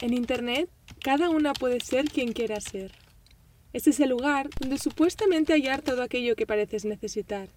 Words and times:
En 0.00 0.12
Internet, 0.12 0.68
cada 1.00 1.30
una 1.30 1.52
puede 1.52 1.80
ser 1.80 2.06
quien 2.06 2.32
quiera 2.32 2.60
ser. 2.60 2.92
Este 3.72 3.90
es 3.90 4.00
el 4.00 4.10
lugar 4.10 4.50
donde 4.58 4.78
supuestamente 4.78 5.52
hallar 5.52 5.82
todo 5.82 6.02
aquello 6.02 6.36
que 6.36 6.46
pareces 6.46 6.84
necesitar. 6.84 7.48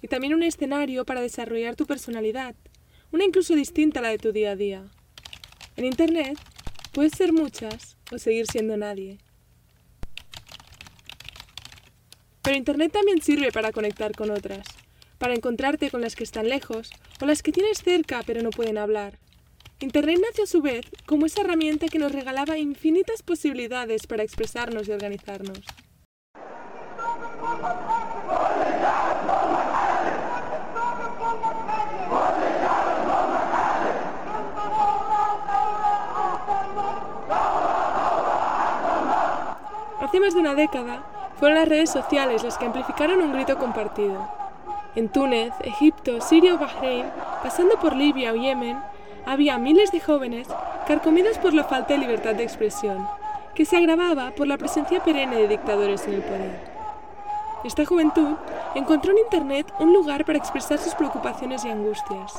Y 0.00 0.08
también 0.08 0.34
un 0.34 0.42
escenario 0.42 1.04
para 1.04 1.20
desarrollar 1.20 1.76
tu 1.76 1.86
personalidad, 1.86 2.54
una 3.12 3.24
incluso 3.24 3.54
distinta 3.54 4.00
a 4.00 4.02
la 4.02 4.08
de 4.08 4.18
tu 4.18 4.32
día 4.32 4.52
a 4.52 4.56
día. 4.56 4.84
En 5.76 5.84
Internet, 5.84 6.38
puedes 6.92 7.12
ser 7.12 7.32
muchas 7.32 7.96
o 8.10 8.18
seguir 8.18 8.46
siendo 8.46 8.76
nadie. 8.76 9.18
Pero 12.42 12.56
Internet 12.56 12.92
también 12.92 13.20
sirve 13.20 13.52
para 13.52 13.72
conectar 13.72 14.12
con 14.12 14.30
otras, 14.30 14.66
para 15.18 15.34
encontrarte 15.34 15.90
con 15.90 16.00
las 16.00 16.16
que 16.16 16.24
están 16.24 16.48
lejos 16.48 16.90
o 17.20 17.26
las 17.26 17.42
que 17.42 17.52
tienes 17.52 17.82
cerca 17.82 18.22
pero 18.24 18.40
no 18.42 18.50
pueden 18.50 18.78
hablar. 18.78 19.18
Internet 19.78 20.20
nació 20.26 20.44
a 20.44 20.46
su 20.46 20.62
vez 20.62 20.86
como 21.04 21.26
esa 21.26 21.42
herramienta 21.42 21.88
que 21.88 21.98
nos 21.98 22.10
regalaba 22.10 22.56
infinitas 22.56 23.22
posibilidades 23.22 24.06
para 24.06 24.22
expresarnos 24.22 24.88
y 24.88 24.92
organizarnos. 24.92 25.60
Hace 40.00 40.20
más 40.20 40.32
de 40.32 40.40
una 40.40 40.54
década, 40.54 41.04
fueron 41.38 41.58
las 41.58 41.68
redes 41.68 41.90
sociales 41.90 42.42
las 42.42 42.56
que 42.56 42.64
amplificaron 42.64 43.20
un 43.20 43.34
grito 43.34 43.58
compartido. 43.58 44.26
En 44.94 45.10
Túnez, 45.10 45.52
Egipto, 45.60 46.22
Siria 46.22 46.54
o 46.54 46.58
Bahrein, 46.58 47.04
pasando 47.42 47.78
por 47.78 47.94
Libia 47.94 48.32
o 48.32 48.36
Yemen, 48.36 48.78
había 49.26 49.58
miles 49.58 49.90
de 49.90 50.00
jóvenes 50.00 50.48
carcomidos 50.86 51.36
por 51.38 51.52
la 51.52 51.64
falta 51.64 51.94
de 51.94 51.98
libertad 51.98 52.34
de 52.34 52.44
expresión, 52.44 53.06
que 53.54 53.64
se 53.64 53.76
agravaba 53.76 54.30
por 54.30 54.46
la 54.46 54.56
presencia 54.56 55.02
perenne 55.02 55.36
de 55.36 55.48
dictadores 55.48 56.06
en 56.06 56.14
el 56.14 56.22
poder. 56.22 56.76
Esta 57.64 57.84
juventud 57.84 58.36
encontró 58.76 59.10
en 59.10 59.18
Internet 59.18 59.72
un 59.80 59.92
lugar 59.92 60.24
para 60.24 60.38
expresar 60.38 60.78
sus 60.78 60.94
preocupaciones 60.94 61.64
y 61.64 61.70
angustias. 61.70 62.32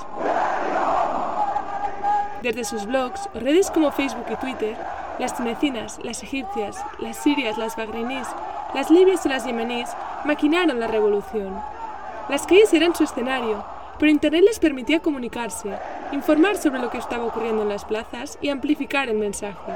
Desde 2.42 2.64
sus 2.64 2.86
blogs 2.86 3.28
o 3.36 3.40
redes 3.40 3.70
como 3.70 3.92
Facebook 3.92 4.26
y 4.32 4.36
Twitter, 4.38 4.78
las 5.20 5.36
tunecinas, 5.36 6.00
las 6.04 6.24
egipcias, 6.24 6.82
las 7.00 7.18
sirias, 7.18 7.58
las 7.58 7.76
bagreinís, 7.76 8.28
las 8.74 8.90
libias 8.90 9.26
y 9.26 9.30
las 9.30 9.46
yemeníes 9.46 9.90
maquinaron 10.24 10.80
la 10.80 10.88
revolución. 10.88 11.60
Las 12.30 12.46
calles 12.46 12.74
eran 12.74 12.96
su 12.96 13.04
escenario, 13.04 13.66
pero 14.00 14.12
Internet 14.12 14.44
les 14.44 14.60
permitía 14.60 15.00
comunicarse, 15.00 15.70
informar 16.12 16.58
sobre 16.58 16.80
lo 16.80 16.90
que 16.90 16.98
estaba 16.98 17.26
ocurriendo 17.26 17.64
en 17.64 17.70
las 17.70 17.86
plazas 17.86 18.38
y 18.42 18.50
amplificar 18.50 19.10
el 19.10 19.18
mensaje. 19.18 19.72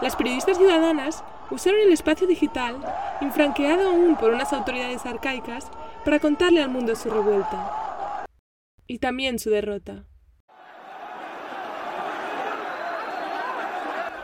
Las 0.00 0.16
periodistas 0.16 0.56
ciudadanas 0.56 1.22
usaron 1.50 1.80
el 1.80 1.92
espacio 1.92 2.26
digital, 2.26 2.76
infranqueado 3.20 3.88
aún 3.88 4.16
por 4.16 4.32
unas 4.32 4.52
autoridades 4.52 5.04
arcaicas, 5.04 5.70
para 6.04 6.18
contarle 6.18 6.62
al 6.62 6.70
mundo 6.70 6.96
su 6.96 7.10
revuelta. 7.10 8.26
Y 8.86 8.98
también 8.98 9.38
su 9.38 9.50
derrota. 9.50 10.04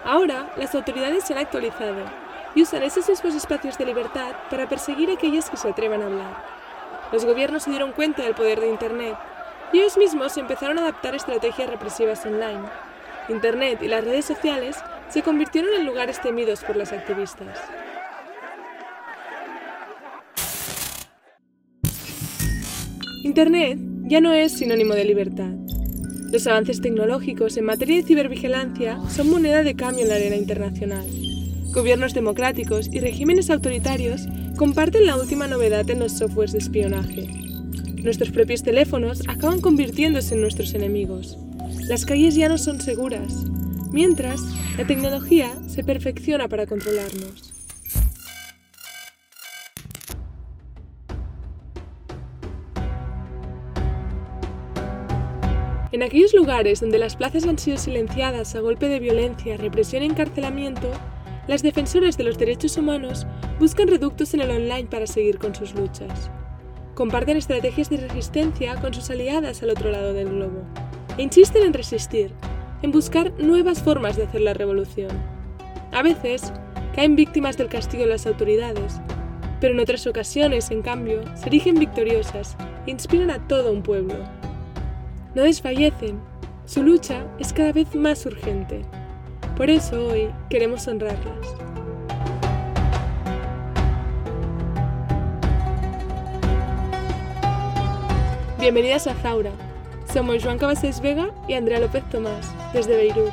Ahora, 0.04 0.52
las 0.56 0.74
autoridades 0.74 1.24
se 1.24 1.32
han 1.34 1.40
actualizado 1.40 2.04
y 2.54 2.62
usan 2.62 2.82
esos 2.84 3.08
mismos 3.08 3.34
espacios 3.34 3.76
de 3.76 3.84
libertad 3.84 4.32
para 4.48 4.68
perseguir 4.68 5.10
a 5.10 5.14
aquellos 5.14 5.50
que 5.50 5.56
se 5.56 5.68
atrevan 5.68 6.00
a 6.00 6.06
hablar. 6.06 6.55
Los 7.12 7.24
gobiernos 7.24 7.62
se 7.62 7.70
dieron 7.70 7.92
cuenta 7.92 8.22
del 8.22 8.34
poder 8.34 8.60
de 8.60 8.68
Internet 8.68 9.16
y 9.72 9.78
ellos 9.78 9.96
mismos 9.96 10.36
empezaron 10.36 10.78
a 10.78 10.82
adaptar 10.82 11.14
estrategias 11.14 11.70
represivas 11.70 12.24
online. 12.26 12.64
Internet 13.28 13.80
y 13.82 13.88
las 13.88 14.04
redes 14.04 14.24
sociales 14.24 14.76
se 15.08 15.22
convirtieron 15.22 15.70
en 15.74 15.86
lugares 15.86 16.20
temidos 16.20 16.62
por 16.62 16.76
las 16.76 16.92
activistas. 16.92 17.58
Internet 23.22 23.78
ya 24.04 24.20
no 24.20 24.32
es 24.32 24.52
sinónimo 24.52 24.94
de 24.94 25.04
libertad. 25.04 25.50
Los 26.30 26.46
avances 26.46 26.80
tecnológicos 26.80 27.56
en 27.56 27.64
materia 27.64 27.96
de 27.96 28.02
cibervigilancia 28.02 28.98
son 29.10 29.30
moneda 29.30 29.62
de 29.62 29.74
cambio 29.74 30.04
en 30.04 30.08
la 30.08 30.16
arena 30.16 30.36
internacional. 30.36 31.04
Gobiernos 31.72 32.14
democráticos 32.14 32.88
y 32.92 33.00
regímenes 33.00 33.50
autoritarios 33.50 34.26
comparten 34.56 35.04
la 35.06 35.16
última 35.16 35.46
novedad 35.46 35.88
en 35.90 35.98
los 35.98 36.12
softwares 36.12 36.52
de 36.52 36.58
espionaje. 36.58 37.28
Nuestros 38.02 38.30
propios 38.30 38.62
teléfonos 38.62 39.22
acaban 39.28 39.60
convirtiéndose 39.60 40.34
en 40.34 40.40
nuestros 40.40 40.72
enemigos. 40.74 41.36
Las 41.88 42.06
calles 42.06 42.34
ya 42.34 42.48
no 42.48 42.56
son 42.56 42.80
seguras, 42.80 43.44
mientras 43.92 44.40
la 44.78 44.86
tecnología 44.86 45.52
se 45.68 45.84
perfecciona 45.84 46.48
para 46.48 46.66
controlarnos. 46.66 47.52
En 55.92 56.02
aquellos 56.02 56.34
lugares 56.34 56.80
donde 56.80 56.98
las 56.98 57.16
plazas 57.16 57.46
han 57.46 57.58
sido 57.58 57.76
silenciadas 57.78 58.54
a 58.54 58.60
golpe 58.60 58.88
de 58.88 59.00
violencia, 59.00 59.56
represión 59.56 60.02
y 60.02 60.06
encarcelamiento, 60.06 60.90
las 61.46 61.62
defensoras 61.62 62.16
de 62.16 62.24
los 62.24 62.38
derechos 62.38 62.76
humanos 62.76 63.26
buscan 63.60 63.88
reductos 63.88 64.34
en 64.34 64.40
el 64.40 64.50
online 64.50 64.88
para 64.88 65.06
seguir 65.06 65.38
con 65.38 65.54
sus 65.54 65.74
luchas. 65.74 66.30
Comparten 66.94 67.36
estrategias 67.36 67.90
de 67.90 67.98
resistencia 67.98 68.74
con 68.76 68.94
sus 68.94 69.10
aliadas 69.10 69.62
al 69.62 69.70
otro 69.70 69.90
lado 69.90 70.12
del 70.12 70.30
globo 70.30 70.62
e 71.18 71.22
insisten 71.22 71.62
en 71.62 71.72
resistir, 71.72 72.32
en 72.82 72.90
buscar 72.90 73.32
nuevas 73.38 73.82
formas 73.82 74.16
de 74.16 74.24
hacer 74.24 74.40
la 74.40 74.54
revolución. 74.54 75.10
A 75.92 76.02
veces, 76.02 76.52
caen 76.94 77.16
víctimas 77.16 77.56
del 77.56 77.68
castigo 77.68 78.04
de 78.04 78.10
las 78.10 78.26
autoridades, 78.26 79.00
pero 79.60 79.74
en 79.74 79.80
otras 79.80 80.06
ocasiones, 80.06 80.70
en 80.70 80.82
cambio, 80.82 81.22
se 81.36 81.46
erigen 81.46 81.78
victoriosas 81.78 82.56
e 82.86 82.90
inspiran 82.90 83.30
a 83.30 83.46
todo 83.46 83.72
un 83.72 83.82
pueblo. 83.82 84.16
No 85.34 85.42
desfallecen, 85.42 86.20
su 86.64 86.82
lucha 86.82 87.26
es 87.38 87.52
cada 87.52 87.72
vez 87.72 87.94
más 87.94 88.26
urgente. 88.26 88.82
Por 89.56 89.70
eso 89.70 90.08
hoy 90.08 90.30
queremos 90.50 90.86
honrarlas. 90.86 91.54
Bienvenidas 98.60 99.06
a 99.06 99.14
Zaura. 99.14 99.52
Somos 100.12 100.44
Joan 100.44 100.58
Cabasés 100.58 101.00
Vega 101.00 101.30
y 101.48 101.54
Andrea 101.54 101.80
López 101.80 102.04
Tomás, 102.10 102.52
desde 102.74 102.98
Beirut. 102.98 103.32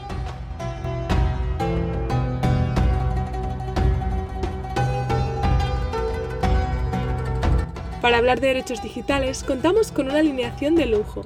Para 8.02 8.18
hablar 8.20 8.40
de 8.40 8.48
derechos 8.48 8.82
digitales, 8.82 9.44
contamos 9.44 9.92
con 9.92 10.06
una 10.06 10.20
alineación 10.20 10.76
de 10.76 10.86
lujo. 10.86 11.24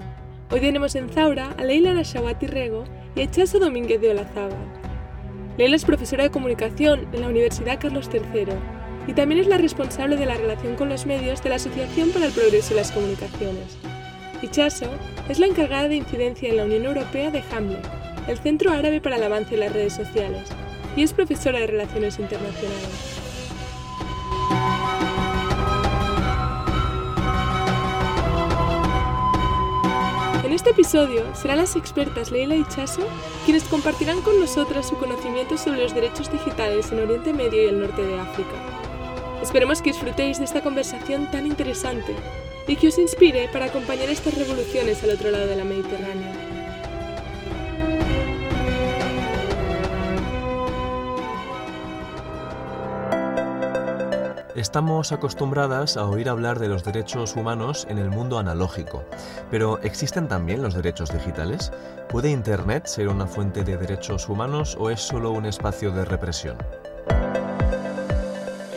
Hoy 0.49 0.59
tenemos 0.59 0.95
en 0.95 1.09
Zaura 1.09 1.53
a 1.59 1.63
Leila 1.63 1.93
Nashawati 1.93 2.47
Rego 2.47 2.85
y 3.15 3.21
a 3.21 3.23
Echaso 3.25 3.59
Domínguez 3.59 4.01
de 4.01 4.09
Olazábal. 4.09 4.76
Leila 5.57 5.75
es 5.75 5.85
profesora 5.85 6.23
de 6.23 6.29
comunicación 6.29 7.07
en 7.13 7.21
la 7.21 7.29
Universidad 7.29 7.79
Carlos 7.79 8.09
III 8.13 8.53
y 9.07 9.13
también 9.13 9.41
es 9.41 9.47
la 9.47 9.57
responsable 9.57 10.15
de 10.15 10.27
la 10.27 10.35
relación 10.35 10.75
con 10.75 10.87
los 10.87 11.07
medios 11.07 11.41
de 11.41 11.49
la 11.49 11.55
Asociación 11.55 12.11
para 12.11 12.27
el 12.27 12.31
Progreso 12.31 12.69
de 12.69 12.81
las 12.81 12.91
Comunicaciones. 12.91 13.77
Ichaso 14.43 14.85
es 15.27 15.39
la 15.39 15.47
encargada 15.47 15.87
de 15.87 15.95
incidencia 15.95 16.49
en 16.49 16.57
la 16.57 16.65
Unión 16.65 16.85
Europea 16.85 17.31
de 17.31 17.43
Hamlet, 17.51 17.83
el 18.27 18.37
Centro 18.37 18.71
Árabe 18.71 19.01
para 19.01 19.15
el 19.15 19.23
Avance 19.23 19.55
de 19.55 19.57
las 19.57 19.73
Redes 19.73 19.93
Sociales, 19.93 20.49
y 20.95 21.01
es 21.01 21.13
profesora 21.13 21.59
de 21.59 21.67
Relaciones 21.67 22.19
Internacionales. 22.19 23.17
En 30.47 30.53
este 30.53 30.69
episodio 30.69 31.25
serán 31.35 31.57
las 31.57 31.75
expertas 31.75 32.31
Leila 32.31 32.55
y 32.55 32.63
Chaso 32.63 33.05
quienes 33.43 33.65
compartirán 33.65 34.21
con 34.21 34.39
nosotras 34.39 34.87
su 34.87 34.95
conocimiento 34.95 35.57
sobre 35.57 35.83
los 35.83 35.93
derechos 35.93 36.31
digitales 36.31 36.89
en 36.89 37.01
Oriente 37.01 37.33
Medio 37.33 37.63
y 37.63 37.65
el 37.65 37.81
norte 37.81 38.01
de 38.01 38.17
África. 38.17 38.55
Esperemos 39.43 39.81
que 39.81 39.91
disfrutéis 39.91 40.39
de 40.39 40.45
esta 40.45 40.61
conversación 40.61 41.29
tan 41.31 41.47
interesante 41.47 42.15
y 42.65 42.77
que 42.77 42.87
os 42.87 42.97
inspire 42.97 43.49
para 43.49 43.65
acompañar 43.65 44.07
estas 44.07 44.35
revoluciones 44.35 45.03
al 45.03 45.09
otro 45.09 45.31
lado 45.31 45.47
de 45.47 45.57
la 45.57 45.65
Mediterránea. 45.65 46.46
Estamos 54.57 55.11
acostumbradas 55.11 55.97
a 55.97 56.09
oír 56.09 56.27
hablar 56.29 56.57
de 56.57 56.67
los 56.67 56.83
derechos 56.83 57.35
humanos 57.35 57.85
en 57.91 57.99
el 57.99 58.09
mundo 58.09 58.39
analógico, 58.39 59.05
pero 59.51 59.79
¿existen 59.83 60.27
también 60.27 60.63
los 60.63 60.73
derechos 60.73 61.13
digitales? 61.13 61.71
¿Puede 62.09 62.31
Internet 62.31 62.87
ser 62.87 63.07
una 63.09 63.27
fuente 63.27 63.63
de 63.63 63.77
derechos 63.77 64.27
humanos 64.27 64.75
o 64.79 64.89
es 64.89 64.99
solo 64.99 65.29
un 65.29 65.45
espacio 65.45 65.91
de 65.91 66.05
represión? 66.05 66.57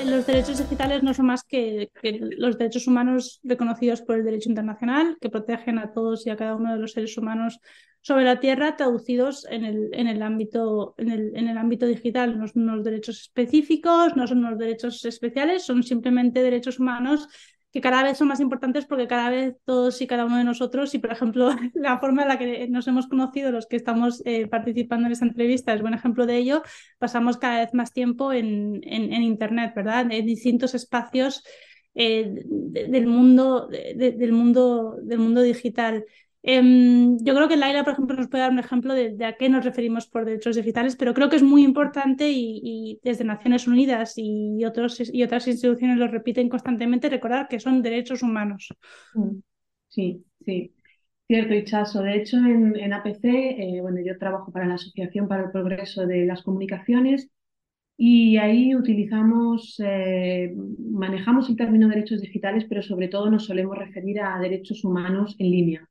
Los 0.04 0.26
derechos 0.26 0.58
digitales 0.58 1.02
no 1.02 1.14
son 1.14 1.24
más 1.24 1.44
que, 1.44 1.90
que, 2.02 2.18
los 2.36 2.58
derechos 2.58 2.86
humanos 2.86 3.40
reconocidos 3.42 4.02
por 4.02 4.16
el 4.16 4.24
derecho 4.24 4.50
internacional, 4.50 5.16
que 5.18 5.30
protegen 5.30 5.78
a 5.78 5.94
todos 5.94 6.26
y 6.26 6.30
a 6.30 6.36
cada 6.36 6.56
uno 6.56 6.74
de 6.74 6.78
los 6.78 6.92
seres 6.92 7.16
humanos 7.16 7.58
sobre 8.02 8.24
la 8.24 8.40
tierra 8.40 8.76
traducidos 8.76 9.46
en 9.50 9.64
el, 9.64 9.90
en 9.92 10.06
el, 10.06 10.22
ámbito, 10.22 10.94
en 10.98 11.10
el, 11.10 11.36
en 11.36 11.48
el 11.48 11.58
ámbito 11.58 11.86
digital. 11.86 12.38
No 12.38 12.48
son 12.48 12.62
unos 12.62 12.84
derechos 12.84 13.20
específicos, 13.20 14.16
no 14.16 14.26
son 14.26 14.38
unos 14.38 14.58
derechos 14.58 15.04
especiales, 15.04 15.64
son 15.64 15.82
simplemente 15.82 16.42
derechos 16.42 16.78
humanos 16.78 17.28
que 17.72 17.80
cada 17.80 18.02
vez 18.02 18.18
son 18.18 18.28
más 18.28 18.40
importantes 18.40 18.84
porque 18.84 19.06
cada 19.06 19.30
vez 19.30 19.56
todos 19.64 20.00
y 20.02 20.06
cada 20.06 20.24
uno 20.24 20.36
de 20.36 20.44
nosotros, 20.44 20.94
y 20.94 20.98
por 20.98 21.12
ejemplo 21.12 21.50
la 21.74 21.98
forma 21.98 22.22
en 22.22 22.28
la 22.28 22.38
que 22.38 22.68
nos 22.68 22.86
hemos 22.88 23.06
conocido 23.06 23.52
los 23.52 23.66
que 23.66 23.76
estamos 23.76 24.22
eh, 24.24 24.46
participando 24.48 25.06
en 25.06 25.12
esta 25.12 25.24
entrevista 25.26 25.72
es 25.72 25.80
buen 25.80 25.94
ejemplo 25.94 26.26
de 26.26 26.36
ello, 26.36 26.62
pasamos 26.98 27.38
cada 27.38 27.60
vez 27.60 27.72
más 27.74 27.92
tiempo 27.92 28.32
en, 28.32 28.80
en, 28.82 29.22
Internet, 29.22 29.72
¿verdad? 29.74 30.10
En 30.10 30.26
distintos 30.26 30.74
espacios 30.74 31.44
eh, 31.94 32.42
del, 32.44 33.06
mundo, 33.06 33.68
del, 33.68 34.32
mundo, 34.32 34.96
del 35.02 35.18
mundo 35.18 35.42
digital. 35.42 36.04
Em, 36.42 37.18
yo 37.18 37.34
creo 37.34 37.48
que 37.48 37.56
Laila, 37.56 37.84
por 37.84 37.92
ejemplo, 37.92 38.16
nos 38.16 38.28
puede 38.28 38.42
dar 38.42 38.52
un 38.52 38.58
ejemplo 38.58 38.94
de, 38.94 39.24
a 39.24 39.36
qué 39.36 39.48
nos 39.50 39.64
referimos 39.64 40.06
por 40.06 40.24
derechos 40.24 40.56
digitales, 40.56 40.96
pero 40.96 41.12
creo 41.12 41.28
que 41.28 41.36
es 41.36 41.42
muy 41.42 41.62
importante 41.62 42.30
y, 42.30 42.98
desde 43.02 43.24
Naciones 43.24 43.66
Unidas 43.66 44.14
y, 44.16 44.64
otros, 44.64 45.02
y 45.12 45.22
otras 45.22 45.46
instituciones 45.46 45.98
lo 45.98 46.08
repiten 46.08 46.48
constantemente, 46.48 47.10
recordar 47.10 47.46
que 47.48 47.60
son 47.60 47.82
derechos 47.82 48.22
humanos. 48.22 48.68
Mm, 49.14 49.38
sí, 49.88 50.24
sí. 50.44 50.74
Cierto, 51.26 51.54
Ichazo. 51.54 52.02
De 52.02 52.16
hecho, 52.16 52.38
en, 52.38 52.92
APC, 52.92 53.24
eh, 53.24 53.78
bueno, 53.82 54.00
yo 54.04 54.18
trabajo 54.18 54.50
para 54.50 54.66
la 54.66 54.74
Asociación 54.74 55.28
para 55.28 55.44
el 55.44 55.50
Progreso 55.50 56.06
de 56.06 56.24
las 56.26 56.42
Comunicaciones 56.42 57.30
y 57.96 58.38
ahí 58.38 58.74
utilizamos, 58.74 59.80
eh, 59.84 60.52
manejamos 60.90 61.48
el 61.50 61.56
término 61.56 61.88
derechos 61.88 62.20
digitales, 62.22 62.64
pero 62.68 62.82
sobre 62.82 63.08
todo 63.08 63.30
nos 63.30 63.44
solemos 63.44 63.78
referir 63.78 64.20
a 64.20 64.40
derechos 64.40 64.82
humanos 64.84 65.36
en 65.38 65.50
línea 65.50 65.89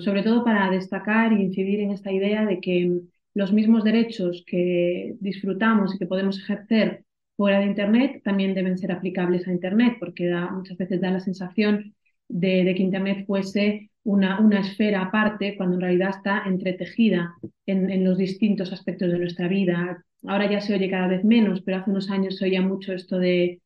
sobre 0.00 0.22
todo 0.22 0.44
para 0.44 0.70
destacar 0.70 1.32
e 1.32 1.42
incidir 1.42 1.80
en 1.80 1.92
esta 1.92 2.10
idea 2.10 2.44
de 2.44 2.60
que 2.60 3.00
los 3.34 3.52
mismos 3.52 3.84
derechos 3.84 4.44
que 4.46 5.14
disfrutamos 5.20 5.94
y 5.94 5.98
que 5.98 6.06
podemos 6.06 6.38
ejercer 6.38 7.04
fuera 7.36 7.60
de 7.60 7.66
Internet 7.66 8.22
también 8.24 8.54
deben 8.54 8.78
ser 8.78 8.92
aplicables 8.92 9.46
a 9.46 9.52
Internet, 9.52 9.96
porque 10.00 10.32
muchas 10.52 10.76
veces 10.76 11.00
da 11.00 11.10
la 11.10 11.20
sensación 11.20 11.94
de, 12.28 12.72
que 12.76 12.82
Internet 12.82 13.26
fuese 13.26 13.90
una, 14.02 14.40
una, 14.40 14.60
esfera 14.60 15.02
aparte, 15.02 15.56
cuando 15.56 15.76
en 15.76 15.82
realidad 15.82 16.10
está 16.10 16.44
entretejida 16.46 17.34
en, 17.66 17.90
en, 17.90 18.04
los 18.04 18.18
distintos 18.18 18.72
aspectos 18.72 19.10
de 19.10 19.18
nuestra 19.18 19.48
vida. 19.48 20.04
Ahora 20.26 20.50
ya 20.50 20.60
se 20.60 20.74
oye 20.74 20.90
cada 20.90 21.08
vez 21.08 21.24
menos, 21.24 21.62
pero 21.62 21.78
hace 21.78 21.90
unos 21.90 22.10
años 22.10 22.36
se 22.36 22.44
oía 22.44 22.62
mucho 22.62 22.92
esto 22.92 23.18
de 23.18 23.60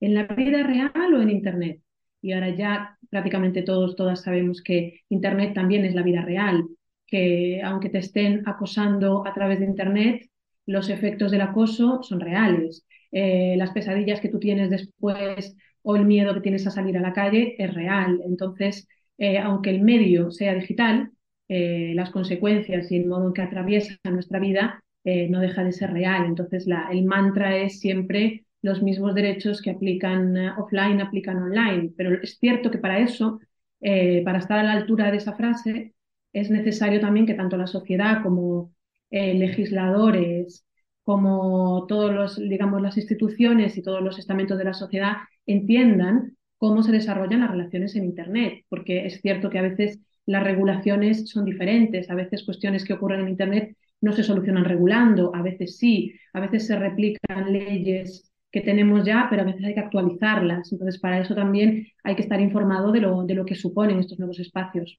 en 0.00 0.14
la 0.14 0.24
vida 0.24 0.62
real 0.62 1.14
o 1.14 1.20
en 1.20 1.30
Internet 1.30 1.80
y 2.22 2.32
ahora 2.32 2.50
ya 2.54 2.98
prácticamente 3.10 3.62
todos, 3.62 3.96
todas 3.96 4.22
sabemos 4.22 4.62
que 4.62 5.00
Internet 5.08 5.54
también 5.54 5.84
es 5.84 5.94
la 5.94 6.02
vida 6.02 6.22
real, 6.22 6.64
que 7.06 7.60
aunque 7.62 7.88
te 7.88 7.98
estén 7.98 8.42
acosando 8.46 9.26
a 9.26 9.34
través 9.34 9.58
de 9.60 9.66
Internet, 9.66 10.28
los 10.66 10.88
efectos 10.88 11.32
del 11.32 11.40
acoso 11.40 12.02
son 12.02 12.20
reales. 12.20 12.86
Eh, 13.12 13.54
las 13.56 13.72
pesadillas 13.72 14.20
que 14.20 14.28
tú 14.28 14.38
tienes 14.38 14.70
después 14.70 15.56
o 15.82 15.96
el 15.96 16.04
miedo 16.04 16.34
que 16.34 16.40
tienes 16.40 16.66
a 16.66 16.70
salir 16.70 16.96
a 16.96 17.00
la 17.00 17.12
calle 17.12 17.56
es 17.58 17.74
real. 17.74 18.20
Entonces, 18.24 18.86
eh, 19.18 19.38
aunque 19.38 19.70
el 19.70 19.82
medio 19.82 20.30
sea 20.30 20.54
digital, 20.54 21.10
eh, 21.48 21.92
las 21.96 22.10
consecuencias 22.10 22.90
y 22.92 22.96
el 22.96 23.06
modo 23.06 23.26
en 23.28 23.32
que 23.34 23.42
atraviesa 23.42 23.96
nuestra 24.04 24.38
vida 24.38 24.82
no 25.02 25.40
deja 25.40 25.64
de 25.64 25.72
ser 25.72 25.92
real. 25.92 26.26
Entonces, 26.26 26.66
la, 26.66 26.88
el 26.92 27.04
mantra 27.04 27.56
es 27.56 27.80
siempre 27.80 28.44
los 28.62 28.82
mismos 28.82 29.14
derechos 29.14 29.62
que 29.62 29.70
aplican 29.70 30.36
eh, 30.36 30.52
offline 30.58 31.00
aplican 31.00 31.38
online. 31.38 31.92
Pero 31.96 32.20
es 32.22 32.38
cierto 32.38 32.70
que 32.70 32.78
para 32.78 32.98
eso, 32.98 33.40
eh, 33.80 34.22
para 34.24 34.38
estar 34.38 34.58
a 34.58 34.62
la 34.64 34.72
altura 34.72 35.10
de 35.10 35.18
esa 35.18 35.34
frase, 35.34 35.94
es 36.32 36.50
necesario 36.50 37.00
también 37.00 37.26
que 37.26 37.34
tanto 37.34 37.56
la 37.56 37.66
sociedad 37.66 38.22
como 38.22 38.72
eh, 39.10 39.34
legisladores, 39.34 40.66
como 41.02 41.86
todos 41.88 42.12
los, 42.12 42.36
digamos, 42.36 42.80
las 42.82 42.96
instituciones 42.96 43.76
y 43.76 43.82
todos 43.82 44.02
los 44.02 44.18
estamentos 44.18 44.58
de 44.58 44.64
la 44.64 44.74
sociedad 44.74 45.16
entiendan 45.46 46.36
cómo 46.58 46.82
se 46.82 46.92
desarrollan 46.92 47.40
las 47.40 47.50
relaciones 47.50 47.96
en 47.96 48.04
Internet, 48.04 48.64
porque 48.68 49.06
es 49.06 49.20
cierto 49.20 49.50
que 49.50 49.58
a 49.58 49.62
veces 49.62 49.98
las 50.26 50.44
regulaciones 50.44 51.28
son 51.28 51.44
diferentes, 51.46 52.10
a 52.10 52.14
veces 52.14 52.44
cuestiones 52.44 52.84
que 52.84 52.92
ocurren 52.92 53.20
en 53.20 53.28
Internet 53.30 53.76
no 54.00 54.12
se 54.12 54.22
solucionan 54.22 54.64
regulando, 54.64 55.34
a 55.34 55.42
veces 55.42 55.78
sí, 55.78 56.14
a 56.32 56.40
veces 56.40 56.66
se 56.66 56.78
replican 56.78 57.52
leyes 57.52 58.29
que 58.50 58.60
tenemos 58.60 59.04
ya, 59.04 59.26
pero 59.30 59.42
a 59.42 59.44
veces 59.44 59.64
hay 59.64 59.74
que 59.74 59.80
actualizarlas. 59.80 60.72
Entonces, 60.72 61.00
para 61.00 61.20
eso 61.20 61.34
también 61.34 61.86
hay 62.02 62.16
que 62.16 62.22
estar 62.22 62.40
informado 62.40 62.92
de 62.92 63.00
lo, 63.00 63.22
de 63.24 63.34
lo 63.34 63.44
que 63.44 63.54
suponen 63.54 63.98
estos 63.98 64.18
nuevos 64.18 64.40
espacios. 64.40 64.98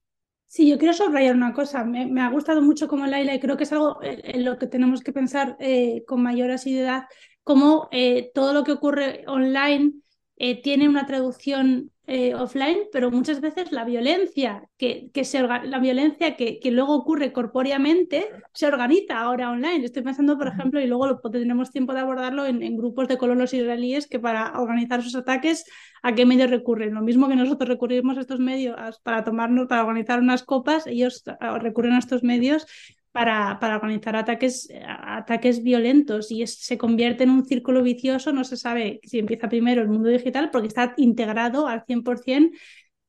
Sí, 0.52 0.70
yo 0.70 0.78
quiero 0.78 0.94
subrayar 0.94 1.36
una 1.36 1.54
cosa. 1.54 1.86
Me, 1.86 2.22
ha 2.22 2.30
gustado 2.30 2.62
mucho 2.62 2.90
como 2.90 3.08
Laila 3.08 3.34
y 3.34 3.40
creo 3.40 3.56
que 3.56 3.64
es 3.64 3.72
algo 3.72 4.00
en 4.02 4.44
lo 4.44 4.58
que 4.58 4.68
tenemos 4.68 5.02
que 5.02 5.14
pensar 5.14 5.56
eh, 5.60 6.04
con 6.06 6.22
mayor 6.22 6.52
asiduidad, 6.52 7.06
cómo 7.44 7.88
eh, 7.92 8.32
todo 8.34 8.52
lo 8.52 8.66
que 8.66 8.74
ocurre 8.74 9.24
online 9.28 9.94
eh, 10.36 10.62
tiene 10.62 10.90
una 10.90 11.06
traducción 11.06 11.92
eh, 12.14 12.36
offline, 12.36 12.78
pero 12.92 13.10
muchas 13.10 13.40
veces 13.40 13.72
la 13.72 13.86
violencia 13.86 14.68
que, 14.78 15.10
que 15.14 15.24
se 15.24 15.42
la 15.44 15.80
violencia 15.80 16.36
que, 16.36 16.60
que, 16.60 16.70
luego 16.70 16.94
ocurre 16.94 17.32
corpóreamente 17.32 18.28
se 18.54 18.68
organiza 18.68 19.22
ahora 19.22 19.50
online. 19.50 19.86
Estoy 19.86 20.04
pensando, 20.04 20.38
por 20.38 20.50
ejemplo, 20.50 20.82
y 20.82 20.88
luego 20.88 21.08
lo, 21.08 21.22
tendremos 21.22 21.72
tiempo 21.72 21.94
de 21.94 22.02
abordarlo 22.02 22.46
en, 22.46 22.76
grupos 22.76 23.08
de 23.08 23.18
colonos 23.18 23.54
israelíes 23.54 24.08
que 24.08 24.20
para 24.20 24.60
organizar 24.60 25.02
sus 25.02 25.16
ataques, 25.16 25.64
¿a 26.04 26.14
qué 26.14 26.26
medios 26.26 26.50
recurren? 26.50 26.96
Lo 26.96 27.02
mismo 27.02 27.30
que 27.30 27.38
nosotros 27.38 27.70
recurrimos 27.70 28.18
a 28.18 28.22
estos 28.22 28.42
medios 28.42 28.76
para 29.04 29.24
tomarnos, 29.24 29.68
para 29.68 29.84
organizar 29.84 30.20
unas 30.20 30.44
copas, 30.44 30.88
ellos 30.88 31.24
recurren 31.62 31.94
a 31.94 32.00
estos 32.00 32.24
medios 32.24 32.68
para, 33.12 33.60
para 33.60 33.76
organizar 33.76 34.16
ataques, 34.16 34.70
ataques 34.86 35.64
violentos 35.64 36.32
y 36.32 36.46
se 36.48 36.78
convierte 36.78 37.24
en 37.24 37.32
un 37.32 37.46
círculo 37.46 37.84
vicioso, 37.84 38.32
no 38.32 38.44
se 38.44 38.58
sabe 38.58 39.00
si 39.04 39.20
empieza 39.20 39.50
primero 39.50 39.82
el 39.82 39.90
mundo 39.90 40.10
digital 40.10 40.50
porque 40.52 40.68
está 40.68 40.94
integrado 40.98 41.68
al 41.68 41.84
100% 41.86 42.52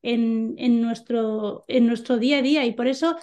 en, 0.01 0.55
en, 0.57 0.81
nuestro, 0.81 1.63
en 1.67 1.87
nuestro 1.87 2.17
día 2.17 2.39
a 2.39 2.41
día 2.41 2.65
y 2.65 2.73
por 2.73 2.87
eso 2.87 3.15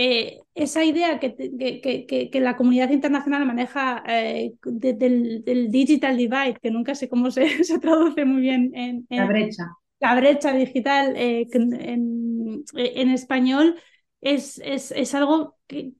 eh, 0.00 0.38
esa 0.54 0.84
idea 0.84 1.18
que, 1.18 1.34
que, 1.82 2.28
que, 2.30 2.40
la 2.40 2.56
comunidad 2.56 2.90
internacional 2.90 3.44
maneja 3.44 4.04
eh, 4.06 4.52
del, 4.62 5.42
digital 5.72 6.16
divide, 6.16 6.56
que 6.62 6.70
nunca 6.70 6.94
sé 6.94 7.08
cómo 7.08 7.32
se, 7.32 7.48
se 7.64 7.80
traduce 7.80 8.24
muy 8.24 8.42
bien 8.42 8.70
en, 8.76 9.06
la 9.10 9.26
brecha. 9.26 9.64
La 9.98 10.14
brecha 10.14 10.52
digital 10.52 11.16
eh, 11.16 11.48
en, 11.52 12.62
en 12.74 13.10
español, 13.10 13.74
es, 14.20 14.60
es, 14.64 14.90
es 14.90 15.14
algo 15.14 15.56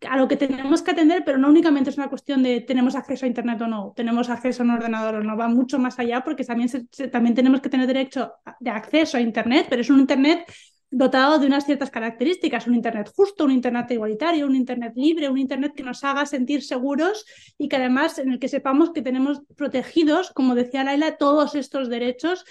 a 0.08 0.16
lo 0.16 0.26
que 0.26 0.36
tenemos 0.36 0.82
que 0.82 0.90
atender, 0.90 1.22
pero 1.24 1.38
no 1.38 1.48
únicamente 1.48 1.90
es 1.90 1.98
una 1.98 2.08
cuestión 2.08 2.42
de 2.42 2.60
tenemos 2.62 2.94
acceso 2.96 3.26
a 3.26 3.28
Internet 3.28 3.60
o 3.60 3.66
no, 3.66 3.92
tenemos 3.94 4.28
acceso 4.30 4.62
a 4.62 4.66
un 4.66 4.72
ordenador 4.72 5.16
o 5.16 5.22
no, 5.22 5.36
va 5.36 5.48
mucho 5.48 5.78
más 5.78 5.98
allá 5.98 6.22
porque 6.24 6.44
también, 6.44 6.70
también 7.12 7.34
tenemos 7.34 7.60
que 7.60 7.68
tener 7.68 7.86
derecho 7.86 8.32
de 8.60 8.70
acceso 8.70 9.16
a 9.16 9.20
Internet, 9.20 9.66
pero 9.68 9.82
es 9.82 9.90
un 9.90 10.00
Internet 10.00 10.46
dotado 10.90 11.38
de 11.38 11.46
unas 11.46 11.66
ciertas 11.66 11.90
características, 11.90 12.66
un 12.66 12.74
Internet 12.74 13.10
justo, 13.14 13.44
un 13.44 13.52
Internet 13.52 13.90
igualitario, 13.90 14.46
un 14.46 14.56
Internet 14.56 14.94
libre, 14.96 15.28
un 15.28 15.38
Internet 15.38 15.74
que 15.76 15.82
nos 15.82 16.02
haga 16.02 16.24
sentir 16.24 16.62
seguros 16.62 17.26
y 17.58 17.68
que 17.68 17.76
además 17.76 18.18
en 18.18 18.32
el 18.32 18.38
que 18.38 18.48
sepamos 18.48 18.90
que 18.92 19.02
tenemos 19.02 19.42
protegidos, 19.54 20.30
como 20.32 20.54
decía 20.54 20.84
Laila, 20.84 21.18
todos 21.18 21.54
estos 21.54 21.90
derechos 21.90 22.44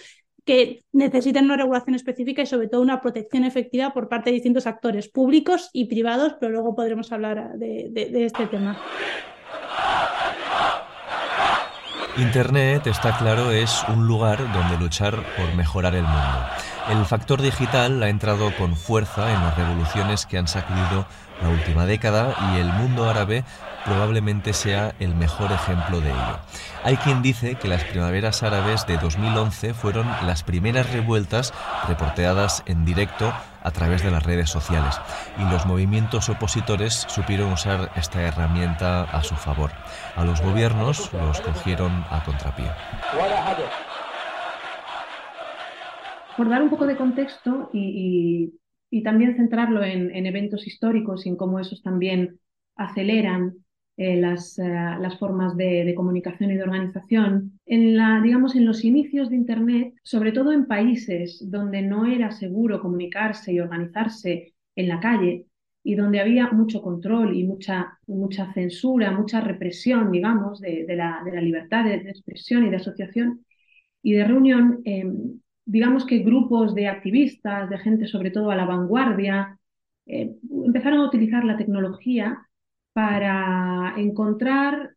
que 0.48 0.86
necesitan 0.94 1.46
una 1.46 1.58
regulación 1.58 1.94
específica 1.94 2.42
y 2.42 2.46
sobre 2.46 2.70
todo 2.70 2.82
una 2.82 3.02
protección 3.02 3.44
efectiva 3.44 3.94
por 3.94 4.08
parte 4.08 4.30
de 4.30 4.36
distintos 4.36 4.66
actores 4.66 5.10
públicos 5.10 5.70
y 5.74 5.86
privados, 5.86 6.36
pero 6.40 6.54
luego 6.54 6.74
podremos 6.74 7.12
hablar 7.12 7.58
de, 7.58 7.92
este 8.26 8.48
tema. 8.48 8.80
Internet, 12.18 12.88
está 12.88 13.16
claro, 13.18 13.52
es 13.52 13.84
un 13.90 14.08
lugar 14.08 14.40
donde 14.54 14.78
luchar 14.80 15.16
por 15.36 15.54
mejorar 15.56 15.94
el 15.94 16.04
mundo. 16.04 16.77
El 16.90 17.06
factor 17.06 17.42
digital 17.42 18.02
ha 18.02 18.08
entrado 18.08 18.56
con 18.56 18.76
fuerza 18.78 19.34
en 19.34 19.42
las 19.42 19.58
revoluciones 19.58 20.26
que 20.26 20.38
han 20.38 20.48
sacudido 20.48 21.06
la 21.42 21.50
última 21.50 21.86
década 21.86 22.34
y 22.54 22.60
el 22.60 22.68
mundo 22.68 23.10
árabe 23.10 23.44
probablemente 23.84 24.54
sea 24.54 24.94
el 25.00 25.14
mejor 25.14 25.52
ejemplo 25.52 26.00
de 26.00 26.10
ello. 26.10 26.40
Hay 26.84 26.96
quien 26.98 27.22
dice 27.22 27.56
que 27.56 27.68
las 27.68 27.84
primaveras 27.84 28.42
árabes 28.42 28.88
de 28.88 28.98
2011 28.98 29.74
fueron 29.74 30.08
las 30.26 30.44
primeras 30.44 30.90
revueltas 30.92 31.54
reporteadas 31.88 32.64
en 32.66 32.86
directo 32.86 33.34
a 33.64 33.72
través 33.72 34.02
de 34.02 34.12
las 34.12 34.24
redes 34.24 34.50
sociales 34.50 35.00
y 35.38 35.44
los 35.52 35.66
movimientos 35.66 36.30
opositores 36.30 37.06
supieron 37.10 37.52
usar 37.52 37.92
esta 37.96 38.22
herramienta 38.22 39.04
a 39.04 39.24
su 39.24 39.36
favor. 39.36 39.72
A 40.16 40.24
los 40.24 40.42
gobiernos 40.42 41.12
los 41.12 41.42
cogieron 41.42 42.06
a 42.10 42.24
contrapié. 42.24 42.72
Por 46.38 46.50
dar 46.50 46.62
un 46.62 46.70
poco 46.70 46.86
de 46.86 46.96
contexto 46.96 47.70
y, 47.74 48.54
también 49.04 49.36
centrarlo 49.36 49.84
en, 49.84 50.16
en 50.16 50.26
eventos 50.26 50.66
históricos 50.68 51.26
y 51.26 51.30
en 51.30 51.36
cómo 51.36 51.60
esos 51.60 51.82
también 51.82 52.40
aceleran 52.76 53.56
eh, 54.00 54.16
las, 54.16 54.60
eh, 54.60 54.64
las, 54.64 55.18
formas 55.18 55.58
de, 55.58 55.92
comunicación 55.96 56.52
y 56.52 56.56
de 56.56 56.62
organización. 56.62 57.60
En, 57.66 57.98
la, 57.98 58.22
digamos, 58.22 58.56
en 58.56 58.64
los 58.68 58.86
inicios 58.86 59.32
de 59.32 59.36
Internet, 59.36 59.96
sobre 60.04 60.32
todo 60.32 60.52
en 60.52 60.68
países 60.68 61.40
donde 61.50 61.82
no 61.82 62.06
era 62.06 62.30
seguro 62.30 62.80
comunicarse 62.80 63.54
y 63.54 63.60
organizarse 63.60 64.54
en 64.76 64.88
la 64.88 65.00
calle, 65.00 65.48
y 65.84 65.96
donde 65.96 66.20
había 66.20 66.52
mucho 66.52 66.84
control 66.84 67.36
y 67.36 67.44
mucha, 67.44 67.98
mucha 68.06 68.54
censura, 68.54 69.12
mucha 69.12 69.42
represión, 69.42 70.12
digamos, 70.12 70.62
de, 70.62 70.86
la, 70.90 71.24
de 71.26 71.32
la, 71.32 71.42
libertad 71.42 71.84
de, 71.86 71.96
expresión 71.96 72.68
y 72.68 72.70
de 72.70 72.76
asociación 72.76 73.46
y 74.04 74.14
de 74.14 74.26
reunión, 74.26 74.82
em, 74.86 75.40
digamos 75.68 76.06
que 76.06 76.20
grupos 76.20 76.74
de 76.74 76.88
activistas, 76.88 77.70
de 77.70 77.78
gente 77.78 78.08
sobre 78.08 78.32
todo 78.32 78.52
a 78.52 78.56
la 78.56 78.66
vanguardia, 78.66 79.60
eh, 80.06 80.36
empezaron 80.66 81.02
a 81.02 81.08
utilizar 81.08 81.44
la 81.44 81.58
tecnología 81.58 82.48
para 82.94 83.94
encontrar, 83.98 84.96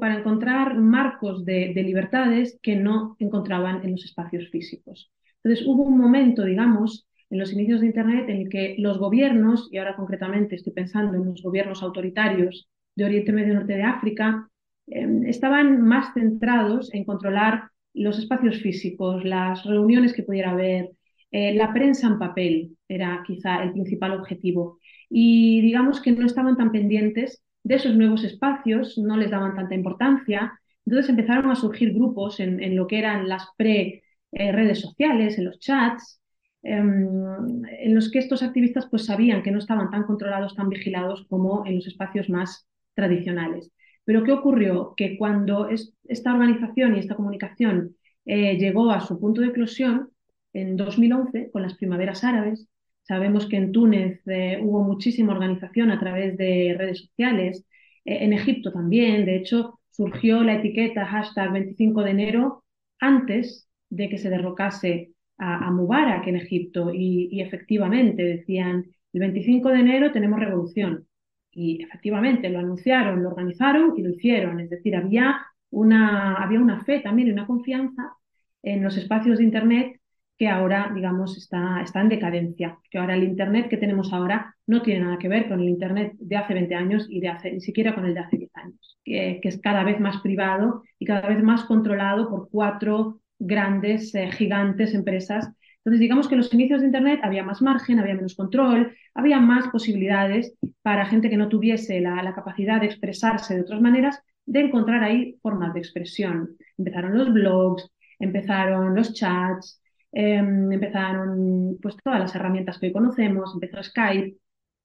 para 0.00 0.18
encontrar 0.18 0.76
marcos 0.76 1.44
de, 1.44 1.72
de 1.74 1.82
libertades 1.84 2.58
que 2.60 2.74
no 2.76 3.16
encontraban 3.20 3.84
en 3.84 3.92
los 3.92 4.04
espacios 4.04 4.50
físicos. 4.50 5.10
Entonces 5.42 5.64
hubo 5.66 5.84
un 5.84 5.96
momento, 5.96 6.44
digamos, 6.44 7.06
en 7.30 7.38
los 7.38 7.52
inicios 7.52 7.80
de 7.80 7.86
Internet 7.86 8.28
en 8.28 8.42
el 8.42 8.48
que 8.48 8.74
los 8.78 8.98
gobiernos, 8.98 9.68
y 9.72 9.78
ahora 9.78 9.96
concretamente 9.96 10.56
estoy 10.56 10.72
pensando 10.72 11.16
en 11.16 11.24
los 11.24 11.42
gobiernos 11.42 11.82
autoritarios 11.82 12.68
de 12.96 13.04
Oriente 13.04 13.32
Medio 13.32 13.52
y 13.52 13.56
Norte 13.56 13.74
de 13.74 13.84
África, 13.84 14.48
em, 14.88 15.24
estaban 15.24 15.80
más 15.80 16.12
centrados 16.14 16.92
en 16.92 17.04
controlar 17.04 17.71
los 17.94 18.18
espacios 18.18 18.60
físicos, 18.60 19.24
las 19.24 19.64
reuniones 19.64 20.12
que 20.12 20.22
pudiera 20.22 20.50
haber, 20.50 20.90
eh, 21.30 21.54
la 21.54 21.72
prensa 21.72 22.06
en 22.08 22.18
papel 22.18 22.76
era 22.88 23.22
quizá 23.26 23.62
el 23.62 23.72
principal 23.72 24.12
objetivo. 24.12 24.78
Y 25.08 25.60
digamos 25.62 26.00
que 26.00 26.12
no 26.12 26.26
estaban 26.26 26.56
tan 26.56 26.72
pendientes 26.72 27.42
de 27.62 27.76
esos 27.76 27.94
nuevos 27.96 28.24
espacios, 28.24 28.98
no 28.98 29.16
les 29.16 29.30
daban 29.30 29.54
tanta 29.54 29.74
importancia. 29.74 30.58
Entonces 30.86 31.10
empezaron 31.10 31.50
a 31.50 31.54
surgir 31.54 31.92
grupos 31.94 32.40
en, 32.40 32.76
lo 32.76 32.86
que 32.86 32.98
eran 32.98 33.28
las 33.28 33.46
pre-redes 33.56 34.78
eh, 34.78 34.82
sociales, 34.82 35.38
en 35.38 35.44
los 35.44 35.58
chats, 35.60 36.22
Em, 36.62 37.64
en 37.66 37.94
los 37.94 38.10
que 38.10 38.20
estos 38.20 38.42
activistas 38.42 38.86
pues 38.88 39.06
sabían 39.06 39.42
que 39.42 39.50
no 39.50 39.58
estaban 39.58 39.90
tan 39.90 40.04
controlados, 40.04 40.54
tan 40.54 40.68
vigilados 40.68 41.26
como 41.28 41.66
en 41.66 41.76
los 41.76 41.86
espacios 41.88 42.28
más 42.30 42.68
tradicionales. 42.94 43.72
Pero 44.04 44.24
¿qué 44.24 44.32
ocurrió? 44.32 44.94
Que 44.96 45.16
cuando 45.16 45.68
esta 45.68 46.32
organización 46.34 46.96
y 46.96 47.00
esta 47.00 47.14
comunicación 47.14 47.96
eh, 48.24 48.56
llegó 48.58 48.90
a 48.90 49.00
su 49.00 49.18
punto 49.20 49.40
de 49.40 49.48
eclosión 49.48 50.10
en 50.52 50.76
2011 50.76 51.50
con 51.50 51.62
las 51.62 51.74
primaveras 51.74 52.24
árabes, 52.24 52.68
sabemos 53.02 53.46
que 53.46 53.56
en 53.56 53.72
Túnez 53.72 54.20
eh, 54.26 54.58
hubo 54.62 54.82
muchísima 54.82 55.32
organización 55.32 55.90
a 55.90 56.00
través 56.00 56.36
de 56.36 56.74
redes 56.78 57.00
sociales, 57.00 57.64
eh, 58.04 58.18
en 58.24 58.32
Egipto 58.32 58.72
también, 58.72 59.24
de 59.24 59.36
hecho 59.36 59.80
surgió 59.90 60.42
la 60.42 60.54
etiqueta 60.54 61.06
hashtag 61.06 61.52
25 61.52 62.02
de 62.02 62.10
enero 62.10 62.64
antes 62.98 63.68
de 63.90 64.08
que 64.08 64.18
se 64.18 64.30
derrocase 64.30 65.12
a, 65.38 65.70
Mubarak 65.70 66.26
en 66.28 66.36
Egipto 66.36 66.92
y, 66.94 67.40
efectivamente 67.40 68.22
decían, 68.22 68.86
el 69.12 69.20
25 69.20 69.68
de 69.70 69.80
enero 69.80 70.12
tenemos 70.12 70.38
revolución. 70.40 71.06
Y 71.52 71.82
efectivamente 71.82 72.48
lo 72.48 72.58
anunciaron, 72.58 73.22
lo 73.22 73.28
organizaron 73.28 73.94
y 73.96 74.02
lo 74.02 74.10
hicieron. 74.10 74.60
Es 74.60 74.70
decir, 74.70 74.96
había 74.96 75.40
una, 75.70 76.34
había 76.36 76.60
una 76.60 76.84
fe 76.84 77.00
también 77.00 77.28
y 77.28 77.32
una 77.32 77.46
confianza 77.46 78.14
en 78.62 78.82
los 78.82 78.96
espacios 78.96 79.38
de 79.38 79.44
Internet 79.44 80.00
que 80.42 80.48
ahora, 80.48 80.90
digamos, 80.94 81.36
está, 81.36 81.82
está 81.82 82.00
en 82.00 82.08
decadencia. 82.08 82.78
Que 82.90 82.98
ahora 82.98 83.14
el 83.14 83.24
Internet 83.24 83.68
que 83.68 83.76
tenemos 83.76 84.12
ahora 84.12 84.56
no 84.66 84.82
tiene 84.82 85.04
nada 85.04 85.18
que 85.18 85.28
ver 85.28 85.48
con 85.48 85.60
el 85.60 85.68
Internet 85.68 86.14
de 86.18 86.36
hace 86.36 86.54
20 86.54 86.74
años 86.74 87.06
y 87.08 87.20
de 87.20 87.28
hace, 87.28 87.52
ni 87.52 87.60
siquiera 87.60 87.94
con 87.94 88.06
el 88.06 88.14
de 88.14 88.20
hace 88.20 88.38
10 88.38 88.50
años, 88.56 88.98
que, 89.04 89.40
es 89.40 89.60
cada 89.60 89.84
vez 89.84 90.00
más 90.00 90.20
privado 90.20 90.82
y 90.98 91.06
cada 91.06 91.28
vez 91.28 91.42
más 91.42 91.64
controlado 91.64 92.28
por 92.28 92.48
cuatro 92.50 93.20
grandes, 93.38 94.14
eh, 94.14 94.30
gigantes 94.32 94.94
empresas. 94.94 95.48
Entonces, 95.84 96.00
digamos 96.00 96.28
que 96.28 96.34
en 96.34 96.40
los 96.40 96.54
inicios 96.54 96.80
de 96.80 96.86
Internet 96.86 97.20
había 97.24 97.42
más 97.42 97.60
margen, 97.60 97.98
había 97.98 98.14
menos 98.14 98.36
control, 98.36 98.94
había 99.14 99.40
más 99.40 99.68
posibilidades 99.68 100.54
para 100.82 101.06
gente 101.06 101.28
que 101.28 101.36
no 101.36 101.48
tuviese 101.48 102.00
la, 102.00 102.32
capacidad 102.34 102.80
de 102.80 102.86
expresarse 102.86 103.54
de 103.56 103.62
otras 103.62 103.80
maneras, 103.80 104.20
de 104.46 104.60
encontrar 104.60 105.02
ahí 105.02 105.38
formas 105.42 105.74
de 105.74 105.80
expresión. 105.80 106.56
Empezaron 106.78 107.18
los 107.18 107.32
blogs, 107.32 107.90
empezaron 108.20 108.94
los 108.94 109.12
chats, 109.14 109.82
em, 110.12 110.70
empezaron 110.72 111.78
pues 111.82 111.96
todas 112.02 112.20
las 112.20 112.34
herramientas 112.34 112.78
que 112.78 112.86
hoy 112.86 112.92
conocemos, 112.92 113.52
empezó 113.54 113.82
Skype, 113.82 114.36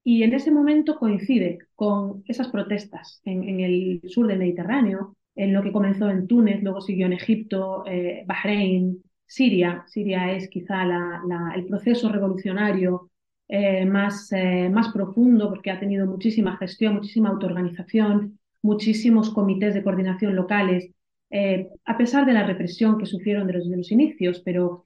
y 0.03 0.23
en 0.23 0.33
ese 0.33 0.51
momento 0.51 0.97
coincide 0.97 1.59
con 1.75 2.23
esas 2.27 2.47
protestas 2.49 3.21
en 3.25 3.59
el 3.59 4.01
sur 4.07 4.27
del 4.27 4.39
Mediterráneo, 4.39 5.17
en 5.37 5.53
lo 5.53 5.61
que 5.61 5.71
comenzó 5.71 6.09
en 6.09 6.27
Túnez, 6.27 6.63
luego 6.63 6.81
siguió 6.81 7.05
en 7.05 7.13
Egipto, 7.13 7.83
eh, 7.85 8.23
Bahrein, 8.25 9.03
Siria. 9.27 9.83
Siria 9.87 10.31
es 10.31 10.49
quizá 10.49 10.83
el 11.55 11.65
proceso 11.65 12.09
revolucionario 12.09 13.09
eh, 13.47 13.85
más, 13.85 14.31
eh, 14.31 14.69
más 14.69 14.89
profundo 14.93 15.49
porque 15.49 15.71
ha 15.71 15.79
tenido 15.79 16.05
muchísima 16.05 16.57
gestión, 16.57 16.95
muchísima 16.95 17.29
autoorganización, 17.29 18.39
muchísimos 18.61 19.29
comités 19.31 19.73
de 19.73 19.83
coordinación 19.83 20.35
locales, 20.35 20.91
a 21.85 21.97
pesar 21.97 22.25
de 22.25 22.31
la 22.31 22.47
represión 22.47 22.97
que 22.97 23.05
sufrieron 23.05 23.47
desde 23.47 23.59
los, 23.59 23.77
los 23.77 23.91
inicios, 23.91 24.41
pero 24.45 24.83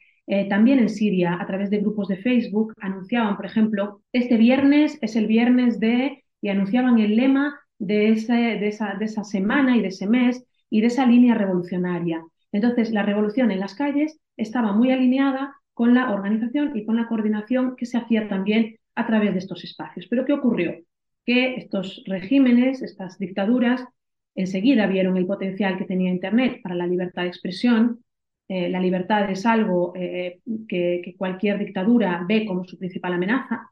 también 0.49 0.79
en 0.79 0.89
Siria, 0.89 1.37
a 1.39 1.45
través 1.45 1.69
de 1.69 1.77
grupos 1.77 2.07
de 2.07 2.17
Facebook, 2.17 2.73
anunciaban, 2.81 3.35
por 3.35 3.45
ejemplo, 3.45 4.01
este 4.11 4.37
viernes 4.37 4.97
es 5.01 5.15
el 5.15 5.27
viernes 5.27 5.79
de, 5.79 6.23
y 6.41 6.49
anunciaban 6.49 6.97
el 6.99 7.15
lema 7.15 7.59
de, 7.81 8.09
ese, 8.09 8.33
de, 8.33 8.67
esa, 8.67 8.95
de 8.95 9.05
esa 9.05 9.23
semana 9.23 9.75
y 9.75 9.81
de 9.81 9.87
ese 9.87 10.07
mes 10.07 10.43
y 10.69 10.81
de 10.81 10.87
esa 10.87 11.05
línea 11.05 11.35
revolucionaria. 11.35 12.23
Entonces, 12.51 12.91
la 12.91 13.03
revolución 13.03 13.51
en 13.51 13.59
las 13.59 13.75
calles 13.75 14.19
estaba 14.37 14.73
muy 14.73 14.91
alineada 14.91 15.55
con 15.73 15.93
la 15.93 16.11
organización 16.11 16.75
y 16.75 16.85
con 16.85 16.95
la 16.97 17.07
coordinación 17.07 17.75
que 17.75 17.85
se 17.85 17.97
hacía 17.97 18.27
también 18.27 18.77
a 18.95 19.07
través 19.07 19.33
de 19.33 19.39
estos 19.39 19.63
espacios. 19.63 20.07
Pero 20.09 20.25
¿qué 20.25 20.33
ocurrió? 20.33 20.75
Que 21.25 21.55
estos 21.55 22.03
regímenes, 22.05 22.81
estas 22.81 23.17
dictaduras, 23.17 23.83
enseguida 24.35 24.87
vieron 24.87 25.17
el 25.17 25.25
potencial 25.25 25.77
que 25.77 25.85
tenía 25.85 26.11
Internet 26.11 26.61
para 26.61 26.75
la 26.75 26.87
libertad 26.87 27.23
de 27.23 27.29
expresión. 27.29 28.03
Eh, 28.47 28.69
la 28.69 28.79
libertad 28.79 29.29
es 29.29 29.45
algo 29.45 29.93
eh, 29.95 30.41
que, 30.67 31.15
cualquier 31.17 31.57
dictadura 31.59 32.25
ve 32.27 32.45
como 32.45 32.65
su 32.65 32.77
principal 32.77 33.13
amenaza. 33.13 33.69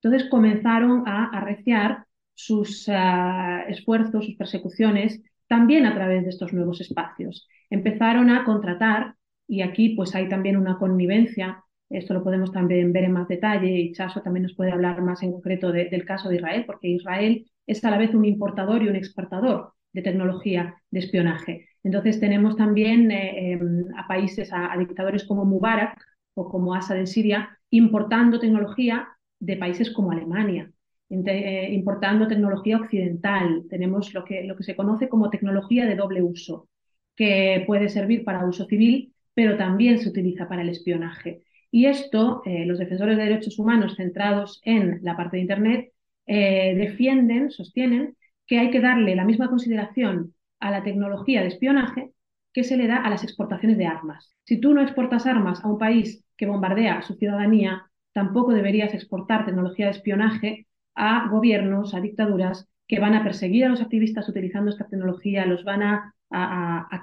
Entonces 0.00 0.30
comenzaron 0.30 1.06
a 1.06 1.26
arreciar 1.26 2.06
sus 2.34 2.88
ah, 2.88 3.64
esfuerzos, 3.68 4.24
sus 4.24 4.36
persecuciones, 4.36 5.20
también 5.50 5.84
a 5.84 5.94
través 5.94 6.22
de 6.22 6.30
estos 6.30 6.52
nuevos 6.52 6.80
espacios. 6.80 7.48
Empezaron 7.70 8.30
a 8.30 8.44
contratar, 8.44 9.16
y 9.48 9.62
aquí 9.62 9.96
pues 9.96 10.14
hay 10.14 10.28
también 10.28 10.56
una 10.56 10.78
connivencia, 10.78 11.64
esto 11.88 12.14
lo 12.14 12.22
podemos 12.22 12.52
también 12.52 12.92
ver 12.92 13.02
en 13.02 13.12
más 13.12 13.26
detalle, 13.26 13.68
y 13.68 13.92
Chaso 13.92 14.22
también 14.22 14.44
nos 14.44 14.54
puede 14.54 14.70
hablar 14.70 15.02
más 15.02 15.24
en 15.24 15.32
concreto 15.32 15.72
del 15.72 16.04
caso 16.04 16.28
de 16.28 16.36
Israel, 16.36 16.64
porque 16.66 16.86
Israel 16.86 17.46
es 17.66 17.84
a 17.84 17.90
la 17.90 17.98
vez 17.98 18.14
un 18.14 18.24
importador 18.24 18.84
y 18.84 18.88
un 18.88 18.94
exportador 18.94 19.72
de 19.92 20.02
tecnología 20.02 20.76
de 20.88 21.00
espionaje. 21.00 21.68
Entonces 21.82 22.20
tenemos 22.20 22.54
también 22.54 23.10
eh, 23.10 23.52
em, 23.54 23.86
a 23.96 24.06
países, 24.06 24.52
a, 24.52 24.76
dictadores 24.78 25.24
como 25.24 25.44
Mubarak 25.44 26.00
o 26.34 26.48
como 26.48 26.74
Assad 26.76 26.98
en 26.98 27.08
Siria, 27.08 27.58
importando 27.70 28.38
tecnología 28.38 29.08
de 29.40 29.56
países 29.56 29.90
como 29.90 30.12
Alemania, 30.12 30.70
importando 31.10 32.28
tecnología 32.28 32.76
occidental. 32.78 33.64
Tenemos 33.68 34.14
lo 34.14 34.24
que, 34.24 34.44
lo 34.44 34.56
que 34.56 34.62
se 34.62 34.76
conoce 34.76 35.08
como 35.08 35.30
tecnología 35.30 35.86
de 35.86 35.96
doble 35.96 36.22
uso, 36.22 36.68
que 37.16 37.64
puede 37.66 37.88
servir 37.88 38.24
para 38.24 38.46
uso 38.46 38.64
civil, 38.66 39.12
pero 39.34 39.56
también 39.56 39.98
se 39.98 40.08
utiliza 40.08 40.48
para 40.48 40.62
el 40.62 40.68
espionaje. 40.68 41.42
Y 41.70 41.86
esto, 41.86 42.42
eh, 42.44 42.64
los 42.66 42.78
defensores 42.78 43.16
de 43.16 43.24
derechos 43.24 43.58
humanos 43.58 43.96
centrados 43.96 44.60
en 44.64 45.00
la 45.02 45.16
parte 45.16 45.36
de 45.36 45.42
Internet, 45.42 45.92
eh, 46.26 46.74
defienden, 46.76 47.50
sostienen 47.50 48.16
que 48.46 48.58
hay 48.58 48.70
que 48.70 48.80
darle 48.80 49.14
la 49.14 49.24
misma 49.24 49.48
consideración 49.48 50.34
a 50.58 50.70
la 50.70 50.82
tecnología 50.82 51.42
de 51.42 51.48
espionaje 51.48 52.12
que 52.52 52.64
se 52.64 52.76
le 52.76 52.88
da 52.88 52.96
a 52.96 53.10
las 53.10 53.22
exportaciones 53.22 53.78
de 53.78 53.86
armas. 53.86 54.34
Si 54.44 54.58
tú 54.58 54.74
no 54.74 54.82
exportas 54.82 55.26
armas 55.26 55.64
a 55.64 55.68
un 55.68 55.78
país 55.78 56.24
que 56.36 56.46
bombardea 56.46 56.98
a 56.98 57.02
su 57.02 57.14
ciudadanía, 57.14 57.86
tampoco 58.12 58.52
deberías 58.52 58.92
exportar 58.92 59.44
tecnología 59.44 59.86
de 59.86 59.92
espionaje 59.92 60.66
a 60.94 61.28
gobiernos, 61.28 61.94
a 61.94 62.00
dictaduras 62.00 62.68
que 62.86 62.98
van 62.98 63.14
a 63.14 63.22
perseguir 63.22 63.64
a 63.64 63.68
los 63.68 63.80
activistas 63.80 64.28
utilizando 64.28 64.70
esta 64.70 64.88
tecnología, 64.88 65.46
los 65.46 65.64
van 65.64 65.82
a, 65.82 66.14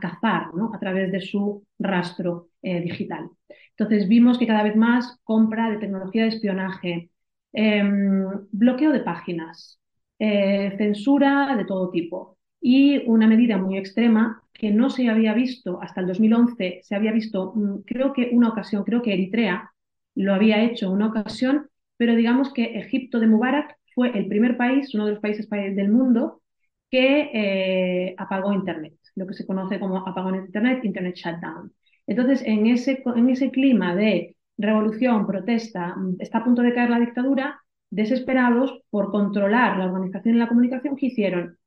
cazar 0.02 0.48
a 0.74 0.80
través 0.80 1.12
de 1.12 1.20
su 1.20 1.66
rastro 1.80 2.50
eh, 2.62 2.80
digital. 2.82 3.30
Entonces 3.72 4.08
vimos 4.08 4.38
que 4.38 4.48
cada 4.48 4.64
vez 4.64 4.76
más 4.76 5.20
compra 5.24 5.70
de 5.70 5.78
tecnología 5.78 6.24
de 6.24 6.30
espionaje, 6.30 7.10
em, 7.54 8.26
bloqueo 8.52 8.92
de 8.92 9.02
páginas, 9.02 9.80
eh, 10.20 10.74
censura 10.78 11.56
de 11.56 11.66
todo 11.66 11.92
tipo 11.92 12.38
y 12.60 13.06
una 13.08 13.28
medida 13.28 13.58
muy 13.58 13.78
extrema 13.78 14.42
que 14.52 14.72
no 14.72 14.90
se 14.90 15.10
había 15.10 15.34
visto 15.34 15.80
hasta 15.82 16.02
el 16.02 16.08
2011, 16.08 16.82
se 16.84 16.96
había 16.96 17.12
visto 17.12 17.54
mm, 17.56 17.84
creo 17.86 18.14
que 18.14 18.32
una 18.34 18.50
ocasión, 18.50 18.84
creo 18.84 19.02
que 19.02 19.14
Eritrea 19.14 19.72
lo 20.16 20.34
había 20.34 20.64
hecho 20.64 20.92
una 20.92 21.08
ocasión, 21.08 21.70
pero 21.98 22.16
digamos 22.16 22.52
que 22.54 22.78
Egipto 22.80 23.20
de 23.20 23.28
Mubarak 23.28 23.77
fue 23.98 24.16
el 24.16 24.28
primer 24.28 24.58
país, 24.58 24.94
uno 24.94 25.08
de 25.08 25.14
los 25.14 25.22
países 25.22 25.50
del 25.50 25.90
mundo, 25.90 26.44
que 26.92 27.32
eh, 27.34 28.16
apagó 28.16 28.54
Internet, 28.54 28.94
lo 29.16 29.26
que 29.26 29.34
se 29.34 29.48
conoce 29.48 29.80
como 29.80 29.98
apagón 30.08 30.34
de 30.34 30.46
Internet, 30.46 30.86
Internet 30.86 31.16
Shutdown. 31.16 31.74
Entonces, 32.06 32.44
en 32.46 32.68
ese, 32.68 33.02
en 33.16 33.30
ese 33.32 33.50
clima 33.50 33.96
de 33.96 34.36
revolución, 34.56 35.26
protesta, 35.26 35.96
está 36.20 36.38
a 36.38 36.44
punto 36.44 36.62
de 36.62 36.76
caer 36.76 36.92
la 36.92 37.00
dictadura, 37.00 37.60
desesperados 37.90 38.84
por 38.92 39.10
controlar 39.10 39.80
la 39.80 39.86
organización 39.88 40.36
y 40.36 40.38
la 40.38 40.48
comunicación, 40.48 40.96
¿qué 40.96 41.08
hicieron? 41.08 41.58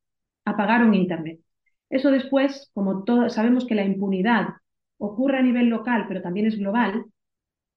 Apagaron 0.45 0.93
Internet. 0.93 1.41
Eso 1.89 2.11
después, 2.11 2.71
como 2.73 3.03
todos 3.03 3.33
sabemos 3.33 3.65
que 3.65 3.75
la 3.75 3.83
impunidad 3.83 4.47
ocurre 4.99 5.39
a 5.39 5.41
nivel 5.41 5.67
local, 5.67 6.05
pero 6.07 6.21
también 6.21 6.45
es 6.45 6.57
global, 6.57 7.03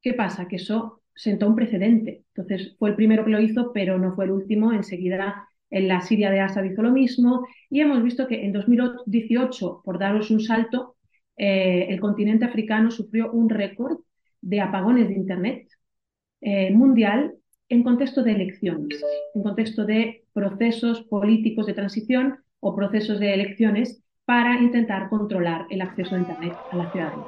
¿qué 0.01 0.15
pasa? 0.15 0.47
Que 0.47 0.57
eso 0.57 1.03
sentó 1.14 1.49
un 1.49 1.56
precedente. 1.56 2.25
Entonces, 2.35 2.76
fue 2.78 2.90
el 2.90 2.97
primero 2.97 3.25
que 3.25 3.30
lo 3.30 3.40
hizo, 3.40 3.73
pero 3.73 3.99
no 3.99 4.14
fue 4.14 4.26
el 4.26 4.33
último. 4.33 4.73
Enseguida, 4.73 5.49
en 5.71 5.88
la 5.88 6.00
Siria 6.00 6.30
de 6.30 6.40
Assad 6.40 6.64
hizo 6.64 6.83
lo 6.83 6.92
mismo. 6.92 7.47
Y 7.71 7.80
hemos 7.80 8.02
visto 8.02 8.26
que 8.26 8.44
en 8.44 8.52
2018, 8.52 9.83
por 9.85 9.99
daros 9.99 10.30
un 10.30 10.40
salto, 10.40 10.97
eh, 11.37 11.87
el 11.88 12.00
continente 12.00 12.44
africano 12.44 12.90
sufrió 12.90 13.33
un 13.33 13.49
récord 13.49 13.99
de 14.40 14.61
apagones 14.61 15.09
de 15.09 15.14
Internet 15.14 15.68
eh, 16.40 16.71
mundial 16.71 17.35
en 17.68 17.83
contexto 17.83 18.23
de 18.23 18.33
elecciones, 18.33 19.02
en 19.35 19.42
contexto 19.42 19.85
de 19.85 20.25
procesos 20.33 21.02
políticos 21.02 21.66
de 21.66 21.75
transición 21.75 22.38
o 22.61 22.76
procesos 22.76 23.18
de 23.18 23.35
elecciones 23.35 24.02
para 24.25 24.61
intentar 24.61 25.09
controlar 25.09 25.66
el 25.71 25.80
acceso 25.80 26.14
a 26.14 26.18
Internet 26.18 26.54
a 26.71 26.76
la 26.76 26.92
ciudadanía. 26.92 27.25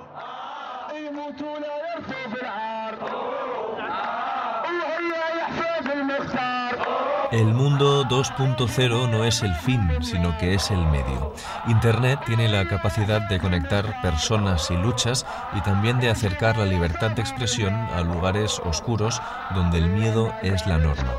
El 7.33 7.52
mundo 7.52 8.04
2.0 8.04 9.11
no 9.11 9.25
es 9.25 9.42
el 9.42 9.52
fin, 9.56 9.90
sino 10.00 10.37
que 10.38 10.54
es 10.54 10.71
el 10.71 10.78
medio. 10.87 11.35
Internet 11.66 12.21
tiene 12.25 12.49
la 12.49 12.68
capacidad 12.68 13.21
de 13.28 13.40
conectar 13.40 14.00
personas 14.00 14.71
y 14.71 14.76
luchas 14.76 15.26
y 15.52 15.61
también 15.62 15.99
de 15.99 16.09
acercar 16.09 16.56
la 16.56 16.66
libertad 16.66 17.11
de 17.11 17.23
expresión 17.23 17.75
a 17.75 18.02
lugares 18.02 18.61
oscuros 18.64 19.21
donde 19.54 19.78
el 19.78 19.88
miedo 19.88 20.33
es 20.42 20.66
la 20.68 20.78
norma. 20.78 21.12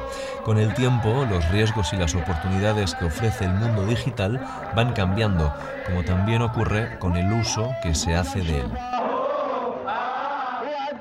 Con 0.46 0.58
el 0.58 0.74
tiempo, 0.74 1.26
los 1.30 1.48
riesgos 1.50 1.92
y 1.92 1.98
las 1.98 2.16
oportunidades 2.16 2.96
que 2.96 3.06
ofrece 3.06 3.44
el 3.44 3.54
mundo 3.54 3.86
digital 3.86 4.40
van 4.76 4.94
cambiando, 4.94 5.54
como 5.86 6.04
también 6.04 6.42
ocurre 6.42 6.98
con 7.00 7.18
el 7.18 7.32
uso 7.34 7.76
que 7.84 7.94
se 7.94 8.16
hace 8.16 8.42
de 8.42 8.62
él 8.62 8.97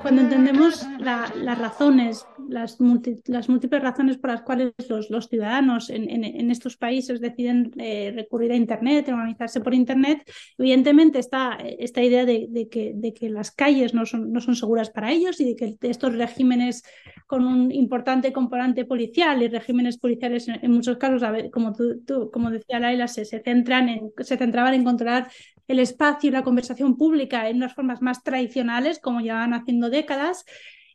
cuando 0.01 0.21
entendemos 0.21 0.85
las 0.99 1.57
razones, 1.57 2.25
las, 2.49 2.79
múltiples 2.79 3.81
razones 3.81 4.17
por 4.17 4.31
las 4.31 4.41
cuales 4.41 4.73
los, 4.89 5.27
ciudadanos 5.27 5.89
en, 5.89 6.09
en, 6.09 6.51
estos 6.51 6.77
países 6.77 7.19
deciden 7.19 7.71
eh, 7.77 8.11
recurrir 8.15 8.51
a 8.51 8.55
Internet, 8.55 9.07
organizarse 9.09 9.61
por 9.61 9.73
Internet, 9.73 10.29
evidentemente 10.57 11.19
está 11.19 11.57
esta 11.79 12.03
idea 12.03 12.25
de, 12.25 12.67
que, 12.69 13.29
las 13.29 13.51
calles 13.51 13.93
no 13.93 14.05
son, 14.05 14.31
no 14.31 14.41
son 14.41 14.55
seguras 14.55 14.89
para 14.89 15.11
ellos 15.11 15.39
y 15.39 15.45
de 15.45 15.55
que 15.55 15.77
estos 15.81 16.15
regímenes 16.15 16.83
con 17.25 17.45
un 17.45 17.71
importante 17.71 18.31
componente 18.31 18.85
policial 18.85 19.43
y 19.43 19.47
regímenes 19.47 19.97
policiales 19.97 20.47
en, 20.47 20.71
muchos 20.71 20.97
casos, 20.97 21.23
como, 21.51 21.73
tú, 21.73 22.29
como 22.31 22.51
decía 22.51 22.79
Laila, 22.79 23.07
se, 23.07 23.25
se, 23.25 23.41
centran 23.41 23.89
en, 23.89 24.11
se 24.19 24.37
centraban 24.37 24.73
en 24.73 24.83
controlar 24.83 25.27
el 25.67 25.79
espacio 25.79 26.29
y 26.29 26.33
la 26.33 26.43
conversación 26.43 26.97
pública 26.97 27.49
en 27.49 27.57
unas 27.57 27.73
formas 27.73 28.01
más 28.01 28.23
tradicionales, 28.23 28.99
como 28.99 29.21
llevan 29.21 29.53
haciendo 29.53 29.89
décadas, 29.89 30.45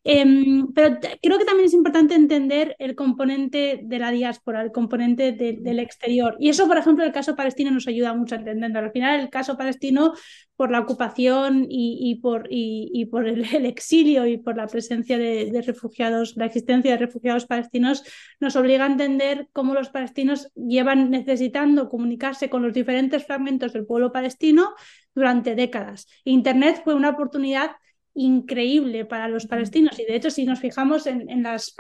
Em, 0.04 0.72
pero 0.74 0.98
creo 1.22 1.38
que 1.38 1.44
también 1.44 1.66
es 1.66 1.74
importante 1.74 2.14
entender 2.16 2.74
el 2.80 2.96
componente 2.96 3.80
de 3.84 3.98
la 4.00 4.10
diáspora, 4.10 4.60
el 4.62 4.72
componente 4.72 5.30
del 5.32 5.78
exterior. 5.78 6.36
Y 6.40 6.48
eso, 6.48 6.66
por 6.66 6.76
ejemplo, 6.76 7.04
el 7.04 7.12
caso 7.12 7.36
palestino 7.36 7.70
nos 7.70 7.86
ayuda 7.86 8.12
mucho 8.14 8.34
a 8.34 8.38
entenderlo. 8.38 8.80
Al 8.80 8.90
final, 8.90 9.20
el 9.20 9.30
caso 9.30 9.56
palestino, 9.56 10.14
por 10.56 10.72
la 10.72 10.80
ocupación 10.80 11.66
y, 11.68 12.16
por, 12.16 12.48
y, 12.50 13.04
por 13.06 13.28
el, 13.28 13.44
exilio 13.66 14.26
y 14.26 14.38
por 14.38 14.56
la 14.56 14.66
presencia 14.66 15.18
de, 15.18 15.62
refugiados, 15.64 16.36
la 16.36 16.46
existencia 16.46 16.92
de 16.92 16.98
refugiados 16.98 17.46
palestinos, 17.46 18.02
nos 18.40 18.56
obliga 18.56 18.84
a 18.84 18.88
entender 18.88 19.48
cómo 19.52 19.72
los 19.72 19.90
palestinos 19.90 20.50
llevan 20.54 21.10
necesitando 21.10 21.88
comunicarse 21.88 22.50
con 22.50 22.62
los 22.62 22.74
diferentes 22.74 23.24
fragmentos 23.24 23.72
del 23.72 23.86
pueblo 23.86 24.10
palestino 24.10 24.74
durante 25.14 25.54
décadas. 25.54 26.08
Internet 26.24 26.80
fue 26.84 26.94
una 26.94 27.10
oportunidad 27.10 27.72
increíble 28.14 29.04
para 29.04 29.28
los 29.28 29.46
palestinos. 29.46 29.98
Y 29.98 30.04
de 30.04 30.16
hecho, 30.16 30.30
si 30.30 30.44
nos 30.44 30.60
fijamos 30.60 31.06
en, 31.06 31.42
las 31.42 31.74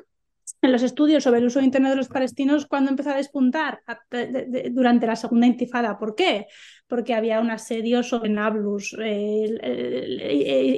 en 0.60 0.72
los 0.72 0.82
estudios 0.82 1.24
sobre 1.24 1.40
el 1.40 1.46
uso 1.46 1.58
de 1.58 1.64
Internet 1.66 1.90
de 1.90 1.96
los 1.96 2.08
palestinos 2.08 2.66
cuando 2.66 2.90
empezó 2.90 3.10
a 3.10 3.16
despuntar 3.16 3.80
durante 4.70 5.06
la 5.06 5.16
segunda 5.16 5.46
intifada. 5.46 5.98
¿Por 5.98 6.14
qué? 6.14 6.46
Porque 6.86 7.14
había 7.14 7.40
un 7.40 7.50
asedio 7.50 8.02
sobre 8.02 8.30
Nablus. 8.30 8.96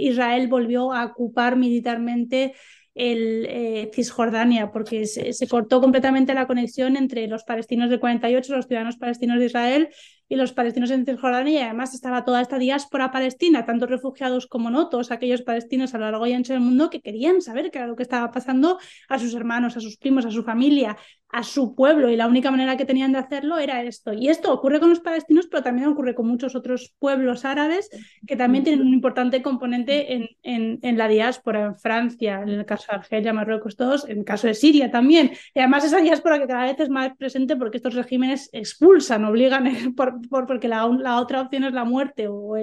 Israel 0.01 0.49
volvió 0.49 0.93
a 0.93 1.05
ocupar 1.07 1.57
militarmente 1.57 2.55
el 2.95 3.47
eh, 3.49 3.91
Cisjordania, 3.93 4.71
porque 4.71 5.07
se, 5.07 5.49
cortó 5.49 5.81
completamente 5.81 6.33
la 6.33 6.47
conexión 6.47 6.97
entre 6.97 7.27
los 7.27 7.45
palestinos 7.45 7.91
del 7.91 8.01
48, 8.01 8.55
los 8.55 8.67
ciudadanos 8.67 8.97
palestinos 8.97 9.39
de 9.41 9.47
Israel, 9.47 9.89
y 10.35 10.37
los 10.37 10.53
palestinos 10.53 10.91
en 10.91 11.07
Cisjordania, 11.07 11.61
y 11.61 11.63
además 11.63 11.95
estaba 11.95 12.25
toda 12.25 12.41
esta 12.41 12.59
diáspora 12.59 13.13
palestina, 13.13 13.65
tanto 13.65 13.87
refugiados 13.87 14.49
como 14.49 14.69
no, 14.69 14.89
todos 14.89 15.13
aquellos 15.13 15.43
palestinos 15.43 15.95
a 15.95 15.99
lo 15.99 16.11
largo 16.11 16.27
y 16.27 16.33
ancho 16.33 16.53
del 16.53 16.61
mundo 16.61 16.91
que 16.91 17.01
querían 17.01 17.41
saber 17.41 17.71
qué 17.71 17.79
era 17.79 17.87
lo 17.87 17.95
que 17.95 18.03
estaba 18.03 18.33
pasando 18.33 18.79
a 19.09 19.19
sus 19.21 19.33
hermanos, 19.35 19.77
a 19.77 19.81
sus 19.81 19.97
primos, 19.97 20.27
a 20.27 20.33
su 20.33 20.43
familia, 20.43 20.97
a 21.35 21.43
su 21.43 21.75
pueblo, 21.75 22.09
y 22.11 22.17
la 22.17 22.29
única 22.29 22.53
manera 22.53 22.77
que 22.77 22.85
tenían 22.85 23.11
de 23.11 23.19
hacerlo 23.19 23.59
era 23.59 23.83
esto. 23.83 24.13
Y 24.13 24.29
esto 24.29 24.53
ocurre 24.53 24.79
con 24.79 24.89
los 24.89 25.01
palestinos, 25.01 25.49
pero 25.49 25.65
también 25.65 25.89
ocurre 25.89 26.15
con 26.15 26.29
muchos 26.29 26.55
otros 26.55 26.95
pueblos 27.01 27.45
árabes 27.45 27.91
que 28.25 28.37
también 28.37 28.63
tienen 28.63 28.87
un 28.87 28.95
importante 28.95 29.43
componente 29.43 30.15
en, 30.15 30.79
en, 30.81 30.97
la 30.97 31.09
diáspora, 31.09 31.65
en 31.65 31.75
Francia, 31.75 32.41
en 32.41 32.51
el 32.51 32.65
caso 32.65 32.85
de 32.89 32.99
Argelia, 32.99 33.33
Marruecos, 33.33 33.75
todos, 33.75 34.09
en 34.09 34.19
el 34.19 34.25
caso 34.25 34.47
de 34.47 34.55
Siria 34.55 34.93
también. 34.93 35.33
Y 35.53 35.59
además 35.59 35.85
esa 35.85 35.99
diáspora 35.99 36.39
que 36.39 36.47
cada 36.47 36.67
vez 36.67 36.79
es 36.79 36.89
más 36.89 37.17
presente 37.17 37.57
porque 37.57 37.79
estos 37.79 37.95
regímenes 37.95 38.49
expulsan, 38.53 39.25
obligan 39.25 39.65
por, 39.97 40.21
porque 40.47 40.69
la, 40.69 40.87
otra 40.87 41.41
opción 41.41 41.65
es 41.65 41.73
la 41.73 41.85
muerte 41.85 42.29
o, 42.29 42.55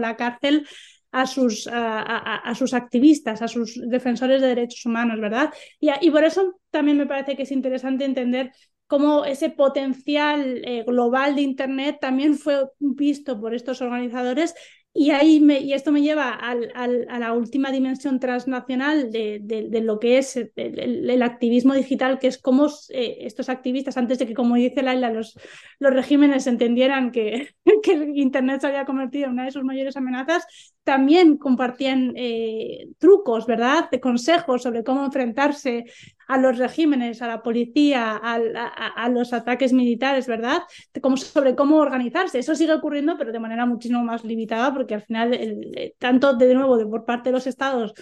la 0.00 0.16
cárcel 0.16 0.66
a 1.14 1.26
sus, 1.28 1.68
a, 1.72 2.52
sus, 2.56 2.74
activistas, 2.74 3.40
a 3.40 3.46
sus 3.46 3.80
defensores 3.88 4.40
de 4.40 4.48
derechos 4.48 4.84
humanos, 4.84 5.20
¿verdad? 5.20 5.54
Y, 5.78 5.88
y, 6.00 6.10
por 6.10 6.24
eso 6.24 6.60
también 6.70 6.98
me 6.98 7.06
parece 7.06 7.36
que 7.36 7.44
es 7.44 7.52
interesante 7.52 8.04
entender 8.04 8.50
cómo 8.88 9.24
ese 9.24 9.50
potencial 9.50 10.62
eh, 10.64 10.82
global 10.84 11.36
de 11.36 11.42
Internet 11.42 11.98
también 12.00 12.36
fue 12.36 12.68
visto 12.80 13.40
por 13.40 13.54
estos 13.54 13.80
organizadores 13.80 14.54
y, 14.96 15.10
ahí 15.10 15.44
y 15.60 15.72
esto 15.72 15.90
me 15.90 16.02
lleva 16.02 16.30
a 16.30 17.18
la 17.18 17.32
última 17.32 17.72
dimensión 17.72 18.20
transnacional 18.20 19.10
de, 19.10 19.80
lo 19.82 19.98
que 19.98 20.18
es 20.18 20.36
el, 20.36 21.22
activismo 21.22 21.74
digital, 21.74 22.20
que 22.20 22.28
es 22.28 22.38
cómo 22.38 22.68
eh, 22.90 23.18
estos 23.22 23.48
activistas, 23.48 23.96
antes 23.96 24.20
de 24.20 24.26
que, 24.26 24.34
como 24.34 24.54
dice 24.54 24.84
Laila, 24.84 25.10
los, 25.10 25.36
los 25.80 25.92
regímenes 25.92 26.46
entendieran 26.46 27.10
que, 27.10 27.48
que 27.82 28.12
Internet 28.14 28.60
se 28.60 28.68
había 28.68 28.84
convertido 28.84 29.26
en 29.26 29.32
una 29.32 29.46
de 29.46 29.50
sus 29.50 29.64
mayores 29.64 29.96
amenazas, 29.96 30.46
también 30.84 31.38
compartían 31.38 32.12
eh, 32.14 32.86
trucos, 32.98 33.46
¿verdad? 33.46 33.90
De 33.90 33.98
consejos 33.98 34.62
sobre 34.62 34.84
cómo 34.84 35.04
enfrentarse 35.04 35.86
a 36.28 36.38
los 36.38 36.58
regímenes, 36.58 37.22
a 37.22 37.28
la 37.28 37.42
policía, 37.42 38.20
a, 38.22 39.08
los 39.08 39.32
ataques 39.32 39.72
militares, 39.72 40.26
¿verdad? 40.26 40.62
Como, 41.00 41.16
sobre 41.16 41.54
cómo 41.54 41.76
organizarse. 41.76 42.38
Eso 42.38 42.54
sigue 42.54 42.72
ocurriendo, 42.72 43.16
pero 43.18 43.32
de 43.32 43.40
manera 43.40 43.66
muchísimo 43.66 44.02
más 44.02 44.24
limitada, 44.24 44.72
porque 44.72 44.94
al 44.94 45.02
final, 45.02 45.34
eh, 45.34 45.94
tanto 45.98 46.34
de 46.34 46.54
nuevo 46.54 46.76
de 46.76 46.86
por 46.86 47.04
parte 47.04 47.30
de 47.30 47.32
los 47.34 47.46
estados 47.46 47.94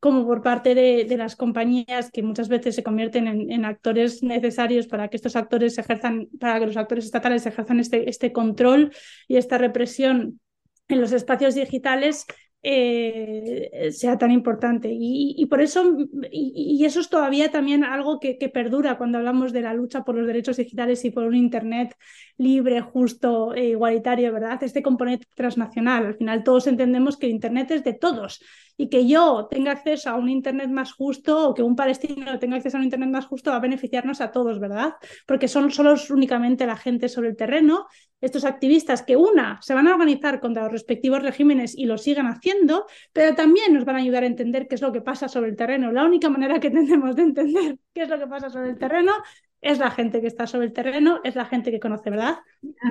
como 0.00 0.26
por 0.26 0.42
parte 0.42 0.74
de, 0.74 1.14
las 1.18 1.36
compañías 1.36 2.10
que 2.10 2.22
muchas 2.22 2.48
veces 2.48 2.74
se 2.74 2.82
convierten 2.82 3.28
en, 3.28 3.64
actores 3.66 4.22
necesarios 4.22 4.86
para 4.86 5.08
que 5.08 5.16
estos 5.16 5.36
actores 5.36 5.76
ejerzan, 5.76 6.28
para 6.40 6.58
que 6.58 6.66
los 6.66 6.78
actores 6.78 7.04
estatales 7.04 7.44
ejerzan 7.44 7.80
este, 7.80 8.08
este 8.08 8.32
control 8.32 8.92
y 9.28 9.36
esta 9.36 9.58
represión 9.58 10.40
en 10.88 11.00
los 11.02 11.12
espacios 11.12 11.54
digitales 11.54 12.26
eh, 12.62 13.90
sea 13.92 14.18
tan 14.18 14.30
importante. 14.30 14.90
Y, 14.92 15.46
por 15.46 15.62
eso, 15.62 15.96
y, 16.30 16.84
eso 16.84 17.00
es 17.00 17.08
todavía 17.08 17.50
también 17.50 17.84
algo 17.84 18.20
que, 18.20 18.36
perdura 18.52 18.98
cuando 18.98 19.18
hablamos 19.18 19.52
de 19.52 19.62
la 19.62 19.74
lucha 19.74 20.04
por 20.04 20.14
los 20.14 20.26
derechos 20.26 20.56
digitales 20.58 21.04
y 21.04 21.10
por 21.10 21.24
un 21.24 21.36
Internet 21.36 21.94
libre, 22.36 22.80
justo 22.80 23.54
e 23.54 23.70
igualitario, 23.70 24.32
¿verdad? 24.32 24.62
Este 24.62 24.82
componente 24.82 25.26
transnacional. 25.34 26.06
Al 26.06 26.14
final 26.16 26.44
todos 26.44 26.66
entendemos 26.66 27.16
que 27.16 27.26
el 27.26 27.32
Internet 27.32 27.70
es 27.70 27.84
de 27.84 27.94
todos 27.94 28.42
y 28.76 28.88
que 28.88 29.06
yo 29.06 29.46
tenga 29.50 29.72
acceso 29.72 30.10
a 30.10 30.16
un 30.16 30.28
Internet 30.28 30.70
más 30.70 30.92
justo 30.92 31.50
o 31.50 31.54
que 31.54 31.62
un 31.62 31.76
palestino 31.76 32.38
tenga 32.38 32.56
acceso 32.56 32.76
a 32.76 32.80
un 32.80 32.84
Internet 32.84 33.10
más 33.10 33.26
justo 33.26 33.50
va 33.50 33.56
a 33.56 33.60
beneficiarnos 33.60 34.20
a 34.20 34.32
todos, 34.32 34.58
¿verdad? 34.58 34.94
Porque 35.26 35.48
son 35.48 35.70
solo 35.70 35.94
únicamente 36.10 36.66
la 36.66 36.76
gente 36.76 37.08
sobre 37.08 37.28
el 37.28 37.36
terreno, 37.36 37.86
estos 38.20 38.44
activistas 38.44 39.02
que 39.02 39.16
una 39.16 39.60
se 39.62 39.74
van 39.74 39.88
a 39.88 39.92
organizar 39.92 40.40
contra 40.40 40.64
los 40.64 40.72
respectivos 40.72 41.22
regímenes 41.22 41.76
y 41.76 41.86
lo 41.86 41.98
sigan 41.98 42.26
haciendo, 42.26 42.86
pero 43.12 43.34
también 43.34 43.72
nos 43.72 43.84
van 43.84 43.96
a 43.96 43.98
ayudar 44.00 44.24
a 44.24 44.26
entender 44.26 44.68
qué 44.68 44.74
es 44.74 44.82
lo 44.82 44.92
que 44.92 45.00
pasa 45.00 45.28
sobre 45.28 45.50
el 45.50 45.56
terreno. 45.56 45.92
La 45.92 46.04
única 46.04 46.28
manera 46.28 46.60
que 46.60 46.70
tenemos 46.70 47.16
de 47.16 47.22
entender 47.22 47.78
qué 47.94 48.02
es 48.02 48.08
lo 48.08 48.18
que 48.18 48.26
pasa 48.26 48.50
sobre 48.50 48.70
el 48.70 48.78
terreno 48.78 49.12
es 49.60 49.78
la 49.78 49.90
gente 49.90 50.20
que 50.20 50.26
está 50.26 50.46
sobre 50.46 50.66
el 50.66 50.72
terreno, 50.72 51.20
es 51.22 51.34
la 51.34 51.44
gente 51.44 51.70
que 51.70 51.80
conoce, 51.80 52.08
¿verdad? 52.10 52.38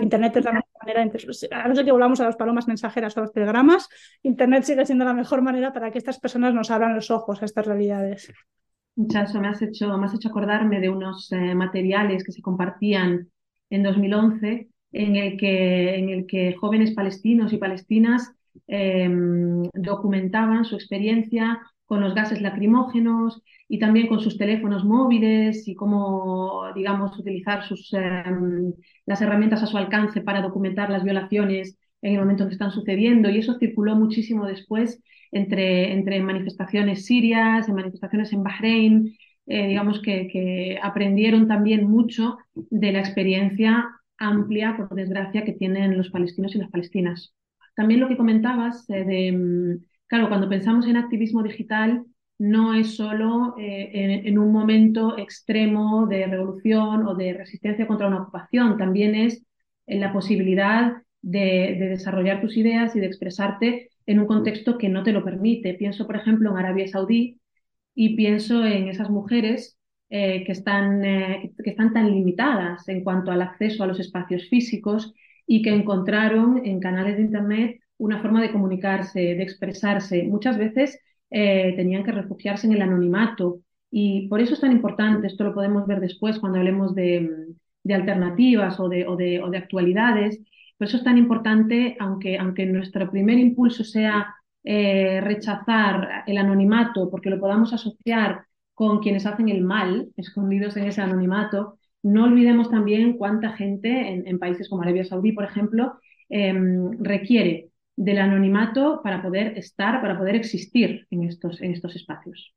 Internet 0.02 0.38
es 0.38 0.46
la 0.46 0.54
mejor 0.54 0.70
manera, 0.82 1.02
a 1.02 1.68
no 1.68 1.76
ser 1.76 1.86
que 1.86 1.92
volvamos 1.92 2.20
a 2.20 2.26
las 2.26 2.36
palomas 2.36 2.68
mensajeras 2.68 3.18
o 3.18 3.20
a 3.20 3.24
los 3.24 3.34
telegramas, 3.34 3.90
Internet 4.22 4.64
sigue 4.64 4.86
siendo 4.86 5.06
la 5.06 5.14
mejor 5.14 5.42
manera 5.42 5.74
para 5.74 5.90
que 5.90 5.98
estas 5.98 6.20
personas 6.20 6.54
nos 6.54 6.70
abran 6.70 6.94
los 6.94 7.10
ojos 7.10 7.42
a 7.42 7.46
estas 7.46 7.66
realidades. 7.66 8.32
Chaso, 9.08 9.40
me 9.40 9.48
has 9.48 9.62
hecho, 9.62 9.98
me 9.98 10.06
has 10.06 10.14
hecho 10.14 10.30
acordarme 10.30 10.80
de 10.80 10.90
unos 10.90 11.32
eh, 11.32 11.56
materiales 11.56 12.24
que 12.24 12.32
se 12.32 12.42
compartían 12.42 13.30
en 13.70 13.84
2011 13.84 14.70
en 14.92 15.16
el 15.16 15.38
que, 15.38 15.96
en 15.96 16.10
el 16.10 16.26
que 16.26 16.56
jóvenes 16.56 16.92
palestinos 16.94 17.54
y 17.54 17.58
palestinas 17.58 18.32
em, 18.68 19.64
documentaban 19.74 20.66
su 20.66 20.76
experiencia 20.76 21.60
con 21.86 22.02
los 22.02 22.14
gases 22.16 22.42
lacrimógenos 22.42 23.42
y 23.68 23.80
también 23.80 24.08
con 24.08 24.20
sus 24.20 24.38
teléfonos 24.38 24.86
móviles 24.86 25.68
y 25.68 25.76
cómo, 25.76 26.64
digamos, 26.76 27.18
utilizar 27.18 27.64
sus, 27.64 27.94
em, 27.94 28.74
las 29.06 29.22
herramientas 29.22 29.64
a 29.64 29.68
su 29.68 29.78
alcance 29.78 30.22
para 30.22 30.42
documentar 30.42 30.90
las 30.90 31.04
violaciones 31.04 31.78
en 32.02 32.14
el 32.14 32.20
momento 32.20 32.44
en 32.44 32.50
que 32.50 32.54
están 32.54 32.72
sucediendo. 32.72 33.30
Y 33.30 33.40
eso 33.40 33.58
circuló 33.60 33.96
muchísimo 33.96 34.46
después 34.46 35.02
entre, 35.32 35.94
entre 35.94 36.22
manifestaciones 36.22 37.06
sirias, 37.06 37.68
en 37.68 37.76
manifestaciones 37.76 38.34
en 38.34 38.44
Bahrein. 38.44 39.16
Eh, 39.48 39.68
digamos 39.68 40.02
que, 40.02 40.28
que 40.28 40.80
aprendieron 40.82 41.48
también 41.48 41.90
mucho 41.90 42.38
de 42.56 42.92
la 42.92 43.00
experiencia 43.00 43.88
amplia, 44.20 44.76
por 44.78 44.94
desgracia, 44.96 45.44
que 45.46 45.54
tienen 45.54 45.98
los 45.98 46.10
palestinos 46.10 46.56
y 46.56 46.60
las 46.60 46.70
palestinas. 46.70 47.34
También 47.76 48.02
lo 48.02 48.08
que 48.08 48.18
comentabas 48.18 48.86
eh, 48.90 49.32
mm, 49.32 49.78
claro, 50.08 50.28
cuando 50.28 50.50
pensamos 50.50 50.86
en 50.88 50.98
activismo 50.98 51.44
digital, 51.44 52.04
no 52.38 52.74
es 52.74 52.96
solo 52.96 53.56
eh, 53.60 54.22
en, 54.26 54.40
un 54.40 54.52
momento 54.52 55.18
extremo 55.18 56.08
de 56.08 56.26
revolución 56.26 57.06
o 57.06 57.16
de 57.16 57.34
resistencia 57.34 57.88
contra 57.88 58.08
una 58.08 58.22
ocupación, 58.24 58.78
también 58.78 59.16
es 59.16 59.46
en 59.88 60.00
la 60.00 60.14
posibilidad 60.14 60.94
de, 61.22 61.78
desarrollar 61.80 62.42
tus 62.42 62.56
ideas 62.58 62.96
y 62.96 63.00
de 63.00 63.08
expresarte 63.08 63.90
en 64.06 64.20
un 64.20 64.28
contexto 64.28 64.78
que 64.78 64.90
no 64.90 65.04
te 65.04 65.12
lo 65.12 65.24
permite. 65.24 65.74
Pienso, 65.74 66.08
por 66.08 66.16
ejemplo, 66.16 66.52
en 66.52 66.58
Arabia 66.58 66.88
Saudí 66.88 67.40
y 67.96 68.16
pienso 68.16 68.66
en 68.66 68.88
esas 68.88 69.10
mujeres 69.10 69.78
eh, 70.12 70.44
que, 70.44 70.54
están, 70.54 71.06
eh, 71.06 71.52
que 71.64 71.70
están 71.70 71.94
tan 71.94 72.10
limitadas 72.10 72.90
en 72.90 73.04
cuanto 73.04 73.32
al 73.32 73.44
acceso 73.44 73.84
a 73.84 73.88
los 73.88 74.00
espacios 74.00 74.50
físicos 74.50 75.14
y 75.46 75.62
que 75.62 75.70
encontraron 75.70 76.66
en 76.66 76.80
canales 76.80 77.18
de 77.18 77.22
Internet 77.22 77.82
una 78.00 78.20
forma 78.20 78.42
de 78.42 78.52
comunicarse, 78.52 79.20
de 79.20 79.44
expresarse. 79.44 80.24
Muchas 80.24 80.58
veces 80.58 81.00
eh, 81.30 81.74
tenían 81.76 82.04
que 82.04 82.12
refugiarse 82.12 82.66
en 82.66 82.74
el 82.74 82.82
anonimato 82.82 83.60
y 83.92 84.28
por 84.30 84.42
eso 84.42 84.56
es 84.56 84.62
tan 84.62 84.72
importante, 84.72 85.28
esto 85.28 85.44
lo 85.44 85.54
podemos 85.54 85.86
ver 85.86 86.00
después 86.00 86.40
cuando 86.40 86.58
hablemos 86.58 86.96
de, 86.96 87.30
alternativas 87.88 88.80
o 88.80 88.90
de, 88.90 89.06
o, 89.08 89.16
de, 89.16 89.44
o 89.44 89.52
de, 89.52 89.58
actualidades, 89.60 90.40
por 90.80 90.88
eso 90.88 90.98
es 90.98 91.04
tan 91.04 91.20
importante, 91.20 91.98
aunque, 92.00 92.36
aunque 92.40 92.66
nuestro 92.66 93.12
primer 93.12 93.38
impulso 93.38 93.84
sea 93.84 94.34
rechazar 94.64 96.24
el 96.28 96.38
anonimato 96.38 97.10
porque 97.10 97.30
lo 97.30 97.40
podamos 97.40 97.74
asociar 97.74 98.49
con 98.80 99.00
quienes 99.00 99.26
hacen 99.26 99.50
el 99.50 99.62
mal, 99.62 100.08
escondidos 100.16 100.78
en 100.78 100.86
ese 100.86 101.02
anonimato. 101.02 101.78
No 102.02 102.24
olvidemos 102.24 102.72
también 102.72 103.18
cuánta 103.18 103.52
gente 103.52 103.90
en, 104.26 104.40
países 104.40 104.70
como 104.70 104.84
Arabia 104.84 105.04
Saudí, 105.04 105.34
por 105.34 105.44
ejemplo, 105.44 106.00
em, 106.30 106.98
requiere 106.98 107.72
del 107.98 108.20
anonimato 108.20 109.02
para 109.04 109.22
poder 109.22 109.58
estar, 109.58 110.00
para 110.00 110.18
poder 110.18 110.36
existir 110.36 111.06
en 111.10 111.26
estos, 111.26 111.62
en 111.62 111.74
estos 111.74 111.94
espacios. 111.98 112.56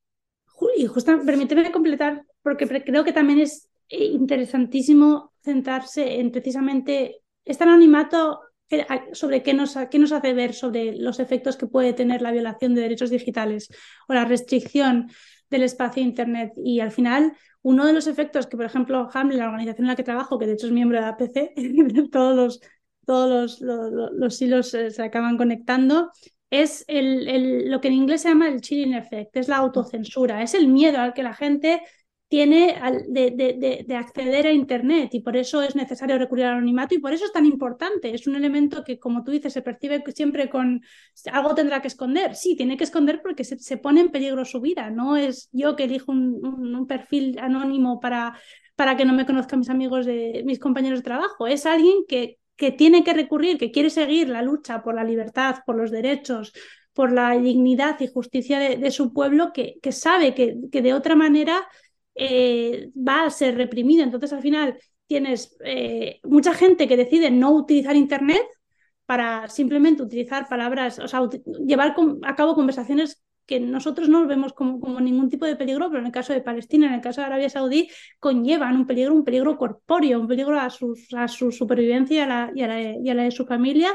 Y 0.77 0.87
justo, 0.87 1.19
permíteme 1.27 1.73
completar, 1.73 2.23
porque 2.41 2.69
creo 2.69 3.03
que 3.03 3.13
también 3.13 3.41
es 3.41 3.69
interesantísimo 3.89 5.33
centrarse 5.43 6.21
en 6.21 6.31
precisamente 6.31 7.17
este 7.45 7.65
anonimato 7.65 8.43
sobre 9.13 9.43
qué 9.43 9.55
nos, 9.55 9.77
qué 9.91 9.99
nos 9.99 10.13
hace 10.13 10.35
ver 10.35 10.55
sobre 10.55 10.97
los 10.97 11.19
efectos 11.19 11.57
que 11.57 11.67
puede 11.67 11.93
tener 11.95 12.23
la 12.23 12.31
violación 12.31 12.77
de 12.77 12.83
derechos 12.83 13.11
digitales 13.11 13.71
o 14.07 14.15
la 14.15 14.25
restricción 14.25 15.09
del 15.53 15.63
espacio 15.63 16.03
Internet. 16.03 16.53
Y 16.57 16.81
al 16.81 16.91
final, 16.91 17.35
uno 17.63 17.87
de 17.87 17.93
los 17.93 18.09
efectos 18.09 18.49
que, 18.49 18.57
por 18.57 18.67
ejemplo, 18.67 19.09
Hamlet, 19.13 19.39
la 19.39 19.47
organización 19.47 19.85
en 19.85 19.89
la 19.91 19.97
que 19.97 20.03
trabajo, 20.03 20.39
que 20.39 20.47
de 20.47 20.55
hecho 20.55 20.67
es 20.67 20.73
miembro 20.73 20.99
de 21.01 21.07
APC, 21.07 21.55
todos 22.11 22.35
los, 22.35 22.61
todos 23.07 23.61
los, 23.61 24.11
los, 24.13 24.43
hilos 24.43 24.75
eh, 24.75 24.91
se 24.91 25.03
acaban 25.03 25.37
conectando, 25.37 26.11
es 26.51 26.85
el, 26.89 27.29
el, 27.29 27.71
lo 27.71 27.81
que 27.81 27.89
en 27.89 27.95
inglés 27.95 28.23
se 28.23 28.29
llama 28.29 28.49
el 28.49 28.61
chilling 28.61 28.95
effect, 28.95 29.37
es 29.37 29.49
la 29.49 29.57
autocensura, 29.59 30.43
es 30.43 30.55
el 30.55 30.69
miedo 30.69 30.99
al 30.99 31.15
que 31.15 31.23
la 31.23 31.35
gente 31.35 31.83
tiene 32.33 32.81
de, 33.09 33.85
de, 33.87 33.95
acceder 33.95 34.47
a 34.47 34.53
Internet 34.53 35.11
y 35.13 35.21
por 35.21 35.37
eso 35.37 35.61
es 35.61 35.77
necesario 35.77 36.17
recurrir 36.17 36.47
al 36.47 36.55
anonimato 36.55 36.95
y 36.95 36.99
por 36.99 37.13
eso 37.13 37.27
es 37.27 37.33
tan 37.33 37.45
importante. 37.45 38.15
Es 38.15 38.27
un 38.27 38.37
elemento 38.37 38.83
que, 38.85 38.99
como 38.99 39.23
tú 39.23 39.33
dices, 39.33 39.53
se 39.53 39.61
percibe 39.61 40.03
siempre 40.15 40.49
con 40.49 40.81
algo 41.31 41.55
tendrá 41.55 41.83
que 41.83 41.89
esconder. 41.89 42.35
Sí, 42.35 42.57
tiene 42.57 42.79
que 42.79 42.85
esconder 42.85 43.21
porque 43.21 43.45
se, 43.45 43.77
pone 43.77 44.01
en 44.01 44.09
peligro 44.09 44.47
su 44.47 44.63
vida. 44.63 44.89
No 44.89 45.19
es 45.19 45.51
yo 45.53 45.77
que 45.77 45.85
elijo 45.85 46.11
un, 46.11 46.43
un, 46.43 46.87
perfil 46.87 47.39
anónimo 47.39 48.01
para, 48.01 48.35
para 48.77 48.97
que 48.97 49.05
no 49.05 49.13
me 49.13 49.27
conozcan 49.27 49.59
mis 49.59 49.69
amigos, 49.69 50.07
de 50.07 50.43
mis 50.47 50.59
compañeros 50.59 51.01
de 51.01 51.05
trabajo. 51.05 51.47
Es 51.47 51.67
alguien 51.67 52.07
que, 52.09 52.39
que 52.57 52.71
tiene 52.71 53.05
que 53.05 53.13
recurrir, 53.13 53.59
que 53.59 53.71
quiere 53.71 53.91
seguir 53.91 54.31
la 54.31 54.41
lucha 54.41 54.83
por 54.83 54.95
la 54.95 55.05
libertad, 55.05 55.57
por 55.67 55.77
los 55.77 55.91
derechos, 55.91 56.55
por 56.95 57.13
la 57.13 57.33
dignidad 57.33 58.01
y 58.01 58.07
justicia 58.07 58.59
de, 58.59 58.91
su 58.91 59.13
pueblo, 59.13 59.53
que, 59.53 59.75
que 59.83 59.93
sabe 59.93 60.33
que, 60.33 60.57
que 60.73 60.81
de 60.81 60.95
otra 60.95 61.15
manera 61.15 61.67
eh, 62.15 62.91
va 62.97 63.25
a 63.25 63.31
ser 63.31 63.57
reprimido. 63.57 64.03
Entonces, 64.03 64.33
al 64.33 64.43
final, 64.43 64.79
tienes 65.07 65.57
eh, 65.65 66.21
mucha 66.25 66.55
gente 66.55 66.89
que 66.89 66.97
decide 66.97 67.31
no 67.31 67.53
utilizar 67.53 67.97
Internet 67.97 68.47
para 69.07 69.49
simplemente 69.49 70.03
utilizar 70.03 70.49
palabras, 70.49 70.99
o 70.99 71.31
llevar 71.67 71.95
a 72.23 72.35
cabo 72.35 72.55
conversaciones 72.55 73.23
que 73.47 73.61
nosotros 73.61 74.09
no 74.09 74.27
vemos 74.27 74.53
como, 74.53 75.01
ningún 75.01 75.29
tipo 75.29 75.45
de 75.45 75.57
peligro, 75.57 75.89
pero 75.89 76.01
en 76.01 76.07
el 76.07 76.13
caso 76.13 76.33
de 76.33 76.41
Palestina, 76.41 76.87
en 76.87 76.95
el 76.95 77.01
caso 77.01 77.21
de 77.21 77.27
Arabia 77.27 77.51
Saudí, 77.51 77.91
conllevan 78.21 78.77
un 78.77 78.87
peligro, 78.87 79.15
un 79.15 79.25
peligro 79.25 79.59
corpóreo, 79.59 80.21
un 80.21 80.29
peligro 80.29 80.59
a, 80.59 80.71
su 80.71 81.53
supervivencia 81.53 82.51
y 82.55 82.63
a, 82.63 83.15
la, 83.15 83.23
de 83.23 83.31
su 83.31 83.45
familia. 83.45 83.93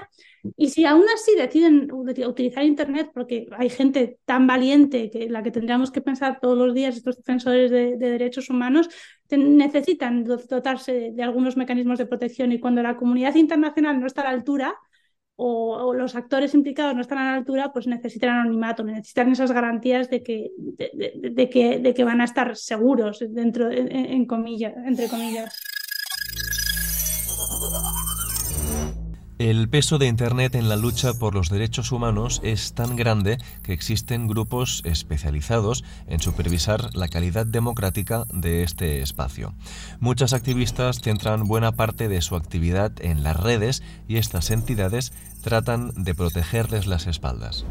Y 0.55 0.69
si 0.69 0.86
aún 0.86 1.03
así 1.13 1.36
deciden 1.36 1.89
utilizar 1.91 2.63
Internet, 2.63 3.12
porque 3.13 3.47
hay 3.57 3.69
gente 3.69 4.19
tan 4.25 4.47
valiente 4.47 5.10
que 5.10 5.29
la 5.29 5.43
que 5.43 5.51
tendríamos 5.51 5.91
que 5.91 6.01
pensar 6.01 6.39
todos 6.39 6.57
los 6.57 6.73
días, 6.73 6.95
estos 6.95 7.17
defensores 7.17 7.71
de, 7.71 7.97
derechos 7.97 8.49
humanos, 8.49 8.89
necesitan 9.29 10.23
dotarse 10.23 11.12
de 11.12 11.23
algunos 11.23 11.57
mecanismos 11.57 11.97
de 11.97 12.05
protección 12.05 12.51
y 12.51 12.60
cuando 12.60 12.81
la 12.81 12.95
comunidad 12.95 13.36
internacional 13.36 13.99
no 13.99 14.07
está 14.07 14.21
a 14.21 14.25
la 14.25 14.29
altura, 14.31 14.75
o, 15.39 15.93
los 15.93 16.15
actores 16.15 16.55
implicados 16.55 16.95
no 16.95 17.01
están 17.01 17.19
a 17.19 17.31
la 17.31 17.38
altura, 17.38 17.71
pues 17.71 17.86
necesitan 17.86 18.29
anonimato, 18.31 18.83
necesitan 18.83 19.31
esas 19.31 19.51
garantías 19.51 20.10
de 20.10 20.23
que, 20.23 20.51
de, 20.57 21.79
de 21.81 21.93
que 21.93 22.03
van 22.03 22.21
a 22.21 22.25
estar 22.25 22.55
seguros 22.55 23.23
dentro, 23.29 23.69
en, 23.71 24.25
comillas, 24.25 24.73
entre 24.86 25.07
comillas. 25.07 25.62
El 29.39 29.69
peso 29.69 30.00
de 30.00 30.08
Internet 30.08 30.56
en 30.56 30.67
la 30.67 30.76
lucha 30.76 31.13
por 31.13 31.36
los 31.36 31.50
derechos 31.50 31.91
humanos 31.91 32.41
es 32.43 32.73
tan 32.73 32.95
grande 32.95 33.38
que 33.62 33.71
existen 33.71 34.28
grupos 34.28 34.82
especializados 34.84 35.84
en 36.08 36.19
supervisar 36.19 36.95
la 36.95 37.08
calidad 37.08 37.45
democrática 37.45 38.26
de 38.34 38.63
este 38.63 39.04
espacio. 39.04 39.54
Muchas 40.00 40.34
activistas 40.34 41.02
centran 41.02 41.43
buena 41.43 41.71
parte 41.73 42.08
de 42.08 42.23
su 42.23 42.36
actividad 42.36 42.91
en 43.00 43.21
las 43.21 43.38
redes 43.38 43.84
y 44.08 44.17
estas 44.17 44.50
entidades 44.50 45.13
tratan 45.43 45.91
de 45.95 46.15
protegerles 46.15 46.88
las 46.88 47.06
espaldas. 47.06 47.63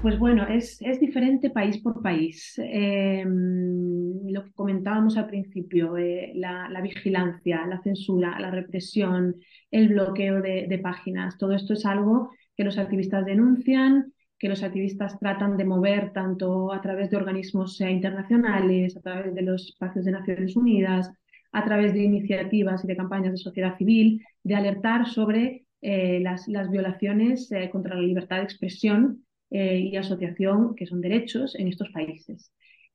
Pues 0.00 0.16
bueno, 0.16 0.46
es, 0.46 0.78
diferente 1.00 1.50
país 1.50 1.78
por 1.78 2.00
país. 2.00 2.54
Em, 2.58 4.30
lo 4.30 4.44
que 4.44 4.52
comentábamos 4.52 5.16
al 5.16 5.26
principio, 5.26 5.96
eh, 5.96 6.32
la, 6.36 6.80
vigilancia, 6.80 7.66
la 7.66 7.82
censura, 7.82 8.38
la 8.38 8.50
represión, 8.52 9.36
el 9.72 9.88
bloqueo 9.88 10.40
de, 10.40 10.80
páginas, 10.80 11.36
todo 11.36 11.52
esto 11.52 11.72
es 11.72 11.84
algo 11.84 12.30
que 12.56 12.62
los 12.62 12.78
activistas 12.78 13.26
denuncian, 13.26 14.12
que 14.38 14.48
los 14.48 14.62
activistas 14.62 15.18
tratan 15.18 15.56
de 15.56 15.64
mover 15.64 16.12
tanto 16.12 16.72
a 16.72 16.80
través 16.80 17.10
de 17.10 17.16
organismos 17.16 17.80
eh, 17.80 17.90
internacionales, 17.90 18.96
a 18.96 19.00
través 19.00 19.34
de 19.34 19.42
los 19.42 19.70
espacios 19.70 20.04
de 20.04 20.12
Naciones 20.12 20.54
Unidas, 20.54 21.10
a 21.50 21.64
través 21.64 21.92
de 21.92 22.04
iniciativas 22.04 22.84
y 22.84 22.86
de 22.86 22.96
campañas 22.96 23.32
de 23.32 23.38
sociedad 23.38 23.76
civil, 23.76 24.24
de 24.44 24.54
alertar 24.54 25.08
sobre 25.08 25.64
eh, 25.80 26.20
las, 26.20 26.46
las, 26.46 26.70
violaciones 26.70 27.50
contra 27.72 27.96
la 27.96 28.02
libertad 28.02 28.36
de 28.36 28.44
expresión 28.44 29.24
eh, 29.50 29.78
y 29.78 29.96
asociación, 29.96 30.74
que 30.74 30.86
son 30.86 31.00
derechos 31.00 31.54
en 31.54 31.68
estos 31.68 31.90
países. 31.90 32.52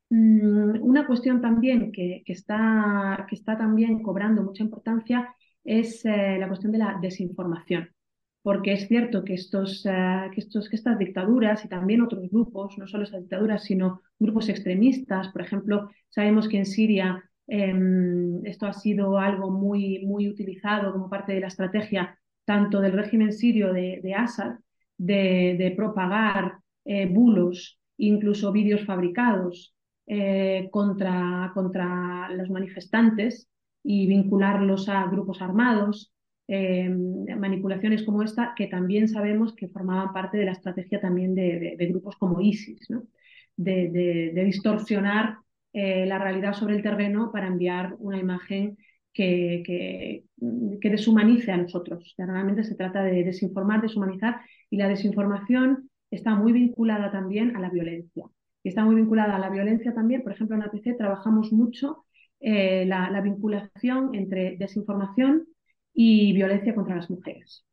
Mm, 0.09 0.81
una 0.83 1.07
cuestión 1.07 1.41
también 1.41 1.91
que, 1.91 2.23
que, 2.25 2.33
está, 2.33 3.25
que 3.27 3.35
está 3.35 3.57
también 3.57 4.03
cobrando 4.03 4.43
mucha 4.43 4.63
importancia 4.63 5.33
es 5.63 6.05
eh, 6.05 6.37
la 6.39 6.47
cuestión 6.47 6.71
de 6.71 6.77
la 6.79 6.99
desinformación. 7.01 7.89
Porque 8.41 8.73
es 8.73 8.87
cierto 8.87 9.23
que, 9.23 9.35
estos, 9.35 9.85
eh, 9.85 10.29
que, 10.33 10.41
estos, 10.41 10.69
que 10.69 10.75
estas 10.75 10.99
dictaduras 10.99 11.63
y 11.65 11.69
también 11.69 12.01
otros 12.01 12.29
grupos, 12.29 12.77
no 12.77 12.87
solo 12.87 13.05
estas 13.05 13.21
dictaduras, 13.21 13.63
sino 13.63 14.01
grupos 14.19 14.49
extremistas, 14.49 15.29
por 15.29 15.41
ejemplo, 15.41 15.89
sabemos 16.09 16.49
que 16.49 16.57
en 16.57 16.65
Siria 16.65 17.23
em, 17.47 18.45
esto 18.45 18.67
ha 18.67 18.73
sido 18.73 19.17
algo 19.17 19.49
muy, 19.49 20.05
muy 20.05 20.27
utilizado 20.27 20.91
como 20.91 21.09
parte 21.09 21.33
de 21.33 21.39
la 21.41 21.47
estrategia 21.47 22.19
tanto 22.45 22.81
del 22.81 22.91
régimen 22.93 23.31
sirio 23.31 23.73
de, 23.73 24.01
de 24.03 24.13
Assad 24.13 24.57
de, 24.97 25.73
propagar 25.75 26.57
eh, 26.85 27.07
bulos, 27.07 27.79
incluso 27.97 28.51
vídeos 28.51 28.85
fabricados 28.85 29.75
eh, 30.05 30.67
contra, 30.71 31.51
contra 31.53 32.29
los 32.31 32.49
manifestantes 32.49 33.49
y 33.83 34.07
vincularlos 34.07 34.89
a 34.89 35.05
grupos 35.07 35.41
armados, 35.41 36.13
em, 36.47 37.25
manipulaciones 37.37 38.03
como 38.03 38.21
esta, 38.23 38.53
que 38.55 38.67
también 38.67 39.07
sabemos 39.07 39.53
que 39.55 39.67
formaban 39.69 40.13
parte 40.13 40.37
de 40.37 40.45
la 40.45 40.51
estrategia 40.53 40.99
también 40.99 41.35
de, 41.35 41.75
grupos 41.89 42.15
como 42.17 42.41
ISIS, 42.41 42.89
¿no? 42.89 43.03
de, 43.55 44.31
distorsionar 44.45 45.37
eh, 45.73 46.05
la 46.05 46.19
realidad 46.19 46.53
sobre 46.53 46.75
el 46.75 46.83
terreno 46.83 47.31
para 47.31 47.47
enviar 47.47 47.95
una 47.99 48.17
imagen 48.17 48.77
que, 49.13 49.63
que, 49.65 50.23
que, 50.81 50.89
deshumanice 50.89 51.51
a 51.51 51.57
nosotros. 51.57 52.13
Realmente 52.17 52.63
se 52.63 52.75
trata 52.75 53.03
de 53.03 53.23
desinformar, 53.23 53.81
deshumanizar, 53.81 54.41
y 54.73 54.77
la 54.77 54.87
desinformación 54.87 55.91
está 56.09 56.33
muy 56.33 56.51
vinculada 56.51 57.11
también 57.11 57.55
a 57.55 57.59
la 57.59 57.69
violencia. 57.69 58.25
Y 58.63 58.69
está 58.69 58.83
muy 58.83 58.95
vinculada 58.95 59.35
a 59.35 59.39
la 59.39 59.51
violencia 59.51 59.93
también, 59.93 60.23
por 60.23 60.31
ejemplo, 60.31 60.55
en 60.55 60.63
APC 60.63 60.97
trabajamos 60.97 61.51
mucho 61.51 62.05
eh, 62.39 62.83
la, 62.87 63.21
vinculación 63.21 64.15
entre 64.15 64.57
desinformación 64.57 65.45
y 65.93 66.33
violencia 66.33 66.73
contra 66.73 66.95
las 66.95 67.07
mujeres. 67.11 67.67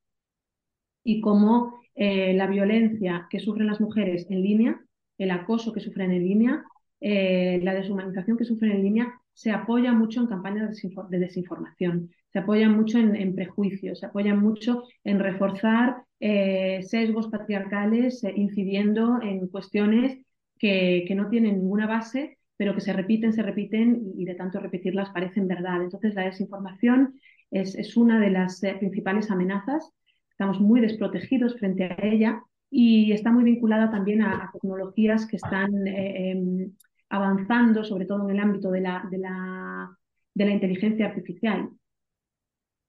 Y 1.02 1.22
cómo 1.22 1.80
eh, 1.94 2.34
la 2.34 2.46
violencia 2.46 3.26
que 3.30 3.40
sufren 3.40 3.68
las 3.68 3.80
mujeres 3.80 4.26
en 4.28 4.42
línea, 4.42 4.78
el 5.16 5.30
acoso 5.30 5.72
que 5.72 5.80
sufren 5.80 6.10
en 6.10 6.22
línea, 6.22 6.64
eh, 7.00 7.60
la 7.62 7.72
deshumanización 7.72 8.36
que 8.36 8.44
sufren 8.44 8.72
en 8.72 8.82
línea, 8.82 9.14
se 9.40 9.50
apoya 9.50 9.92
mucho 9.92 10.20
en 10.20 10.26
campañas 10.26 10.76
de 11.08 11.18
desinformación, 11.18 12.10
se 12.30 12.40
apoya 12.40 12.68
mucho 12.68 12.98
en, 12.98 13.34
prejuicios, 13.34 14.00
se 14.00 14.06
apoya 14.06 14.34
mucho 14.34 14.82
en 15.02 15.18
reforzar 15.18 16.04
sesgos 16.20 17.28
patriarcales, 17.28 18.22
incidiendo 18.36 19.18
en 19.22 19.48
cuestiones 19.48 20.18
que, 20.58 21.06
que, 21.08 21.14
no 21.14 21.30
tienen 21.30 21.58
ninguna 21.58 21.86
base 21.86 22.36
pero 22.58 22.74
que 22.74 22.82
se 22.82 22.92
repiten, 22.92 23.32
se 23.32 23.42
repiten 23.42 24.12
y, 24.18 24.26
de 24.26 24.34
tanto 24.34 24.60
repetirlas 24.60 25.08
parecen 25.08 25.48
verdad. 25.48 25.82
Entonces 25.82 26.14
la 26.14 26.26
desinformación 26.26 27.14
es, 27.50 27.74
es 27.74 27.96
una 27.96 28.20
de 28.20 28.28
las 28.28 28.62
eh, 28.62 28.76
principales 28.78 29.30
amenazas. 29.30 29.94
Estamos 30.30 30.60
muy 30.60 30.82
desprotegidos 30.82 31.58
frente 31.58 31.84
a 31.84 31.96
ella 32.02 32.42
y 32.70 33.12
está 33.12 33.32
muy 33.32 33.44
vinculada 33.44 33.90
también 33.90 34.20
a, 34.20 34.50
tecnologías 34.52 35.26
que 35.26 35.36
están 35.36 35.86
eh, 35.86 36.32
em, 36.32 36.72
avanzando, 37.10 37.84
sobre 37.84 38.06
todo 38.06 38.24
en 38.24 38.30
el 38.36 38.40
ámbito 38.40 38.70
de 38.70 38.80
la, 38.80 39.06
de 39.10 39.18
la, 39.18 39.90
de 40.34 40.44
la 40.44 40.50
inteligencia 40.50 41.06
artificial. 41.06 41.68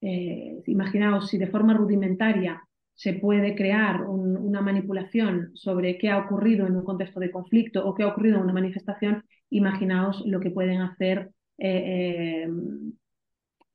Eh, 0.02 0.64
imaginaos 0.68 1.30
si 1.30 1.38
de 1.38 1.48
forma 1.48 1.74
rudimentaria 1.74 2.62
se 3.02 3.14
puede 3.14 3.56
crear 3.56 4.02
una 4.04 4.62
manipulación 4.62 5.52
sobre 5.56 5.98
qué 5.98 6.10
ha 6.12 6.20
ocurrido 6.20 6.68
en 6.68 6.76
un 6.76 6.84
contexto 6.84 7.20
de 7.20 7.32
conflicto 7.32 7.84
o 7.84 7.96
qué 7.96 8.04
ha 8.04 8.08
ocurrido 8.08 8.38
en 8.38 8.44
una 8.44 8.54
manifestación, 8.54 9.24
imaginaos 9.50 10.24
lo 10.28 10.40
que 10.40 10.52
pueden 10.52 10.82
hacer, 10.82 11.32
eh, 11.58 12.46
eh, 12.46 12.50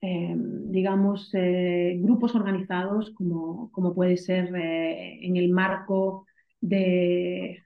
eh, 0.00 0.34
digamos, 0.36 1.32
grupos 1.96 2.36
organizados 2.36 3.10
como, 3.14 3.70
como 3.72 3.94
puede 3.94 4.16
ser 4.16 4.54
en 4.54 5.36
el 5.36 5.50
marco 5.50 6.26
del 6.60 7.58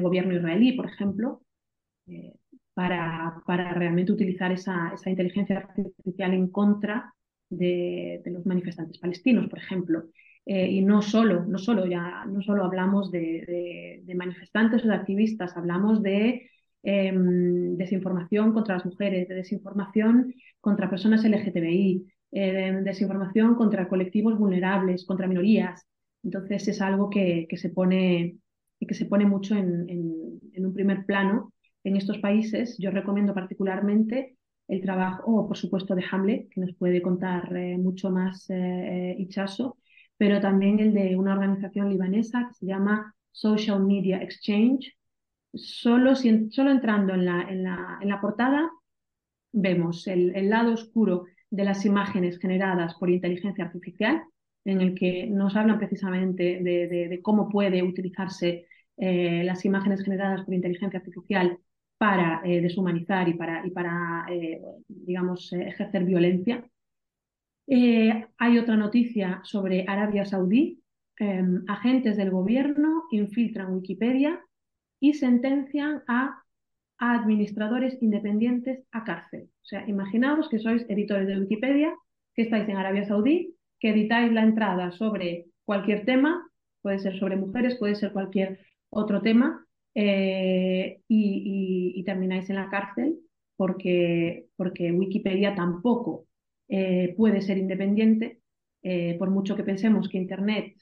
gobierno 0.00 0.34
israelí, 0.36 0.72
por 0.72 0.86
ejemplo, 0.86 1.42
para, 2.74 3.42
para, 3.46 3.72
realmente 3.74 4.12
utilizar 4.12 4.52
esa, 4.52 4.92
esa, 4.94 5.10
inteligencia 5.10 5.58
artificial 5.58 6.32
en 6.34 6.48
contra 6.48 7.12
de, 7.50 8.22
los 8.26 8.46
manifestantes 8.46 8.98
palestinos, 8.98 9.48
por 9.48 9.58
ejemplo. 9.58 10.04
Eh, 10.46 10.70
y 10.70 10.82
no 10.82 11.02
solo, 11.02 11.44
no 11.44 11.58
solo, 11.58 11.86
ya, 11.86 12.24
no 12.26 12.40
solo 12.42 12.64
hablamos 12.64 13.10
de, 13.10 14.02
manifestantes 14.16 14.84
o 14.84 14.88
de 14.88 14.94
activistas, 14.94 15.56
hablamos 15.56 16.02
de 16.02 16.50
em, 16.82 17.76
desinformación 17.76 18.52
contra 18.52 18.76
las 18.76 18.86
mujeres, 18.86 19.28
de 19.28 19.34
desinformación 19.34 20.34
contra 20.60 20.90
personas 20.90 21.24
LGTBI, 21.24 22.06
eh, 22.32 22.52
de 22.52 22.82
desinformación 22.82 23.54
contra 23.56 23.88
colectivos 23.88 24.38
vulnerables, 24.38 25.04
contra 25.06 25.26
minorías. 25.26 25.86
Entonces 26.22 26.68
es 26.68 26.80
algo 26.80 27.10
que, 27.10 27.46
se, 27.56 27.70
pone, 27.70 28.38
que 28.80 28.94
se 28.94 29.06
pone 29.06 29.26
mucho 29.26 29.54
en, 29.56 29.86
un 30.56 30.74
primer 30.74 31.06
plano 31.06 31.52
en 31.88 31.96
estos 31.96 32.18
países. 32.18 32.76
Yo 32.78 32.90
recomiendo 32.90 33.34
particularmente 33.34 34.36
el 34.68 34.80
trabajo, 34.82 35.46
por 35.46 35.56
supuesto, 35.56 35.94
de 35.94 36.04
Hamlet, 36.10 36.48
que 36.50 36.60
nos 36.60 36.74
puede 36.74 37.02
contar 37.02 37.56
eh, 37.56 37.78
mucho 37.78 38.10
más 38.10 38.46
Ichaso, 38.50 39.78
pero 40.16 40.40
también 40.40 40.80
el 40.80 40.92
de 40.92 41.16
una 41.16 41.32
organización 41.32 41.88
libanesa 41.88 42.46
que 42.48 42.54
se 42.54 42.66
llama 42.66 43.14
Social 43.32 43.80
Media 43.84 44.22
Exchange. 44.22 44.96
Solo, 45.54 46.14
solo 46.14 46.70
entrando 46.70 47.14
en 47.14 47.24
la, 47.24 47.42
en, 47.42 47.62
la, 47.62 47.98
en 48.02 48.08
la 48.08 48.20
portada 48.20 48.70
vemos 49.52 50.06
el, 50.06 50.34
el, 50.36 50.50
lado 50.50 50.74
oscuro 50.74 51.24
de 51.50 51.64
las 51.64 51.84
imágenes 51.86 52.38
generadas 52.38 52.94
por 52.94 53.10
inteligencia 53.10 53.64
artificial, 53.64 54.22
en 54.64 54.80
el 54.80 54.94
que 54.94 55.26
nos 55.26 55.56
hablan 55.56 55.78
precisamente 55.78 56.60
de, 56.62 56.88
de, 57.08 57.22
cómo 57.22 57.48
puede 57.48 57.82
utilizarse 57.82 58.66
eh, 58.96 59.42
las 59.44 59.64
imágenes 59.64 60.02
generadas 60.02 60.42
por 60.44 60.54
inteligencia 60.54 60.98
artificial 60.98 61.58
para 61.98 62.40
eh, 62.44 62.60
deshumanizar 62.60 63.28
y 63.28 63.34
para, 63.34 63.66
y 63.66 63.70
para 63.70 64.24
eh, 64.30 64.62
digamos, 64.86 65.52
ejercer 65.52 66.04
violencia. 66.04 66.64
Eh, 67.66 68.26
hay 68.38 68.58
otra 68.58 68.76
noticia 68.76 69.40
sobre 69.44 69.84
Arabia 69.86 70.24
Saudí. 70.24 70.82
Agentes 71.66 72.16
del 72.16 72.30
gobierno 72.30 73.02
infiltran 73.10 73.74
Wikipedia 73.74 74.40
y 75.00 75.14
sentencian 75.14 76.04
a, 76.06 76.44
administradores 76.98 78.00
independientes 78.00 78.84
a 78.92 79.02
cárcel. 79.02 79.50
O 79.62 79.66
sea, 79.66 79.88
imaginaos 79.88 80.48
que 80.48 80.60
sois 80.60 80.86
editores 80.88 81.26
de 81.26 81.38
Wikipedia, 81.38 81.94
que 82.34 82.42
estáis 82.42 82.68
en 82.68 82.76
Arabia 82.76 83.04
Saudí, 83.04 83.56
que 83.80 83.90
editáis 83.90 84.32
la 84.32 84.42
entrada 84.42 84.92
sobre 84.92 85.46
cualquier 85.64 86.04
tema, 86.04 86.48
puede 86.82 86.98
ser 86.98 87.18
sobre 87.18 87.36
mujeres, 87.36 87.76
puede 87.76 87.94
ser 87.94 88.12
cualquier 88.12 88.60
otro 88.90 89.20
tema, 89.20 89.64
eh, 89.94 91.02
y, 91.08 92.02
termináis 92.04 92.48
en 92.48 92.56
la 92.56 92.70
cárcel 92.70 93.18
porque, 93.56 94.46
porque 94.56 94.92
Wikipedia 94.92 95.54
tampoco 95.54 96.26
eh, 96.68 97.14
puede 97.16 97.42
ser 97.42 97.58
independiente, 97.58 98.40
eh, 98.82 99.16
por 99.18 99.30
mucho 99.30 99.56
que 99.56 99.64
pensemos 99.64 100.08
que 100.08 100.18
Internet 100.18 100.74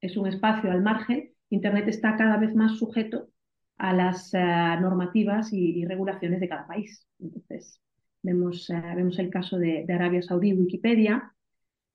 es 0.00 0.16
un 0.16 0.26
espacio 0.26 0.70
al 0.70 0.82
margen, 0.82 1.32
Internet 1.50 1.88
está 1.88 2.16
cada 2.16 2.38
vez 2.38 2.54
más 2.54 2.78
sujeto 2.78 3.28
a 3.76 3.92
las 3.92 4.32
normativas 4.32 5.52
y, 5.52 5.84
regulaciones 5.84 6.40
de 6.40 6.48
cada 6.48 6.66
país. 6.66 7.06
Entonces, 7.18 7.80
vemos, 8.22 8.68
vemos 8.96 9.18
el 9.18 9.30
caso 9.30 9.58
de, 9.58 9.84
Arabia 9.88 10.22
Saudí, 10.22 10.52
Wikipedia, 10.52 11.34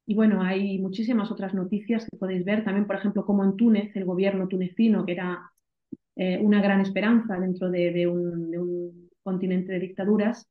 y 0.06 0.16
bueno, 0.16 0.42
hay 0.42 0.80
muchísimas 0.80 1.32
otras 1.32 1.54
noticias 1.54 2.06
que 2.10 2.18
podéis 2.18 2.44
ver, 2.44 2.64
también, 2.64 2.88
por 2.88 2.96
ejemplo, 2.96 3.26
como 3.26 3.44
en 3.44 3.56
Túnez, 3.56 3.96
el 3.96 4.06
gobierno 4.06 4.48
tunecino, 4.48 5.06
que 5.06 5.14
era 5.14 5.52
una 6.42 6.62
gran 6.62 6.82
esperanza 6.82 7.40
dentro 7.40 7.70
de 7.70 8.08
un 8.08 9.10
continente 9.24 9.72
de 9.72 9.80
dictaduras, 9.80 10.50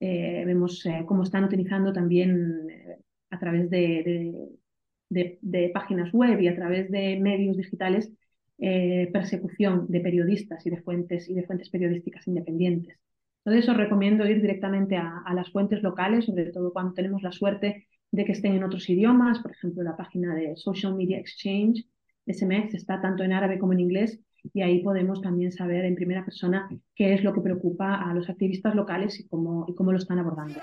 eh, 0.00 0.44
vemos 0.46 0.84
eh, 0.86 1.04
cómo 1.06 1.24
están 1.24 1.44
utilizando 1.44 1.92
también 1.92 2.68
eh, 2.70 2.98
a 3.30 3.38
través 3.38 3.68
de, 3.68 4.50
páginas 5.72 6.12
web 6.12 6.40
y 6.40 6.48
a 6.48 6.54
través 6.54 6.90
de 6.90 7.18
medios 7.18 7.56
digitales 7.56 8.12
persecución 9.12 9.86
de 9.88 10.00
periodistas 10.00 10.66
y 10.66 10.70
de 10.70 10.82
fuentes 10.82 11.28
y 11.28 11.34
de 11.34 11.44
fuentes 11.44 11.70
periodísticas 11.70 12.26
independientes. 12.26 12.98
Entonces 13.44 13.68
os 13.70 13.76
recomiendo 13.76 14.26
ir 14.26 14.40
directamente 14.40 14.96
a, 14.96 15.22
a, 15.24 15.32
las 15.32 15.50
fuentes 15.52 15.80
locales, 15.80 16.24
sobre 16.24 16.50
todo 16.50 16.72
cuando 16.72 16.92
tenemos 16.92 17.22
la 17.22 17.30
suerte 17.30 17.86
de 18.10 18.24
que 18.24 18.32
estén 18.32 18.54
en 18.54 18.64
otros 18.64 18.88
idiomas, 18.90 19.38
por 19.38 19.52
ejemplo 19.52 19.84
la 19.84 19.96
página 19.96 20.34
de 20.34 20.56
Social 20.56 20.96
Media 20.96 21.18
Exchange, 21.18 21.86
SMX, 22.26 22.74
está 22.74 23.00
tanto 23.00 23.22
en 23.22 23.32
árabe 23.32 23.58
como 23.60 23.74
en 23.74 23.80
inglés 23.80 24.20
y 24.52 24.62
ahí 24.62 24.82
podemos 24.82 25.20
también 25.20 25.52
saber 25.52 25.84
en 25.84 25.94
primera 25.94 26.24
persona 26.24 26.68
qué 26.94 27.14
es 27.14 27.24
lo 27.24 27.32
que 27.32 27.40
preocupa 27.40 27.94
a 27.94 28.14
los 28.14 28.28
activistas 28.28 28.74
locales 28.74 29.18
y 29.20 29.28
cómo, 29.28 29.66
y 29.68 29.74
cómo 29.74 29.92
lo 29.92 29.98
están 29.98 30.18
abordando. 30.18 30.60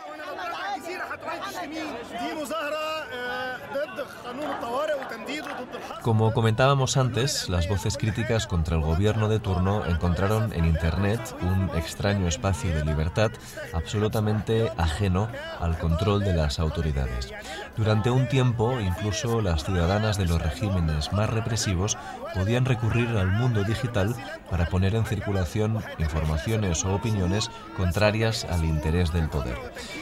Como 6.01 6.33
comentábamos 6.33 6.97
antes, 6.97 7.49
las 7.49 7.67
voces 7.67 7.97
críticas 7.97 8.45
contra 8.45 8.75
el 8.75 8.83
gobierno 8.83 9.27
de 9.27 9.39
turno 9.39 9.83
encontraron 9.87 10.53
en 10.53 10.65
Internet 10.65 11.35
un 11.41 11.71
extraño 11.75 12.27
espacio 12.27 12.75
de 12.75 12.85
libertad 12.85 13.31
absolutamente 13.73 14.71
ajeno 14.77 15.27
al 15.59 15.79
control 15.79 16.23
de 16.23 16.33
las 16.33 16.59
autoridades. 16.59 17.31
Durante 17.75 18.11
un 18.11 18.27
tiempo, 18.27 18.79
incluso 18.79 19.41
las 19.41 19.63
ciudadanas 19.63 20.17
de 20.19 20.25
los 20.25 20.39
regímenes 20.39 21.11
más 21.11 21.29
represivos 21.29 21.97
podían 22.35 22.65
recurrir 22.65 23.09
al 23.17 23.31
mundo 23.31 23.63
digital 23.63 24.15
para 24.51 24.67
poner 24.67 24.93
en 24.93 25.05
circulación 25.05 25.83
informaciones 25.97 26.85
o 26.85 26.93
opiniones 26.93 27.49
contrarias 27.75 28.45
al 28.45 28.63
interés 28.63 29.11
del 29.11 29.27
poder. 29.27 29.57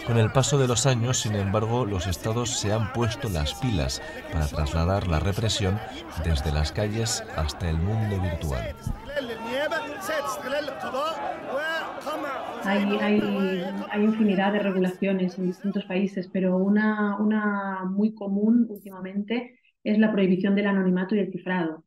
Con 0.06 0.18
el 0.18 0.32
paso 0.32 0.58
de 0.58 0.68
los 0.68 0.86
años, 0.86 1.20
sin 1.20 1.36
embargo, 1.36 1.86
los 1.86 2.08
estados 2.08 2.60
se 2.60 2.74
han 2.74 2.92
puesto 2.92 3.30
las 3.30 3.54
pilas 3.54 4.02
para 4.32 4.48
trasladar 4.48 5.08
la 5.08 5.20
represión 5.20 5.80
desde 6.24 6.52
las 6.52 6.72
calles 6.72 7.24
hasta 7.36 7.70
el 7.70 7.78
mundo 7.78 8.22
virtual. 8.22 8.76
Hay, 12.64 12.84
hay, 13.02 13.64
hay, 13.92 14.04
infinidad 14.04 14.54
de 14.54 14.60
regulaciones 14.60 15.38
en 15.38 15.48
distintos 15.48 15.86
países, 15.86 16.30
pero 16.32 16.58
una, 16.58 17.18
una 17.20 17.84
muy 17.86 18.14
común 18.14 18.66
últimamente 18.70 19.60
es 19.84 19.98
la 20.00 20.12
prohibición 20.12 20.56
del 20.56 20.68
anonimato 20.68 21.16
y 21.16 21.20
el 21.20 21.32
cifrado. 21.32 21.84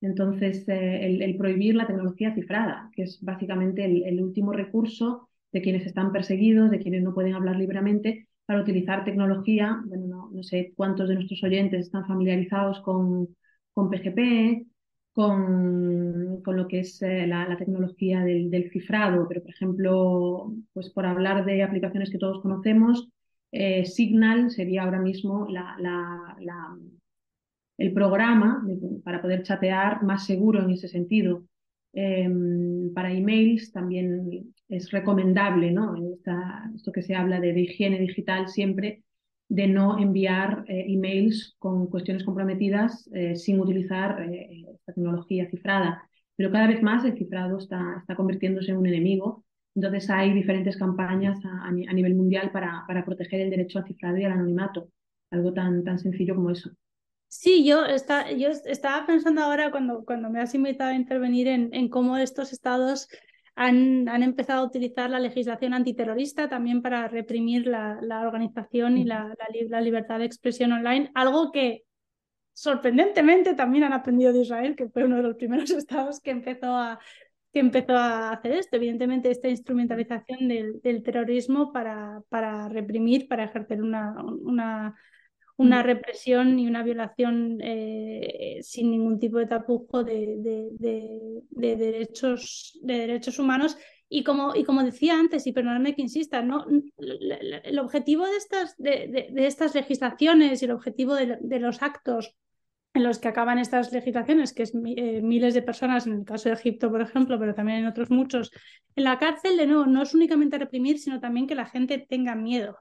Entonces, 0.00 0.66
eh, 0.68 1.06
el, 1.22 1.36
prohibir 1.36 1.74
la 1.74 1.86
tecnología 1.86 2.34
cifrada, 2.34 2.90
que 2.94 3.02
es 3.02 3.20
básicamente 3.22 3.84
el, 3.84 4.22
último 4.22 4.52
recurso 4.52 5.28
de 5.52 5.60
quienes 5.60 5.86
están 5.86 6.12
perseguidos, 6.12 6.70
de 6.70 6.78
quienes 6.78 7.02
no 7.02 7.12
pueden 7.12 7.34
hablar 7.34 7.56
libremente, 7.56 8.28
para 8.50 8.62
utilizar 8.62 9.04
tecnología. 9.04 9.80
Bueno, 9.86 10.28
no, 10.32 10.42
sé 10.42 10.72
cuántos 10.76 11.08
de 11.08 11.14
nuestros 11.14 11.40
oyentes 11.44 11.86
están 11.86 12.04
familiarizados 12.04 12.80
con, 12.80 13.28
con 13.72 13.88
PGP, 13.88 14.66
con, 15.12 16.42
con, 16.42 16.56
lo 16.56 16.66
que 16.66 16.80
es 16.80 17.00
eh, 17.02 17.28
la, 17.28 17.56
tecnología 17.56 18.24
del, 18.24 18.68
cifrado, 18.72 19.28
pero 19.28 19.40
por 19.42 19.50
ejemplo, 19.50 20.52
pues 20.72 20.90
por 20.90 21.06
hablar 21.06 21.44
de 21.44 21.62
aplicaciones 21.62 22.10
que 22.10 22.18
todos 22.18 22.42
conocemos, 22.42 23.08
eh, 23.52 23.84
Signal 23.84 24.50
sería 24.50 24.82
ahora 24.82 24.98
mismo 24.98 25.46
la, 25.48 25.76
la 25.78 26.76
el 27.78 27.92
programa 27.92 28.66
para 29.04 29.22
poder 29.22 29.44
chatear 29.44 30.02
más 30.02 30.26
seguro 30.26 30.60
en 30.60 30.70
ese 30.70 30.88
sentido. 30.88 31.44
Em, 31.92 32.92
para 32.94 33.12
emails 33.12 33.70
también 33.70 34.52
es 34.70 34.90
recomendable, 34.90 35.72
¿no? 35.72 35.94
esto 36.74 36.92
que 36.92 37.02
se 37.02 37.14
habla 37.14 37.40
de, 37.40 37.58
higiene 37.60 37.98
digital 37.98 38.48
siempre, 38.48 39.02
de 39.48 39.66
no 39.66 39.98
enviar 39.98 40.64
eh, 40.68 40.84
emails 40.88 41.56
con 41.58 41.88
cuestiones 41.88 42.22
comprometidas 42.22 43.10
eh, 43.12 43.34
sin 43.34 43.60
utilizar 43.60 44.22
eh, 44.22 44.64
tecnología 44.86 45.50
cifrada. 45.50 46.08
Pero 46.36 46.52
cada 46.52 46.68
vez 46.68 46.82
más 46.82 47.04
el 47.04 47.18
cifrado 47.18 47.58
está, 47.58 47.96
está 47.98 48.14
convirtiéndose 48.14 48.70
en 48.70 48.78
un 48.78 48.86
enemigo. 48.86 49.44
Entonces 49.74 50.08
hay 50.08 50.32
diferentes 50.32 50.76
campañas 50.76 51.38
a, 51.44 51.70
nivel 51.72 52.14
mundial 52.14 52.50
para, 52.52 52.84
para, 52.86 53.04
proteger 53.04 53.40
el 53.40 53.50
derecho 53.50 53.80
al 53.80 53.86
cifrado 53.86 54.16
y 54.18 54.24
al 54.24 54.32
anonimato. 54.32 54.88
Algo 55.30 55.52
tan, 55.52 55.82
tan 55.84 55.98
sencillo 55.98 56.36
como 56.36 56.50
eso. 56.50 56.70
Sí, 57.26 57.64
yo, 57.64 57.84
está, 57.84 58.32
yo 58.32 58.48
estaba 58.48 59.06
pensando 59.06 59.42
ahora 59.42 59.70
cuando, 59.70 60.04
cuando 60.04 60.30
me 60.30 60.40
has 60.40 60.54
invitado 60.54 60.90
a 60.90 60.96
intervenir 60.96 61.46
en, 61.46 61.70
en 61.72 61.88
cómo 61.88 62.16
estos 62.16 62.52
estados 62.52 63.08
han, 63.60 64.08
han, 64.08 64.22
empezado 64.22 64.62
a 64.62 64.66
utilizar 64.66 65.10
la 65.10 65.18
legislación 65.18 65.74
antiterrorista 65.74 66.48
también 66.48 66.80
para 66.80 67.08
reprimir 67.08 67.66
la, 67.66 67.98
la 68.00 68.22
organización 68.22 68.96
y 68.96 69.04
la, 69.04 69.34
la, 69.68 69.80
libertad 69.82 70.18
de 70.18 70.24
expresión 70.24 70.72
online, 70.72 71.10
algo 71.14 71.52
que 71.52 71.82
sorprendentemente 72.54 73.52
también 73.52 73.84
han 73.84 73.92
aprendido 73.92 74.32
de 74.32 74.40
Israel, 74.40 74.74
que 74.76 74.88
fue 74.88 75.04
uno 75.04 75.16
de 75.16 75.24
los 75.24 75.36
primeros 75.36 75.70
estados 75.72 76.20
que 76.20 76.30
empezó 76.30 76.74
a, 76.74 76.98
que 77.52 77.60
empezó 77.60 77.94
a 77.98 78.32
hacer 78.32 78.52
esto. 78.52 78.76
Evidentemente, 78.76 79.30
esta 79.30 79.50
instrumentalización 79.50 80.48
del, 80.48 80.80
del 80.80 81.02
terrorismo 81.02 81.70
para, 81.70 82.22
para 82.30 82.66
reprimir, 82.70 83.28
para 83.28 83.44
ejercer 83.44 83.82
una, 83.82 84.14
una 84.24 84.96
una 85.60 85.82
represión 85.82 86.58
y 86.58 86.66
una 86.66 86.82
violación 86.82 87.58
eh, 87.60 88.60
sin 88.62 88.90
ningún 88.90 89.18
tipo 89.18 89.36
de 89.36 89.44
tapujo 89.44 90.02
de, 90.02 90.38
de, 90.78 91.76
derechos, 91.76 92.78
de 92.82 92.94
derechos 92.94 93.38
humanos. 93.38 93.76
Y 94.08 94.24
como, 94.24 94.56
y 94.56 94.64
como 94.64 94.82
decía 94.82 95.18
antes, 95.18 95.46
y 95.46 95.52
perdonadme 95.52 95.94
que 95.94 96.00
insista, 96.00 96.40
¿no? 96.40 96.64
el 96.96 97.78
objetivo 97.78 98.24
de 98.24 98.36
estas, 98.38 98.74
de, 98.78 99.32
estas 99.36 99.74
legislaciones 99.74 100.62
y 100.62 100.64
el 100.64 100.70
objetivo 100.70 101.14
de, 101.14 101.60
los 101.60 101.82
actos 101.82 102.34
en 102.94 103.02
los 103.02 103.18
que 103.18 103.28
acaban 103.28 103.58
estas 103.58 103.92
legislaciones, 103.92 104.54
que 104.54 104.62
es 104.62 104.72
eh, 104.74 105.20
miles 105.20 105.52
de 105.52 105.60
personas, 105.60 106.06
en 106.06 106.14
el 106.14 106.24
caso 106.24 106.48
de 106.48 106.54
Egipto, 106.54 106.90
por 106.90 107.02
ejemplo, 107.02 107.38
pero 107.38 107.54
también 107.54 107.80
en 107.80 107.86
otros 107.86 108.10
muchos, 108.10 108.50
en 108.96 109.04
la 109.04 109.18
cárcel, 109.18 109.58
de 109.58 109.66
nuevo, 109.66 109.84
no 109.84 110.02
es 110.02 110.14
únicamente 110.14 110.56
reprimir, 110.56 110.98
sino 110.98 111.20
también 111.20 111.46
que 111.46 111.54
la 111.54 111.66
gente 111.66 111.98
tenga 111.98 112.34
miedo 112.34 112.78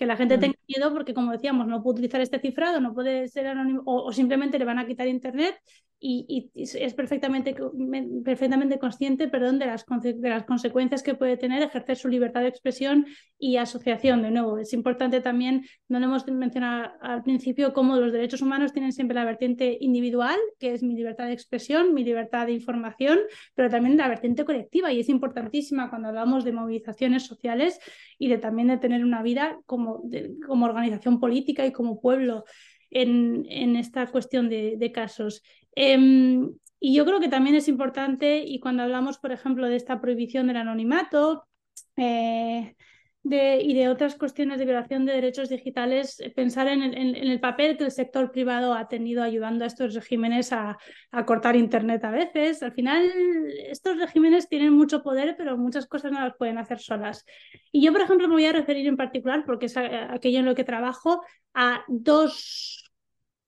que 0.00 0.06
la 0.06 0.16
gente 0.16 0.38
mm. 0.38 0.40
tenga 0.40 0.58
miedo 0.66 0.94
porque, 0.94 1.12
como 1.12 1.30
decíamos, 1.30 1.66
no 1.66 1.82
puede 1.82 1.96
utilizar 1.98 2.22
este 2.22 2.40
cifrado, 2.40 2.80
no 2.80 2.94
puede 2.94 3.28
ser 3.28 3.46
anónimo 3.46 3.82
o, 3.84 4.10
simplemente 4.14 4.58
le 4.58 4.64
van 4.64 4.78
a 4.78 4.86
quitar 4.86 5.06
internet 5.06 5.60
y, 6.02 6.50
es 6.54 6.94
perfectamente, 6.94 7.54
perfectamente 8.24 8.78
consciente 8.78 9.28
perdón, 9.28 9.58
de, 9.58 9.66
las, 9.66 9.84
consecuencias 9.84 11.02
que 11.02 11.14
puede 11.14 11.36
tener 11.36 11.62
ejercer 11.62 11.96
su 11.96 12.08
libertad 12.08 12.40
de 12.40 12.48
expresión 12.48 13.06
y 13.38 13.58
asociación. 13.58 14.22
De 14.22 14.30
nuevo, 14.30 14.58
es 14.58 14.72
importante 14.72 15.20
también, 15.20 15.66
no 15.88 16.00
lo 16.00 16.06
hemos 16.06 16.26
mencionado 16.26 16.92
al 17.02 17.22
principio, 17.22 17.74
cómo 17.74 17.96
los 17.96 18.12
derechos 18.12 18.40
humanos 18.40 18.72
tienen 18.72 18.92
siempre 18.92 19.14
la 19.14 19.26
vertiente 19.26 19.76
individual, 19.80 20.38
que 20.58 20.72
es 20.72 20.82
mi 20.82 20.94
libertad 20.94 21.26
de 21.26 21.34
expresión, 21.34 21.92
mi 21.92 22.02
libertad 22.02 22.46
de 22.46 22.52
información, 22.52 23.18
pero 23.54 23.68
también 23.68 23.98
la 23.98 24.08
vertiente 24.08 24.44
colectiva 24.44 24.92
y 24.92 25.00
es 25.00 25.08
importantísima 25.10 25.90
cuando 25.90 26.08
hablamos 26.08 26.44
de 26.44 26.52
movilizaciones 26.52 27.26
sociales 27.26 27.78
y 28.18 28.28
de 28.28 28.38
también 28.38 28.68
de 28.68 28.78
tener 28.78 29.04
una 29.04 29.22
vida 29.22 29.58
como, 29.66 30.02
como 30.46 30.64
organización 30.64 31.20
política 31.20 31.66
y 31.66 31.72
como 31.72 32.00
pueblo 32.00 32.44
en, 32.90 33.76
esta 33.76 34.06
cuestión 34.08 34.48
de, 34.48 34.76
de 34.76 34.92
casos. 34.92 35.42
Em, 35.74 36.52
y 36.80 36.94
yo 36.94 37.04
creo 37.04 37.20
que 37.20 37.28
también 37.28 37.56
es 37.56 37.68
importante, 37.68 38.42
y 38.44 38.60
cuando 38.60 38.82
hablamos, 38.82 39.18
por 39.18 39.32
ejemplo, 39.32 39.66
de 39.68 39.76
esta 39.76 40.00
prohibición 40.00 40.46
del 40.46 40.56
anonimato 40.56 41.46
eh, 41.96 42.74
y 43.22 43.74
de 43.74 43.88
otras 43.88 44.14
cuestiones 44.14 44.58
de 44.58 44.64
violación 44.64 45.04
de 45.04 45.12
derechos 45.12 45.50
digitales, 45.50 46.22
pensar 46.34 46.68
en 46.68 46.82
el, 46.82 47.40
papel 47.40 47.76
que 47.76 47.84
el 47.84 47.90
sector 47.90 48.32
privado 48.32 48.72
ha 48.72 48.88
tenido 48.88 49.22
ayudando 49.22 49.64
a 49.64 49.66
estos 49.66 49.94
regímenes 49.94 50.52
a, 50.52 50.78
cortar 51.26 51.54
Internet 51.56 52.02
a 52.04 52.10
veces. 52.10 52.62
Al 52.62 52.72
final, 52.72 53.10
estos 53.68 53.98
regímenes 53.98 54.48
tienen 54.48 54.72
mucho 54.72 55.02
poder, 55.02 55.34
pero 55.36 55.58
muchas 55.58 55.86
cosas 55.86 56.12
no 56.12 56.20
las 56.20 56.36
pueden 56.36 56.58
hacer 56.58 56.78
solas. 56.78 57.24
Y 57.70 57.84
yo, 57.84 57.92
por 57.92 58.00
ejemplo, 58.00 58.26
me 58.26 58.34
voy 58.34 58.46
a 58.46 58.52
referir 58.52 58.86
en 58.86 58.96
particular, 58.96 59.44
porque 59.44 59.66
es 59.66 59.76
aquello 59.76 60.38
en 60.38 60.46
lo 60.46 60.54
que 60.54 60.64
trabajo, 60.64 61.22
a 61.52 61.84
dos 61.88 62.89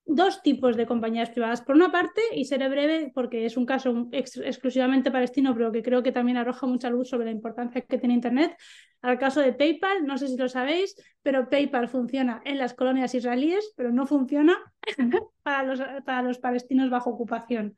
dos 0.05 0.41
tipos 0.41 0.75
de 0.75 0.85
compañías 0.85 1.29
privadas. 1.29 1.61
Por 1.61 1.75
una 1.75 1.91
parte, 1.91 2.21
y 2.33 2.45
seré 2.45 2.69
breve 2.69 3.11
porque 3.13 3.45
es 3.45 3.57
un 3.57 3.65
caso 3.65 4.07
exclusivamente 4.11 5.11
palestino, 5.11 5.53
pero 5.53 5.71
que 5.71 5.83
creo 5.83 6.03
que 6.03 6.11
también 6.11 6.37
arroja 6.37 6.67
mucha 6.67 6.89
luz 6.89 7.09
sobre 7.09 7.25
la 7.25 7.31
importancia 7.31 7.81
que 7.81 7.97
tiene 7.97 8.13
Internet, 8.13 8.57
al 9.01 9.17
caso 9.17 9.41
de 9.41 9.53
PayPal, 9.53 10.05
no 10.05 10.17
sé 10.17 10.27
si 10.27 10.37
lo 10.37 10.47
sabéis, 10.49 10.95
pero 11.21 11.49
PayPal 11.49 11.87
funciona 11.87 12.41
en 12.45 12.57
las 12.57 12.73
colonias 12.73 13.13
israelíes, 13.15 13.73
pero 13.75 13.91
no 13.91 14.05
funciona 14.05 14.57
para 15.43 15.63
los, 15.63 15.81
para 16.05 16.21
los 16.21 16.39
palestinos 16.39 16.89
bajo 16.89 17.09
ocupación 17.09 17.75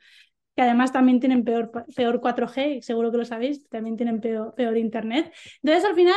que 0.56 0.62
además 0.62 0.94
también 0.94 1.20
tienen 1.20 1.44
peor, 1.44 1.70
peor 1.96 2.22
4G, 2.22 2.82
seguro 2.82 3.12
que 3.12 3.18
lo 3.18 3.26
sabéis, 3.26 3.68
también 3.68 3.98
tienen 3.98 4.22
peor, 4.22 4.56
peor 4.56 4.78
Internet. 4.78 5.34
Entonces, 5.62 5.84
al 5.84 5.96
final, 5.96 6.16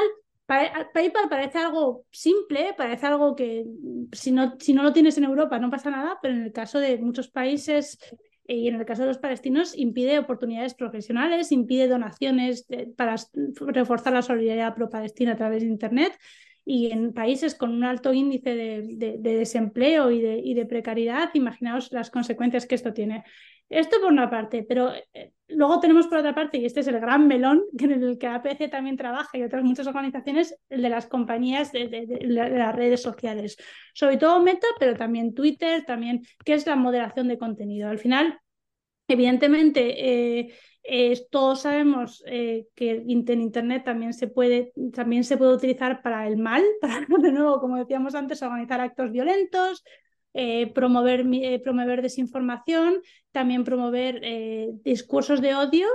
PayPal 0.48 1.28
parece 1.28 1.58
algo 1.58 2.06
simple, 2.10 2.72
parece 2.74 3.06
algo 3.06 3.36
que 3.36 3.66
si 4.12 4.32
no, 4.32 4.56
si 4.58 4.72
no 4.72 4.82
lo 4.82 4.94
tienes 4.94 5.18
en 5.18 5.24
Europa 5.24 5.58
no 5.58 5.70
pasa 5.70 5.90
nada, 5.90 6.18
pero 6.22 6.34
en 6.34 6.42
el 6.42 6.52
caso 6.52 6.78
de 6.78 6.96
muchos 6.96 7.28
países 7.28 7.98
eh, 8.46 8.54
y 8.54 8.68
en 8.68 8.76
el 8.76 8.86
caso 8.86 9.02
de 9.02 9.08
los 9.08 9.18
palestinos 9.18 9.76
impide 9.76 10.18
oportunidades 10.18 10.72
profesionales, 10.72 11.52
impide 11.52 11.86
donaciones 11.86 12.66
para 12.96 13.16
reforzar 13.60 14.14
la 14.14 14.22
solidaridad 14.22 14.74
pro-palestina 14.74 15.32
a 15.32 15.36
través 15.36 15.62
de 15.62 15.68
Internet 15.68 16.18
y 16.64 16.92
en 16.92 17.12
países 17.12 17.54
con 17.54 17.70
un 17.70 17.84
alto 17.84 18.14
índice 18.14 18.54
de, 18.54 19.18
desempleo 19.20 20.10
y 20.10 20.22
de, 20.22 20.38
y 20.38 20.54
de, 20.54 20.64
precariedad, 20.64 21.30
imaginaos 21.34 21.92
las 21.92 22.10
consecuencias 22.10 22.66
que 22.66 22.74
esto 22.74 22.94
tiene. 22.94 23.24
Esto 23.68 24.00
por 24.00 24.10
una 24.10 24.30
parte, 24.30 24.64
pero 24.66 24.92
eh, 25.12 25.32
luego 25.48 25.78
tenemos 25.78 26.06
por 26.06 26.18
otra 26.18 26.34
parte, 26.34 26.58
y 26.58 26.64
este 26.64 26.80
es 26.80 26.88
el 26.88 27.00
gran 27.00 27.26
melón 27.26 27.64
en 27.78 28.02
el 28.02 28.18
que 28.18 28.26
APC 28.26 28.70
también 28.70 28.96
trabaja 28.96 29.36
y 29.36 29.42
otras 29.42 29.62
muchas 29.62 29.86
organizaciones, 29.86 30.56
el 30.70 30.82
de 30.82 30.88
las 30.88 31.06
compañías 31.06 31.72
de, 31.72 32.06
las 32.22 32.74
redes 32.74 33.02
sociales, 33.02 33.56
sobre 33.94 34.16
todo 34.16 34.42
Meta, 34.42 34.66
pero 34.78 34.96
también 34.96 35.34
Twitter, 35.34 35.84
también, 35.84 36.22
que 36.44 36.54
es 36.54 36.66
la 36.66 36.76
moderación 36.76 37.28
de 37.28 37.38
contenido. 37.38 37.88
Al 37.88 37.98
final, 37.98 38.38
evidentemente, 39.06 40.46
eh, 40.82 41.26
todos 41.30 41.62
sabemos 41.62 42.22
eh, 42.26 42.66
que 42.74 42.90
en 42.92 43.40
Internet 43.40 43.84
también 43.84 44.14
se, 44.14 44.28
puede, 44.28 44.72
también 44.94 45.24
se 45.24 45.36
puede 45.36 45.54
utilizar 45.54 46.00
para 46.00 46.26
el 46.26 46.38
mal, 46.38 46.62
para, 46.80 47.00
de 47.06 47.32
nuevo, 47.32 47.60
como 47.60 47.76
decíamos 47.76 48.14
antes, 48.14 48.42
organizar 48.42 48.80
actos 48.80 49.12
violentos, 49.12 49.84
eh, 50.34 50.72
promover, 50.72 51.26
eh, 51.32 51.60
promover 51.60 52.02
desinformación, 52.02 53.00
también 53.32 53.64
promover 53.64 54.20
discursos 54.82 55.40
de 55.40 55.54
odio, 55.54 55.86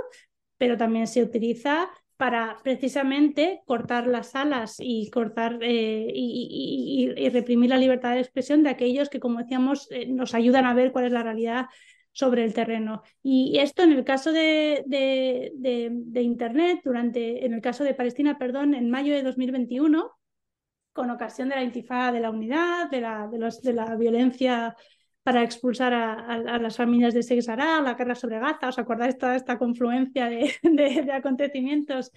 pero 0.58 0.76
también 0.76 1.06
se 1.06 1.22
utiliza 1.22 1.90
para 2.16 2.58
precisamente 2.62 3.62
cortar 3.66 4.06
las 4.06 4.34
alas 4.34 4.76
y 4.78 5.10
cortar 5.10 5.58
y, 5.62 7.12
reprimir 7.32 7.70
la 7.70 7.76
libertad 7.76 8.14
de 8.14 8.20
expresión 8.20 8.62
de 8.62 8.70
aquellos 8.70 9.08
que, 9.08 9.20
como 9.20 9.40
decíamos, 9.40 9.88
nos 10.06 10.34
ayudan 10.34 10.64
a 10.64 10.74
ver 10.74 10.92
cuál 10.92 11.06
es 11.06 11.12
la 11.12 11.22
realidad 11.22 11.66
sobre 12.14 12.44
el 12.44 12.54
terreno. 12.54 13.02
Y 13.22 13.58
esto 13.58 13.82
en 13.82 13.92
el 13.92 14.04
caso 14.04 14.32
de, 14.32 14.84
de, 14.86 16.22
Internet, 16.22 16.80
durante, 16.84 17.44
en 17.44 17.52
el 17.52 17.60
caso 17.60 17.84
de 17.84 17.94
Palestina, 17.94 18.38
perdón, 18.38 18.74
en 18.74 18.88
mayo 18.88 19.12
de 19.12 19.22
2021, 19.22 20.10
con 20.94 21.10
ocasión 21.10 21.50
de 21.50 21.56
la 21.56 21.62
intifada 21.62 22.12
de 22.12 22.20
la 22.20 22.30
unidad, 22.30 22.88
de 22.88 23.00
la, 23.02 23.28
de 23.28 23.72
la 23.74 23.96
violencia 23.96 24.74
para 25.24 25.42
expulsar 25.42 25.92
a, 25.92 26.58
las 26.58 26.76
familias 26.76 27.14
de 27.14 27.22
Sexará, 27.22 27.80
la 27.80 27.94
guerra 27.94 28.14
sobre 28.14 28.38
Gaza, 28.38 28.68
¿os 28.68 28.78
acordáis 28.78 29.18
toda 29.18 29.36
esta 29.36 29.58
confluencia 29.58 30.28
de, 30.62 31.12
acontecimientos 31.12 32.12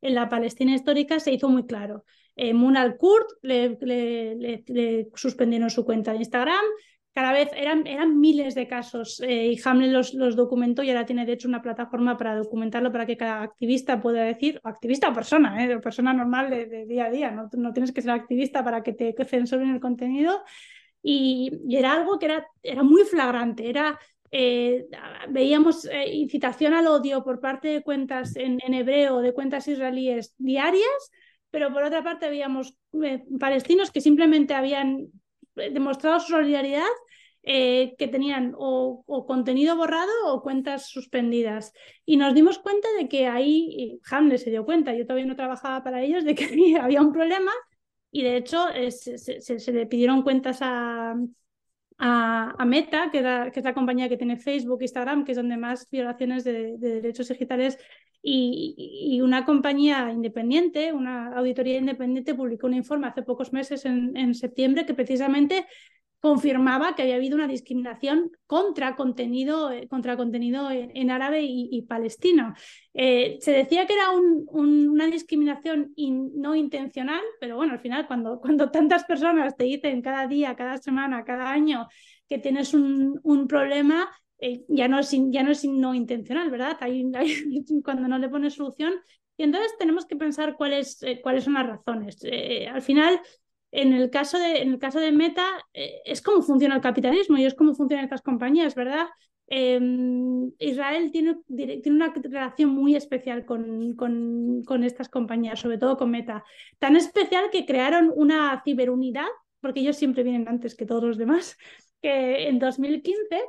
en 0.00 0.14
la 0.14 0.28
Palestina 0.28 0.74
histórica 0.74 1.20
se 1.20 1.32
hizo 1.32 1.48
muy 1.48 1.66
claro. 1.66 2.04
Eh, 2.36 2.54
Munal 2.54 2.96
Kurt 2.96 3.28
le, 3.42 5.04
suspendieron 5.14 5.70
su 5.70 5.84
cuenta 5.84 6.12
de 6.12 6.18
Instagram, 6.18 6.64
cada 7.12 7.32
vez 7.32 7.48
eran, 7.56 7.86
eran 7.86 8.20
miles 8.20 8.54
de 8.54 8.68
casos 8.68 9.20
eh, 9.20 9.46
y 9.52 9.60
Hamlet 9.64 9.90
los, 9.90 10.14
los, 10.14 10.36
documentó 10.36 10.82
y 10.82 10.90
ahora 10.90 11.06
tiene 11.06 11.26
de 11.26 11.32
hecho 11.32 11.48
una 11.48 11.60
plataforma 11.60 12.16
para 12.16 12.36
documentarlo 12.36 12.92
para 12.92 13.04
que 13.06 13.16
cada 13.16 13.42
activista 13.42 14.00
pueda 14.00 14.22
decir, 14.22 14.60
activista 14.62 15.08
o 15.08 15.12
persona, 15.12 15.64
eh, 15.64 15.78
persona 15.80 16.12
normal 16.12 16.50
de, 16.50 16.86
día 16.86 17.06
a 17.06 17.10
día, 17.10 17.30
no, 17.32 17.48
no, 17.52 17.72
tienes 17.72 17.92
que 17.92 18.02
ser 18.02 18.12
activista 18.12 18.62
para 18.62 18.82
que 18.82 18.92
te 18.92 19.14
censuren 19.24 19.70
el 19.70 19.80
contenido. 19.80 20.42
Y, 21.02 21.50
era 21.70 21.94
algo 21.94 22.18
que 22.18 22.26
era, 22.26 22.46
era 22.62 22.82
muy 22.82 23.04
flagrante, 23.04 23.68
era, 23.68 23.98
eh, 24.30 24.86
veíamos 25.30 25.86
eh, 25.86 26.14
incitación 26.14 26.74
al 26.74 26.86
odio 26.86 27.24
por 27.24 27.40
parte 27.40 27.68
de 27.68 27.82
cuentas 27.82 28.36
en, 28.36 28.58
en 28.64 28.74
hebreo, 28.74 29.20
de 29.20 29.32
cuentas 29.32 29.66
israelíes 29.66 30.34
diarias, 30.38 31.10
pero 31.50 31.72
por 31.72 31.82
otra 31.82 32.02
parte 32.04 32.28
veíamos 32.28 32.76
palestinos 33.40 33.90
que 33.90 34.00
simplemente 34.00 34.54
habían 34.54 35.08
demostrado 35.54 36.20
su 36.20 36.32
solidaridad, 36.32 36.88
eh, 37.42 37.94
que 37.96 38.06
tenían 38.06 38.54
o, 38.56 39.04
contenido 39.26 39.74
borrado 39.76 40.12
o 40.26 40.42
cuentas 40.42 40.90
suspendidas. 40.90 41.72
Y 42.04 42.16
nos 42.16 42.34
dimos 42.34 42.58
cuenta 42.58 42.88
de 42.98 43.08
que 43.08 43.26
ahí, 43.26 43.98
Hamlet 44.10 44.38
se 44.38 44.50
dio 44.50 44.64
cuenta, 44.64 44.94
yo 44.94 45.04
todavía 45.04 45.26
no 45.26 45.36
trabajaba 45.36 45.82
para 45.82 46.02
ellos, 46.02 46.24
de 46.24 46.34
que 46.34 46.44
había 46.80 47.00
un 47.00 47.12
problema 47.12 47.52
y 48.12 48.22
de 48.22 48.36
hecho 48.36 48.68
eh, 48.70 48.90
se, 48.90 49.72
le 49.72 49.86
pidieron 49.86 50.22
cuentas 50.22 50.58
a, 50.60 51.14
a, 51.98 52.64
Meta, 52.66 53.10
que, 53.10 53.18
es 53.54 53.64
la 53.64 53.74
compañía 53.74 54.08
que 54.08 54.16
tiene 54.16 54.36
Facebook, 54.36 54.82
Instagram, 54.82 55.24
que 55.24 55.32
es 55.32 55.36
donde 55.36 55.56
más 55.56 55.88
violaciones 55.90 56.44
de, 56.44 56.76
derechos 56.78 57.28
digitales 57.28 57.78
y, 58.22 59.20
una 59.22 59.44
compañía 59.44 60.10
independiente, 60.12 60.92
una 60.92 61.34
auditoría 61.36 61.78
independiente, 61.78 62.34
publicó 62.34 62.66
un 62.66 62.74
informe 62.74 63.06
hace 63.06 63.22
pocos 63.22 63.52
meses, 63.52 63.84
en, 63.84 64.16
en 64.16 64.34
septiembre, 64.34 64.86
que 64.86 64.94
precisamente 64.94 65.66
confirmaba 66.20 66.94
que 66.94 67.02
había 67.02 67.16
habido 67.16 67.34
una 67.34 67.48
discriminación 67.48 68.30
contra 68.46 68.94
contenido, 68.94 69.72
eh, 69.72 69.88
contra 69.88 70.16
contenido 70.16 70.70
en, 70.70 71.10
árabe 71.10 71.42
y, 71.42 71.82
palestino. 71.82 72.54
Eh, 72.92 73.38
se 73.40 73.52
decía 73.52 73.86
que 73.86 73.94
era 73.94 74.10
una 74.10 75.06
discriminación 75.06 75.94
no 75.96 76.54
intencional, 76.54 77.22
pero 77.40 77.56
bueno, 77.56 77.72
al 77.72 77.80
final 77.80 78.06
cuando, 78.06 78.38
cuando 78.40 78.70
tantas 78.70 79.04
personas 79.04 79.56
te 79.56 79.64
dicen 79.64 80.02
cada 80.02 80.26
día, 80.26 80.54
cada 80.54 80.76
semana, 80.76 81.24
cada 81.24 81.50
año 81.50 81.88
que 82.28 82.38
tienes 82.38 82.74
un, 82.74 83.18
un 83.22 83.48
problema, 83.48 84.10
eh, 84.40 84.64
ya, 84.68 84.88
no 84.88 84.98
es, 84.98 85.10
ya 85.10 85.42
no 85.42 85.50
es 85.50 85.64
no 85.64 85.94
intencional, 85.94 86.50
¿verdad? 86.50 86.78
cuando 87.84 88.08
no 88.08 88.18
le 88.18 88.28
pones 88.28 88.54
solución. 88.54 88.94
Y 89.36 89.44
entonces 89.44 89.72
tenemos 89.78 90.04
que 90.06 90.16
pensar 90.16 90.56
cuáles, 90.56 91.00
cuáles 91.22 91.44
son 91.44 91.54
las 91.54 91.66
razones. 91.66 92.18
al 92.70 92.82
final, 92.82 93.20
en 93.72 93.92
el 93.92 94.10
caso 94.10 94.38
de, 94.38 94.62
en 94.62 94.72
el 94.72 94.78
caso 94.78 94.98
de 95.00 95.12
Meta, 95.12 95.46
eh, 95.72 96.00
es 96.04 96.22
cómo 96.22 96.42
funciona 96.42 96.74
el 96.74 96.80
capitalismo 96.80 97.36
y 97.38 97.44
es 97.44 97.54
cómo 97.54 97.74
funcionan 97.74 98.04
estas 98.04 98.22
compañías, 98.22 98.74
¿verdad? 98.74 99.06
Em, 99.46 100.50
Israel 100.58 101.10
tiene, 101.12 101.36
tiene, 101.46 101.82
una 101.86 102.12
relación 102.14 102.70
muy 102.70 102.94
especial 102.96 103.44
con, 103.44 103.94
con, 103.96 104.62
con, 104.64 104.84
estas 104.84 105.08
compañías, 105.08 105.60
sobre 105.60 105.78
todo 105.78 105.96
con 105.96 106.10
Meta. 106.10 106.44
Tan 106.78 106.96
especial 106.96 107.50
que 107.50 107.66
crearon 107.66 108.12
una 108.14 108.60
ciberunidad, 108.64 109.26
porque 109.60 109.80
ellos 109.80 109.96
siempre 109.96 110.22
vienen 110.22 110.48
antes 110.48 110.74
que 110.74 110.86
todos 110.86 111.04
los 111.04 111.18
demás, 111.18 111.56
que 112.02 112.48
en 112.48 112.58
2015 112.58 113.40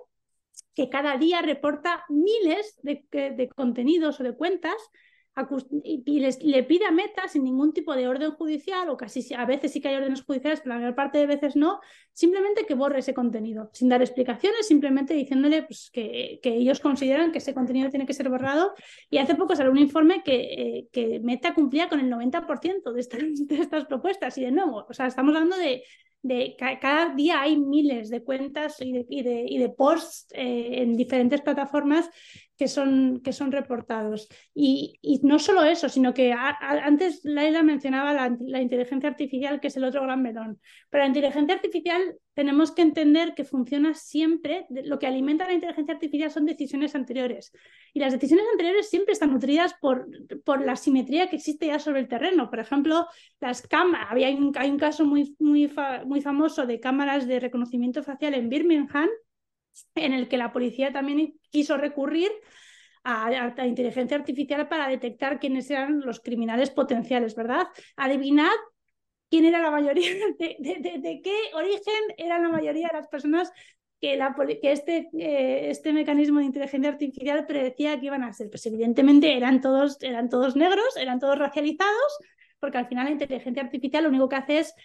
que 0.81 0.89
cada 0.89 1.15
día 1.15 1.43
reporta 1.43 2.05
miles 2.09 2.79
de, 2.81 3.49
contenidos 3.55 4.19
o 4.19 4.23
de 4.23 4.35
cuentas 4.35 4.73
y 5.83 6.19
les, 6.19 6.43
le 6.43 6.63
pide 6.63 6.85
a 6.85 6.91
Meta 6.91 7.27
sin 7.27 7.43
ningún 7.43 7.71
tipo 7.71 7.95
de 7.95 8.07
orden 8.07 8.31
judicial, 8.31 8.89
o 8.89 8.97
casi 8.97 9.31
a 9.35 9.45
veces 9.45 9.71
sí 9.71 9.79
que 9.79 9.89
hay 9.89 9.95
órdenes 9.95 10.23
judiciales, 10.23 10.59
pero 10.59 10.73
la 10.73 10.81
mayor 10.81 10.95
parte 10.95 11.19
de 11.19 11.27
veces 11.27 11.55
no, 11.55 11.79
simplemente 12.11 12.65
que 12.65 12.73
borre 12.73 12.99
ese 12.99 13.13
contenido, 13.13 13.69
sin 13.73 13.89
dar 13.89 14.01
explicaciones, 14.01 14.67
simplemente 14.67 15.13
diciéndole 15.13 15.63
pues, 15.63 15.91
que, 15.93 16.39
ellos 16.43 16.79
consideran 16.79 17.31
que 17.31 17.37
ese 17.37 17.53
contenido 17.53 17.89
tiene 17.89 18.07
que 18.07 18.13
ser 18.13 18.27
borrado. 18.27 18.73
Y 19.09 19.19
hace 19.19 19.35
poco 19.35 19.55
salió 19.55 19.71
un 19.71 19.77
informe 19.77 20.23
que, 20.23 20.87
eh, 20.91 21.19
Meta 21.21 21.53
cumplía 21.53 21.89
con 21.89 21.99
el 21.99 22.09
90% 22.09 22.91
de 22.91 23.01
de 23.55 23.61
estas 23.61 23.85
propuestas. 23.85 24.35
Y 24.39 24.45
de 24.45 24.51
nuevo, 24.51 24.85
o 24.89 24.93
sea, 24.93 25.05
estamos 25.05 25.35
hablando 25.35 25.57
de, 25.57 25.83
de 26.21 26.55
cada 26.57 27.15
día 27.15 27.41
hay 27.41 27.57
miles 27.57 28.09
de 28.09 28.23
cuentas 28.23 28.79
y 28.79 28.93
de, 28.93 29.05
y 29.09 29.23
de, 29.23 29.45
y 29.47 29.57
de 29.57 29.69
posts 29.69 30.27
eh, 30.31 30.81
en 30.81 30.95
diferentes 30.95 31.41
plataformas 31.41 32.09
que 32.61 32.67
son, 32.67 33.21
que 33.23 33.33
son 33.33 33.51
reportados. 33.51 34.29
Y, 34.53 34.99
no 35.23 35.39
solo 35.39 35.63
eso, 35.63 35.89
sino 35.89 36.13
que 36.13 36.31
antes 36.31 37.21
Laila 37.23 37.63
mencionaba 37.63 38.13
la, 38.13 38.61
inteligencia 38.61 39.09
artificial, 39.09 39.59
que 39.59 39.69
es 39.69 39.77
el 39.77 39.83
otro 39.83 40.03
gran 40.03 40.21
melón. 40.21 40.59
Pero 40.91 41.03
la 41.03 41.07
inteligencia 41.07 41.55
artificial 41.55 41.99
tenemos 42.35 42.71
que 42.71 42.83
entender 42.83 43.33
que 43.33 43.45
funciona 43.45 43.95
siempre, 43.95 44.67
lo 44.69 44.99
que 44.99 45.07
alimenta 45.07 45.47
la 45.47 45.53
inteligencia 45.53 45.95
artificial 45.95 46.29
son 46.29 46.45
decisiones 46.45 46.93
anteriores. 46.93 47.51
Y 47.95 47.99
las 47.99 48.13
decisiones 48.13 48.45
anteriores 48.51 48.91
siempre 48.91 49.13
están 49.13 49.31
nutridas 49.31 49.73
por, 49.81 50.07
por 50.45 50.63
la 50.63 50.75
simetría 50.75 51.31
que 51.31 51.37
existe 51.37 51.65
ya 51.65 51.79
sobre 51.79 52.01
el 52.01 52.07
terreno. 52.07 52.51
Por 52.51 52.59
ejemplo, 52.59 53.07
las 53.39 53.63
cámaras, 53.63 54.05
había 54.11 54.29
un, 54.29 54.51
hay 54.55 54.69
un 54.69 54.77
caso 54.77 55.03
muy, 55.03 55.35
muy, 55.39 55.67
muy 56.05 56.21
famoso 56.21 56.67
de 56.67 56.79
cámaras 56.79 57.25
de 57.25 57.39
reconocimiento 57.39 58.03
facial 58.03 58.35
en 58.35 58.49
Birmingham, 58.49 59.09
en 59.95 60.13
el 60.13 60.27
que 60.27 60.37
la 60.37 60.51
policía 60.51 60.91
también 60.91 61.33
quiso 61.49 61.77
recurrir 61.77 62.31
a, 63.03 63.65
inteligencia 63.65 64.17
artificial 64.17 64.67
para 64.67 64.87
detectar 64.87 65.39
quiénes 65.39 65.69
eran 65.71 66.01
los 66.01 66.19
criminales 66.19 66.69
potenciales, 66.69 67.35
¿verdad? 67.35 67.67
Adivinad 67.95 68.51
quién 69.29 69.45
era 69.45 69.59
la 69.59 69.71
mayoría, 69.71 70.11
de, 70.39 71.21
qué 71.23 71.35
origen 71.53 72.03
eran 72.17 72.43
la 72.43 72.49
mayoría 72.49 72.89
de 72.89 72.97
las 72.97 73.07
personas 73.07 73.51
que, 73.99 74.17
la, 74.17 74.35
que 74.35 74.71
este, 74.71 75.09
eh, 75.17 75.69
este 75.69 75.93
mecanismo 75.93 76.39
de 76.39 76.45
inteligencia 76.45 76.89
artificial 76.89 77.45
predecía 77.45 77.99
que 77.99 78.07
iban 78.07 78.23
a 78.23 78.33
ser. 78.33 78.49
Pues 78.49 78.65
evidentemente 78.65 79.35
eran 79.37 79.61
todos, 79.61 80.01
eran 80.01 80.27
todos 80.27 80.55
negros, 80.55 80.97
eran 80.97 81.19
todos 81.19 81.37
racializados, 81.37 82.17
porque 82.59 82.77
al 82.77 82.87
final 82.87 83.05
la 83.05 83.11
inteligencia 83.11 83.63
artificial 83.63 84.03
lo 84.03 84.09
único 84.09 84.27
que 84.27 84.35
hace 84.35 84.59
es 84.59 84.75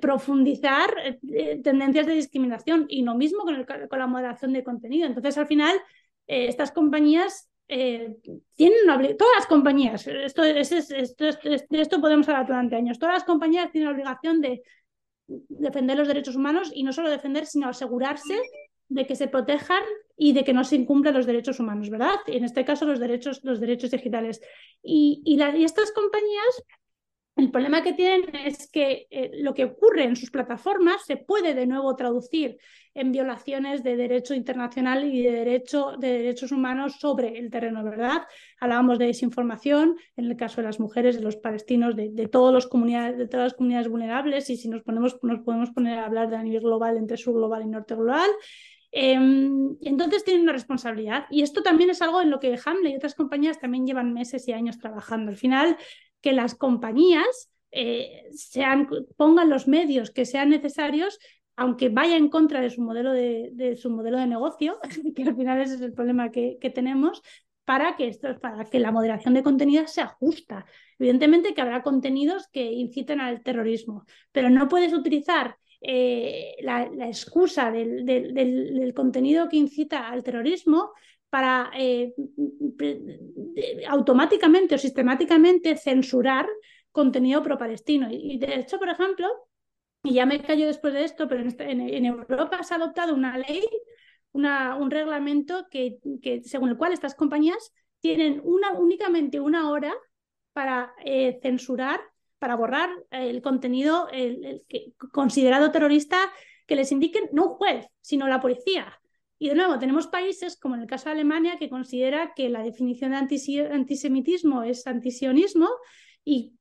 profundizar 0.00 0.94
eh, 1.32 1.60
tendencias 1.62 2.06
de 2.06 2.14
discriminación 2.14 2.86
y 2.88 3.02
lo 3.02 3.14
mismo 3.14 3.44
con, 3.44 3.64
con, 3.64 3.98
la 3.98 4.06
moderación 4.06 4.52
de 4.52 4.62
contenido. 4.62 5.06
Entonces, 5.06 5.36
al 5.38 5.46
final, 5.46 5.76
estas 6.26 6.70
compañías 6.70 7.48
tienen 7.66 8.78
una 8.84 8.98
todas 9.16 9.34
las 9.38 9.46
compañías, 9.46 10.06
esto, 10.06 10.44
esto, 10.44 10.74
de 10.74 11.80
esto 11.80 12.00
podemos 12.00 12.28
hablar 12.28 12.46
durante 12.46 12.76
años, 12.76 12.98
todas 12.98 13.14
las 13.14 13.24
compañías 13.24 13.72
tienen 13.72 13.88
la 13.88 13.94
obligación 13.94 14.42
de 14.42 14.62
defender 15.26 15.96
los 15.96 16.08
derechos 16.08 16.36
humanos 16.36 16.70
y 16.74 16.82
no 16.82 16.92
solo 16.92 17.10
defender, 17.10 17.46
sino 17.46 17.68
asegurarse 17.68 18.38
de 18.88 19.06
que 19.06 19.16
se 19.16 19.28
protejan 19.28 19.82
y 20.16 20.32
de 20.32 20.44
que 20.44 20.52
no 20.52 20.64
se 20.64 20.76
incumplan 20.76 21.14
los 21.14 21.26
derechos 21.26 21.60
humanos, 21.60 21.88
¿verdad? 21.88 22.16
Y 22.26 22.36
en 22.36 22.44
este 22.44 22.64
caso 22.64 22.84
los 22.84 23.00
derechos, 23.00 23.40
los 23.42 23.58
derechos 23.60 23.90
digitales. 23.90 24.40
Y, 24.82 25.22
y, 25.24 25.42
y 25.42 25.64
estas 25.64 25.92
compañías 25.92 26.62
el 27.36 27.50
problema 27.50 27.82
que 27.82 27.94
tienen 27.94 28.34
es 28.36 28.70
que 28.70 29.06
eh, 29.10 29.30
lo 29.34 29.54
que 29.54 29.64
ocurre 29.64 30.04
en 30.04 30.16
sus 30.16 30.30
plataformas 30.30 31.06
se 31.06 31.16
puede 31.16 31.54
de 31.54 31.66
nuevo 31.66 31.96
traducir 31.96 32.58
en 32.94 33.10
violaciones 33.10 33.82
de 33.82 33.96
derecho 33.96 34.34
internacional 34.34 35.04
y 35.04 35.22
de, 35.22 35.32
derecho, 35.32 35.92
de 35.98 36.08
derechos 36.08 36.52
humanos 36.52 36.96
sobre 37.00 37.38
el 37.38 37.50
terreno, 37.50 37.82
¿verdad? 37.82 38.22
Hablábamos 38.60 38.98
de 38.98 39.06
desinformación, 39.06 39.96
en 40.16 40.26
el 40.26 40.36
caso 40.36 40.60
de 40.60 40.66
las 40.66 40.78
mujeres, 40.78 41.16
de 41.16 41.22
los 41.22 41.36
palestinos, 41.36 41.96
de, 41.96 42.28
todas 42.30 42.52
las 42.52 42.66
comunidades, 42.66 43.16
de 43.16 43.28
todas 43.28 43.46
las 43.46 43.54
comunidades 43.54 43.88
vulnerables, 43.88 44.50
y 44.50 44.58
si 44.58 44.68
nos, 44.68 44.82
ponemos, 44.82 45.18
nos 45.22 45.40
podemos 45.40 45.70
poner 45.70 45.98
a 46.00 46.04
hablar 46.04 46.28
de 46.28 46.36
a 46.36 46.42
nivel 46.42 46.60
global 46.60 46.98
entre 46.98 47.16
sur 47.16 47.34
global 47.34 47.62
y 47.62 47.66
norte 47.66 47.94
global. 47.94 48.30
Em, 48.94 49.74
entonces 49.80 50.22
tienen 50.22 50.42
una 50.42 50.52
responsabilidad. 50.52 51.24
Y 51.30 51.40
esto 51.40 51.62
también 51.62 51.88
es 51.88 52.02
algo 52.02 52.20
en 52.20 52.30
lo 52.30 52.38
que 52.40 52.58
Hamlet 52.62 52.92
y 52.92 52.96
otras 52.96 53.14
compañías 53.14 53.58
también 53.58 53.86
llevan 53.86 54.12
meses 54.12 54.46
y 54.48 54.52
años 54.52 54.78
trabajando. 54.78 55.30
Al 55.30 55.38
final, 55.38 55.78
que 56.22 56.32
las 56.32 56.54
compañías 56.54 57.50
eh, 57.70 58.28
sean, 58.32 58.88
pongan 59.16 59.50
los 59.50 59.66
medios 59.66 60.10
que 60.10 60.24
sean 60.24 60.50
necesarios, 60.50 61.18
aunque 61.56 61.88
vaya 61.88 62.16
en 62.16 62.28
contra 62.28 62.60
de 62.60 62.70
su 62.70 62.82
modelo 62.82 63.12
de, 63.12 63.76
su 63.80 63.90
modelo 63.90 64.18
de 64.18 64.26
negocio, 64.26 64.78
que 65.16 65.22
al 65.24 65.36
final 65.36 65.60
ese 65.60 65.74
es 65.74 65.80
el 65.80 65.92
problema 65.92 66.30
que, 66.30 66.58
tenemos, 66.74 67.22
para 67.64 67.96
que, 67.96 68.08
esto, 68.08 68.38
para 68.40 68.64
que 68.64 68.78
la 68.78 68.92
moderación 68.92 69.34
de 69.34 69.42
contenidos 69.42 69.90
sea 69.90 70.06
justa. 70.06 70.66
Evidentemente 70.98 71.54
que 71.54 71.60
habrá 71.60 71.82
contenidos 71.82 72.48
que 72.48 72.64
inciten 72.72 73.20
al 73.20 73.42
terrorismo, 73.42 74.04
pero 74.32 74.50
no 74.50 74.68
puedes 74.68 74.92
utilizar 74.92 75.56
eh, 75.80 76.54
la, 76.60 76.84
excusa 77.06 77.70
del, 77.70 78.04
del, 78.04 78.92
contenido 78.94 79.48
que 79.48 79.56
incita 79.56 80.08
al 80.08 80.22
terrorismo 80.22 80.92
para 81.32 81.70
eh, 81.74 82.12
automáticamente 83.88 84.74
o 84.74 84.78
sistemáticamente 84.78 85.78
censurar 85.78 86.46
contenido 86.90 87.42
pro-palestino. 87.42 88.08
Y, 88.10 88.36
de 88.36 88.56
hecho, 88.56 88.78
por 88.78 88.90
ejemplo, 88.90 89.26
y 90.02 90.12
ya 90.12 90.26
me 90.26 90.42
callo 90.42 90.66
después 90.66 90.92
de 90.92 91.04
esto, 91.04 91.28
pero 91.28 91.40
en, 91.40 91.46
este, 91.48 92.06
Europa 92.06 92.62
se 92.62 92.74
ha 92.74 92.76
adoptado 92.76 93.14
una 93.14 93.38
ley, 93.38 93.64
una, 94.32 94.76
un 94.76 94.90
reglamento 94.90 95.68
que, 95.70 95.96
que, 96.20 96.42
según 96.42 96.68
el 96.68 96.76
cual 96.76 96.92
estas 96.92 97.14
compañías 97.14 97.72
tienen 98.00 98.42
una, 98.44 98.72
únicamente 98.72 99.40
una 99.40 99.70
hora 99.70 99.94
para 100.52 100.92
eh, 101.02 101.38
censurar, 101.40 101.98
para 102.38 102.56
borrar 102.56 102.90
el 103.10 103.40
contenido 103.40 104.06
considerado 105.12 105.70
terrorista 105.70 106.30
que 106.66 106.76
les 106.76 106.92
indiquen 106.92 107.30
no 107.32 107.52
un 107.52 107.54
juez, 107.54 107.86
sino 108.02 108.28
la 108.28 108.42
policía. 108.42 109.00
Y 109.42 109.48
de 109.48 109.56
nuevo, 109.56 109.76
tenemos 109.76 110.06
países, 110.06 110.56
como 110.56 110.76
en 110.76 110.82
el 110.82 110.86
caso 110.86 111.06
de 111.06 111.14
Alemania, 111.14 111.56
que 111.58 111.68
considera 111.68 112.32
que 112.32 112.48
la 112.48 112.62
definición 112.62 113.10
de 113.10 113.16
antisemitismo 113.72 114.62
es 114.62 114.86
antisionismo 114.86 115.68
y 116.24 116.54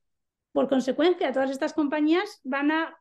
por 0.51 0.67
consecuencia 0.67 1.31
todas 1.31 1.51
estas 1.51 1.73
compañías 1.73 2.41
van 2.43 2.71
a 2.71 2.97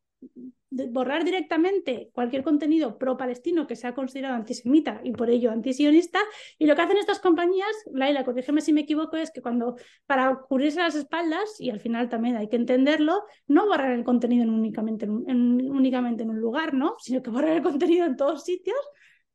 borrar 0.69 1.25
directamente 1.25 2.11
cualquier 2.13 2.45
contenido 2.45 2.99
pro-palestino 2.99 3.67
que 3.67 3.75
sea 3.75 3.95
considerado 3.95 4.35
antisemita 4.35 5.01
y 5.03 5.13
por 5.13 5.31
ello 5.31 5.51
antisionista. 5.51 6.19
Y 6.59 6.67
lo 6.67 6.77
que 6.77 6.83
hacen 6.83 6.99
estas 6.99 7.19
compañías, 7.19 7.75
Laila, 7.91 8.23
corrígeme 8.27 8.61
si 8.61 8.75
me 8.75 8.83
equivoco, 8.83 9.17
es 9.17 9.31
que 9.31 9.41
cuando 9.41 9.77
para 10.05 10.43
cubrirse 10.47 10.81
las 10.81 10.95
espaldas, 10.95 11.59
y 11.59 11.71
al 11.71 11.81
final 11.81 12.11
también 12.11 12.37
hay 12.37 12.51
que 12.51 12.57
entenderlo, 12.57 13.23
no 13.47 13.65
borrar 13.65 13.93
el 13.93 14.05
contenido 14.05 14.47
únicamente, 14.47 15.07
en, 15.07 15.71
únicamente 15.71 16.25
en 16.25 16.29
un 16.29 16.39
lugar, 16.39 16.75
¿no? 16.75 16.97
sino 16.99 17.23
que 17.23 17.31
borrar 17.31 17.53
el 17.53 17.63
contenido 17.63 18.05
en 18.05 18.17
todos 18.17 18.45
sitios 18.45 18.77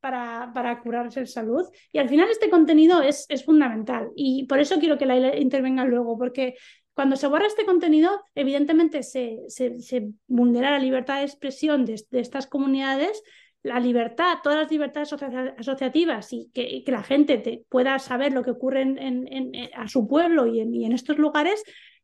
para, 0.05 0.51
para, 0.53 0.79
curarse 0.81 1.21
en 1.21 1.25
salud. 1.25 1.63
Y 1.91 1.97
al 1.97 2.07
final 2.07 2.29
este 2.29 2.51
contenido 2.51 3.01
es, 3.01 3.25
fundamental. 3.43 4.11
Y 4.15 4.45
por 4.45 4.59
eso 4.59 4.77
quiero 4.79 4.99
que 4.99 5.07
Laila 5.07 5.35
intervenga 5.35 5.83
luego, 5.83 6.15
porque 6.15 6.53
cuando 6.93 7.15
se 7.15 7.25
borra 7.25 7.47
este 7.47 7.65
contenido, 7.65 8.21
evidentemente 8.35 9.01
se, 9.01 9.39
se, 9.47 10.09
vulnera 10.27 10.69
la 10.69 10.77
libertad 10.77 11.17
de 11.17 11.25
expresión 11.25 11.85
de, 11.85 11.95
estas 12.11 12.45
comunidades, 12.45 13.23
la 13.63 13.79
libertad, 13.79 14.37
todas 14.43 14.59
las 14.59 14.71
libertades 14.71 15.11
asociativas 15.57 16.31
y 16.31 16.51
que, 16.53 16.83
la 16.85 17.01
gente 17.01 17.65
pueda 17.67 17.97
saber 17.97 18.31
lo 18.31 18.43
que 18.43 18.51
ocurre 18.51 18.83
en, 18.83 19.51
a 19.75 19.87
su 19.87 20.07
pueblo 20.07 20.45
y, 20.45 20.59
en, 20.59 20.91
estos 20.91 21.17
lugares, 21.17 21.63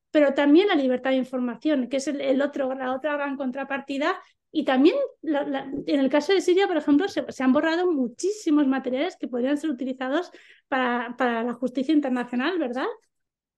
pero 0.10 0.34
también 0.34 0.70
la 0.70 0.76
libertad 0.76 1.12
de 1.12 1.18
información, 1.18 1.88
que 1.88 1.98
es 1.98 2.08
el, 2.08 2.42
otro, 2.42 2.74
la 2.74 2.96
otra 2.96 3.14
gran 3.14 3.38
contrapartida. 3.38 4.20
Y 4.52 4.66
también 4.66 4.96
en 5.24 6.00
el 6.00 6.10
caso 6.10 6.34
de 6.34 6.42
Siria, 6.42 6.68
por 6.68 6.76
ejemplo, 6.76 7.08
se, 7.08 7.44
han 7.44 7.54
borrado 7.54 7.92
muchísimos 7.92 8.68
materiales 8.68 9.16
que 9.18 9.28
podrían 9.28 9.58
ser 9.58 9.70
utilizados 9.70 10.32
para, 10.68 11.16
para 11.18 11.44
la 11.44 11.54
justicia 11.54 11.94
internacional, 11.94 12.60
¿verdad? 12.60 12.88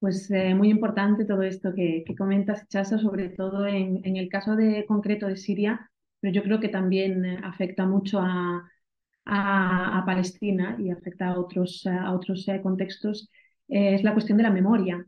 Pues 0.03 0.29
eh, 0.31 0.53
muy 0.53 0.69
importante 0.69 1.23
todo 1.23 1.43
esto 1.43 1.73
que, 1.73 2.03
comentas, 2.17 2.67
Chasa, 2.67 2.97
sobre 2.97 3.29
todo 3.29 3.65
en, 3.65 4.17
el 4.17 4.27
caso 4.27 4.57
de, 4.57 4.85
concreto 4.85 5.27
de 5.27 5.37
Siria, 5.37 5.89
pero 6.19 6.33
yo 6.33 6.43
creo 6.43 6.59
que 6.59 6.67
también 6.67 7.23
eh, 7.23 7.39
afecta 7.41 7.85
mucho 7.85 8.19
a, 8.19 8.69
a, 9.23 10.03
Palestina 10.05 10.75
y 10.77 10.91
afecta 10.91 11.29
a 11.29 11.39
otros, 11.39 11.87
a 11.87 12.11
otros 12.11 12.45
eh, 12.49 12.59
contextos, 12.61 13.31
es 13.69 14.03
la 14.03 14.11
cuestión 14.11 14.37
de 14.37 14.43
la 14.43 14.51
memoria. 14.51 15.05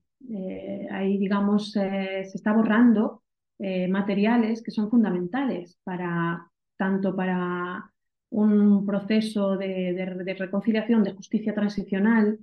ahí, 0.92 1.18
digamos, 1.18 1.74
se 1.74 2.22
está 2.22 2.54
borrando 2.54 3.25
materiales 3.60 4.62
que 4.62 4.72
son 4.72 4.90
fundamentales 4.90 5.80
para 5.84 6.50
tanto 6.78 7.16
para 7.16 7.92
un 8.30 8.86
proceso 8.86 9.58
de 9.58 10.36
reconciliación, 10.38 11.04
de 11.04 11.14
justicia 11.14 11.54
transicional, 11.54 12.40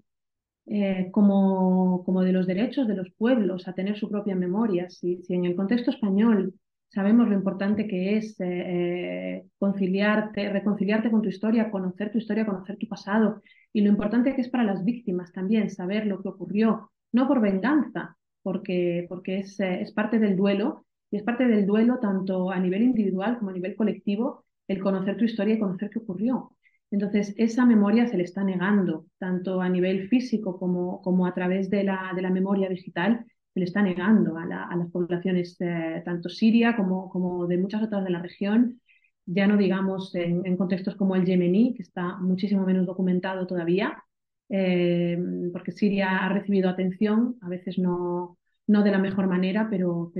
eh, 0.66 1.08
como, 1.10 2.04
de 2.24 2.32
los 2.32 2.46
derechos 2.46 2.86
de 2.86 2.94
los 2.94 3.10
pueblos 3.18 3.66
a 3.66 3.72
tener 3.72 3.96
su 3.98 4.08
propia 4.08 4.36
memoria. 4.36 4.88
Si, 4.90 5.20
en 5.28 5.44
el 5.44 5.56
contexto 5.56 5.90
español 5.90 6.54
sabemos 6.88 7.28
lo 7.28 7.34
importante 7.34 7.88
que 7.88 8.16
es 8.16 8.38
eh, 8.40 8.44
eh, 8.46 9.44
conciliarte, 9.58 10.50
reconciliarte 10.50 11.10
con 11.10 11.22
tu 11.22 11.28
historia, 11.28 11.70
conocer 11.70 12.12
tu 12.12 12.18
historia, 12.18 12.46
conocer 12.46 12.76
tu 12.76 12.86
pasado, 12.86 13.42
y 13.72 13.80
lo 13.80 13.88
importante 13.88 14.34
que 14.34 14.42
es 14.42 14.50
para 14.50 14.64
las 14.64 14.84
víctimas 14.84 15.32
también 15.32 15.68
saber 15.70 16.06
lo 16.06 16.22
que 16.22 16.28
ocurrió, 16.28 16.92
no 17.10 17.26
por 17.26 17.40
venganza, 17.40 18.16
porque, 18.42 19.08
es 19.26 19.92
parte 19.92 20.18
del 20.18 20.36
duelo, 20.36 20.86
y 21.12 21.18
es 21.18 21.22
parte 21.22 21.46
del 21.46 21.66
duelo 21.66 21.98
tanto 22.00 22.50
a 22.50 22.58
nivel 22.58 22.82
individual 22.82 23.38
como 23.38 23.50
a 23.50 23.54
nivel 23.54 23.76
colectivo, 23.76 24.44
el 24.66 24.80
conocer 24.80 25.16
tu 25.18 25.26
historia 25.26 25.54
y 25.54 25.58
conocer 25.58 25.90
qué 25.90 25.98
ocurrió. 25.98 26.56
Entonces, 26.90 27.34
esa 27.36 27.66
memoria 27.66 28.06
se 28.06 28.16
le 28.16 28.24
está 28.24 28.42
negando, 28.42 29.06
tanto 29.18 29.60
a 29.60 29.68
nivel 29.68 30.08
físico 30.08 30.58
como, 30.58 31.02
como 31.02 31.26
a 31.26 31.34
través 31.34 31.68
de 31.68 31.84
la, 31.84 32.12
de 32.16 32.22
la 32.22 32.30
memoria 32.30 32.68
digital, 32.68 33.26
se 33.52 33.60
le 33.60 33.66
está 33.66 33.82
negando 33.82 34.38
a, 34.38 34.46
las 34.46 34.90
poblaciones, 34.90 35.56
eh, 35.60 36.02
tanto 36.04 36.30
siria 36.30 36.76
como, 36.76 37.10
como 37.10 37.46
de 37.46 37.58
muchas 37.58 37.82
otras 37.82 38.04
de 38.04 38.10
la 38.10 38.22
región, 38.22 38.80
ya 39.26 39.46
no 39.46 39.58
digamos 39.58 40.14
en, 40.14 40.56
contextos 40.56 40.96
como 40.96 41.14
el 41.14 41.26
yemení, 41.26 41.74
que 41.74 41.82
está 41.82 42.16
muchísimo 42.18 42.64
menos 42.64 42.86
documentado 42.86 43.46
todavía, 43.46 44.02
eh, 44.48 45.18
porque 45.52 45.72
Siria 45.72 46.24
ha 46.24 46.28
recibido 46.30 46.70
atención, 46.70 47.36
a 47.42 47.48
veces 47.48 47.78
no, 47.78 48.38
no 48.66 48.82
de 48.82 48.90
la 48.90 48.98
mejor 48.98 49.26
manera, 49.26 49.68
pero, 49.70 50.12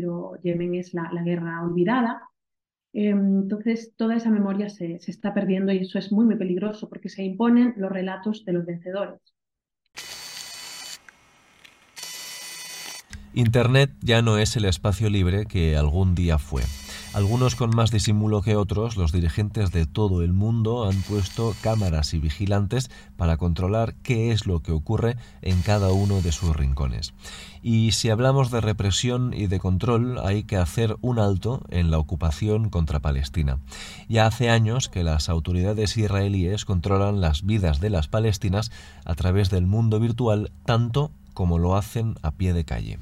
Yemen 0.43 0.74
es 0.74 0.95
la, 0.95 1.11
la 1.12 1.22
guerra 1.22 1.62
olvidada. 1.62 2.22
Em, 2.93 3.43
entonces, 3.43 3.95
toda 3.97 4.16
esa 4.16 4.30
memoria 4.30 4.68
se, 4.68 4.99
se, 4.99 5.11
está 5.11 5.32
perdiendo 5.32 5.72
y 5.72 5.78
eso 5.78 5.99
es 5.99 6.12
muy, 6.12 6.24
muy 6.26 6.36
peligroso 6.36 6.88
porque 6.88 7.09
se 7.09 7.22
imponen 7.22 7.74
los 7.76 7.90
relatos 7.90 8.45
de 8.45 8.53
los 8.53 8.66
vencedores. 8.66 9.20
Internet 13.34 13.90
ya 14.03 14.20
no 14.20 14.36
es 14.36 14.57
el 14.57 14.66
espacio 14.66 15.09
libre 15.09 15.47
que 15.47 15.76
algún 15.76 16.14
día 16.14 16.38
fue. 16.38 16.62
Algunos 17.15 17.57
con 17.57 17.77
más 17.77 17.91
disimulo 17.91 18.41
que 18.41 18.57
otros, 18.57 18.97
los 18.97 19.13
dirigentes 19.13 19.71
de 19.71 19.85
todo 19.85 20.23
el 20.23 20.33
mundo 20.33 20.89
han 20.89 21.03
puesto 21.03 21.55
cámaras 21.61 22.15
y 22.15 22.19
vigilantes 22.19 22.91
para 23.19 23.37
controlar 23.37 23.95
qué 24.03 24.33
es 24.33 24.47
lo 24.47 24.61
que 24.61 24.73
ocurre 24.73 25.19
en 25.43 25.61
cada 25.61 25.93
uno 25.93 26.23
de 26.23 26.33
sus 26.33 26.57
rincones. 26.57 27.13
Y 27.63 27.93
si 27.93 28.09
hablamos 28.09 28.51
de 28.51 28.63
represión 28.63 29.35
y 29.35 29.47
de 29.47 29.61
control, 29.61 30.21
hay 30.25 30.45
que 30.45 30.57
hacer 30.57 30.97
un 31.03 31.19
alto 31.19 31.61
en 31.69 31.91
la 31.91 31.99
ocupación 31.99 32.71
contra 32.71 33.01
Palestina. 33.01 33.59
Ya 34.09 34.25
hace 34.25 34.49
años 34.49 34.89
que 34.89 35.05
las 35.05 35.29
autoridades 35.29 35.99
israelíes 35.99 36.65
controlan 36.65 37.21
las 37.21 37.45
vidas 37.45 37.79
de 37.79 37.91
las 37.91 38.09
palestinas 38.09 38.73
a 39.05 39.15
través 39.17 39.51
del 39.51 39.67
mundo 39.67 40.01
virtual 40.01 40.51
tanto 40.65 41.11
como 41.35 41.59
lo 41.59 41.77
hacen 41.77 42.15
a 42.23 42.31
pie 42.31 42.55
de 42.55 42.65
calle. 42.65 42.99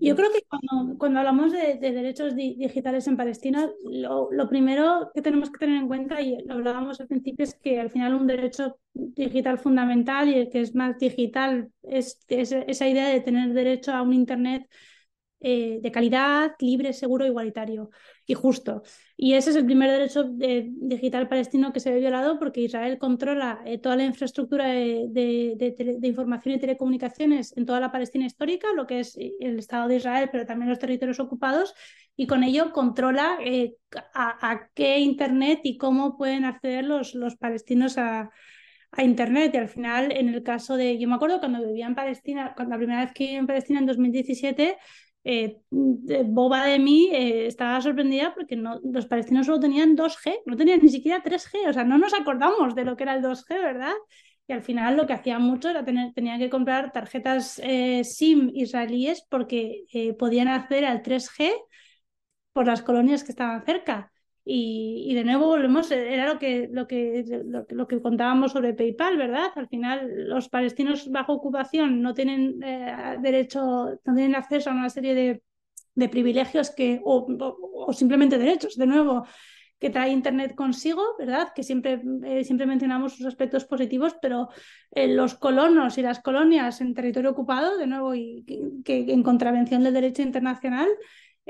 Yo 0.00 0.14
creo 0.14 0.30
que 0.32 0.42
cuando, 0.98 1.18
hablamos 1.18 1.52
de, 1.52 1.78
derechos 1.78 2.36
digitales 2.36 3.06
en 3.08 3.16
Palestina, 3.16 3.68
lo, 3.90 4.48
primero 4.48 5.10
que 5.12 5.20
tenemos 5.20 5.50
que 5.50 5.58
tener 5.58 5.76
en 5.76 5.88
cuenta, 5.88 6.20
y 6.20 6.38
lo 6.44 6.54
hablábamos 6.54 7.00
al 7.00 7.08
principio, 7.08 7.44
es 7.44 7.54
que 7.54 7.80
al 7.80 7.90
final 7.90 8.14
un 8.14 8.26
derecho 8.26 8.78
digital 8.94 9.58
fundamental 9.58 10.28
y 10.28 10.34
el 10.34 10.48
que 10.48 10.60
es 10.60 10.74
más 10.74 10.98
digital 10.98 11.70
es, 11.82 12.20
es 12.28 12.52
esa 12.52 12.88
idea 12.88 13.08
de 13.08 13.20
tener 13.20 13.52
derecho 13.52 13.92
a 13.92 14.02
un 14.02 14.12
Internet 14.12 14.68
eh, 15.40 15.78
de 15.80 15.92
calidad, 15.92 16.56
libre, 16.58 16.92
seguro, 16.92 17.24
igualitario 17.24 17.90
y 18.26 18.34
justo. 18.34 18.82
Y 19.16 19.34
ese 19.34 19.50
es 19.50 19.56
el 19.56 19.64
primer 19.64 19.88
derecho 19.88 20.24
digital 20.24 21.28
palestino 21.28 21.72
que 21.72 21.78
se 21.78 21.92
ve 21.92 22.00
violado 22.00 22.40
porque 22.40 22.60
Israel 22.60 22.98
controla 22.98 23.62
eh, 23.64 23.78
toda 23.78 23.94
la 23.94 24.04
infraestructura 24.04 24.66
de, 24.66 26.00
información 26.02 26.56
y 26.56 26.58
telecomunicaciones 26.58 27.56
en 27.56 27.66
toda 27.66 27.78
la 27.78 27.92
Palestina 27.92 28.26
histórica, 28.26 28.72
lo 28.74 28.88
que 28.88 28.98
es 28.98 29.16
el 29.16 29.60
Estado 29.60 29.86
de 29.86 29.96
Israel, 29.96 30.28
pero 30.32 30.44
también 30.44 30.70
los 30.70 30.80
territorios 30.80 31.20
ocupados, 31.20 31.72
y 32.16 32.26
con 32.26 32.42
ello 32.42 32.72
controla 32.72 33.38
eh, 33.40 33.76
a, 34.14 34.68
qué 34.74 34.98
Internet 34.98 35.60
y 35.62 35.78
cómo 35.78 36.16
pueden 36.16 36.44
acceder 36.44 36.84
los, 36.84 37.14
palestinos 37.38 37.96
a, 37.96 38.30
a 38.90 39.02
Internet. 39.04 39.52
Y 39.54 39.58
al 39.58 39.68
final, 39.68 40.10
en 40.10 40.28
el 40.30 40.42
caso 40.42 40.76
de, 40.76 40.98
yo 40.98 41.08
me 41.08 41.14
acuerdo 41.14 41.38
cuando 41.38 41.64
vivía 41.64 41.86
en 41.86 41.94
Palestina, 41.94 42.54
cuando 42.56 42.74
la 42.74 42.78
primera 42.78 43.04
vez 43.04 43.12
que 43.12 43.24
viví 43.24 43.36
en 43.36 43.46
Palestina 43.46 43.78
en 43.78 43.86
2017, 43.86 44.76
eh, 45.24 45.60
boba 45.70 46.64
de 46.66 46.78
mí 46.78 47.10
eh, 47.12 47.46
estaba 47.46 47.80
sorprendida 47.80 48.34
porque 48.34 48.56
no, 48.56 48.80
los 48.84 49.06
palestinos 49.06 49.46
solo 49.46 49.60
tenían 49.60 49.96
2G, 49.96 50.40
no 50.46 50.56
tenían 50.56 50.80
ni 50.82 50.88
siquiera 50.88 51.22
3G, 51.22 51.68
o 51.68 51.72
sea, 51.72 51.84
no 51.84 51.98
nos 51.98 52.14
acordamos 52.14 52.74
de 52.74 52.84
lo 52.84 52.96
que 52.96 53.02
era 53.04 53.14
el 53.14 53.22
2G, 53.22 53.48
¿verdad? 53.60 53.92
Y 54.46 54.52
al 54.52 54.62
final 54.62 54.96
lo 54.96 55.06
que 55.06 55.12
hacían 55.12 55.42
mucho 55.42 55.68
era 55.68 55.84
tener, 55.84 56.12
tenían 56.14 56.38
que 56.38 56.48
comprar 56.48 56.92
tarjetas 56.92 57.60
eh, 57.62 58.02
SIM 58.04 58.50
israelíes 58.54 59.22
porque 59.28 59.84
podían 60.18 60.48
acceder 60.48 60.86
al 60.86 61.02
3G 61.02 61.52
por 62.52 62.66
las 62.66 62.82
colonias 62.82 63.24
que 63.24 63.32
estaban 63.32 63.64
cerca. 63.64 64.10
Y, 64.50 65.12
de 65.14 65.24
nuevo 65.24 65.48
volvemos, 65.48 65.90
era 65.90 66.26
lo 66.26 66.38
que, 66.38 66.70
lo, 66.72 66.86
que, 66.86 67.22
lo, 67.68 67.86
que 67.86 68.00
contábamos 68.00 68.52
sobre 68.52 68.72
PayPal, 68.72 69.18
¿verdad? 69.18 69.50
Al 69.54 69.68
final 69.68 70.26
los 70.26 70.48
palestinos 70.48 71.10
bajo 71.10 71.34
ocupación 71.34 72.00
no 72.00 72.14
tienen 72.14 72.58
eh, 72.62 73.18
derecho, 73.20 74.00
no 74.02 74.14
tienen 74.14 74.34
acceso 74.34 74.70
a 74.70 74.72
una 74.72 74.88
serie 74.88 75.14
de, 75.14 75.42
de 75.94 76.08
privilegios 76.08 76.70
que, 76.70 76.98
o, 77.04 77.92
simplemente 77.92 78.38
derechos, 78.38 78.76
de 78.76 78.86
nuevo, 78.86 79.26
que 79.78 79.90
trae 79.90 80.12
Internet 80.12 80.54
consigo, 80.54 81.02
¿verdad? 81.18 81.48
Que 81.54 81.62
siempre, 81.62 82.00
eh, 82.24 82.42
siempre 82.42 82.64
mencionamos 82.66 83.16
sus 83.16 83.26
aspectos 83.26 83.66
positivos, 83.66 84.16
pero 84.22 84.48
eh, 84.92 85.08
los 85.08 85.34
colonos 85.34 85.98
y 85.98 86.02
las 86.02 86.20
colonias 86.20 86.80
en 86.80 86.94
territorio 86.94 87.32
ocupado, 87.32 87.76
de 87.76 87.86
nuevo, 87.86 88.14
y 88.14 88.44
que 88.82 89.12
en 89.12 89.22
contravención 89.22 89.84
del 89.84 89.92
derecho 89.92 90.22
internacional, 90.22 90.88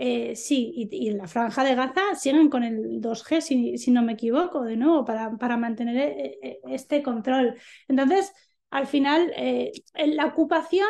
eh, 0.00 0.36
sí, 0.36 0.72
y, 0.76 1.08
en 1.08 1.18
la 1.18 1.26
franja 1.26 1.64
de 1.64 1.74
Gaza 1.74 2.14
siguen 2.14 2.48
con 2.48 2.62
el 2.62 3.00
2G, 3.00 3.76
si, 3.76 3.90
no 3.90 4.04
me 4.04 4.12
equivoco, 4.12 4.62
de 4.62 4.76
nuevo, 4.76 5.04
para, 5.04 5.36
para 5.36 5.56
mantener 5.56 5.96
eh, 5.96 6.38
eh, 6.40 6.60
este 6.68 7.02
control. 7.02 7.56
Entonces, 7.88 8.32
al 8.70 8.86
final, 8.86 9.32
la 9.94 10.26
ocupación 10.26 10.86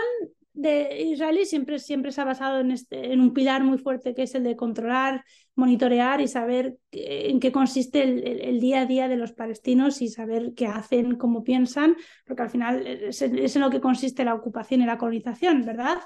de 0.53 1.05
israelí 1.05 1.47
siempre, 1.47 1.79
siempre 1.79 2.13
se 2.13 2.21
ha 2.21 2.25
basado 2.25 2.61
en, 2.61 2.71
este, 2.71 3.13
en 3.13 3.21
un 3.21 3.33
pilar 3.33 3.65
muy 3.65 3.79
fuerte 3.79 4.15
que 4.15 4.25
es 4.25 4.35
el 4.35 4.43
de 4.43 4.57
controlar, 4.57 5.25
monitorear 5.55 6.21
y 6.21 6.29
saber 6.29 6.77
en 6.91 7.41
qué 7.41 7.51
consiste 7.51 8.03
el, 8.03 8.61
día 8.61 8.83
a 8.83 8.87
día 8.87 9.09
de 9.09 9.17
los 9.17 9.33
palestinos 9.33 10.03
y 10.03 10.09
saber 10.09 10.53
qué 10.55 10.67
hacen, 10.67 11.17
cómo 11.17 11.45
piensan, 11.45 11.97
porque 12.27 12.43
al 12.43 12.51
final 12.51 12.87
es, 12.87 13.23
en 13.23 13.63
lo 13.63 13.71
que 13.71 13.81
consiste 13.81 14.25
la 14.25 14.35
ocupación 14.35 14.83
y 14.83 14.87
la 14.87 14.99
colonización, 14.99 15.65
¿verdad? 15.65 15.99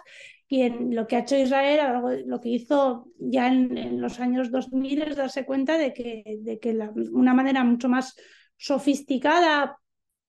Y 0.53 0.61
en 0.65 0.95
lo 0.95 1.07
que 1.07 1.17
ha 1.17 1.21
hecho 1.21 1.35
Israel, 1.35 1.81
lo 2.27 2.39
que 2.39 2.51
hizo 2.51 3.07
ya 3.19 3.47
en, 3.47 3.99
los 4.03 4.21
años 4.21 4.51
2000 4.51 5.01
es 5.01 5.17
darse 5.17 5.47
cuenta 5.47 5.79
de 5.79 5.95
que, 5.95 6.41
de 6.41 6.59
que 6.59 6.79
una 7.11 7.33
manera 7.33 7.65
mucho 7.65 7.89
más 7.89 8.15
sofisticada 8.59 9.79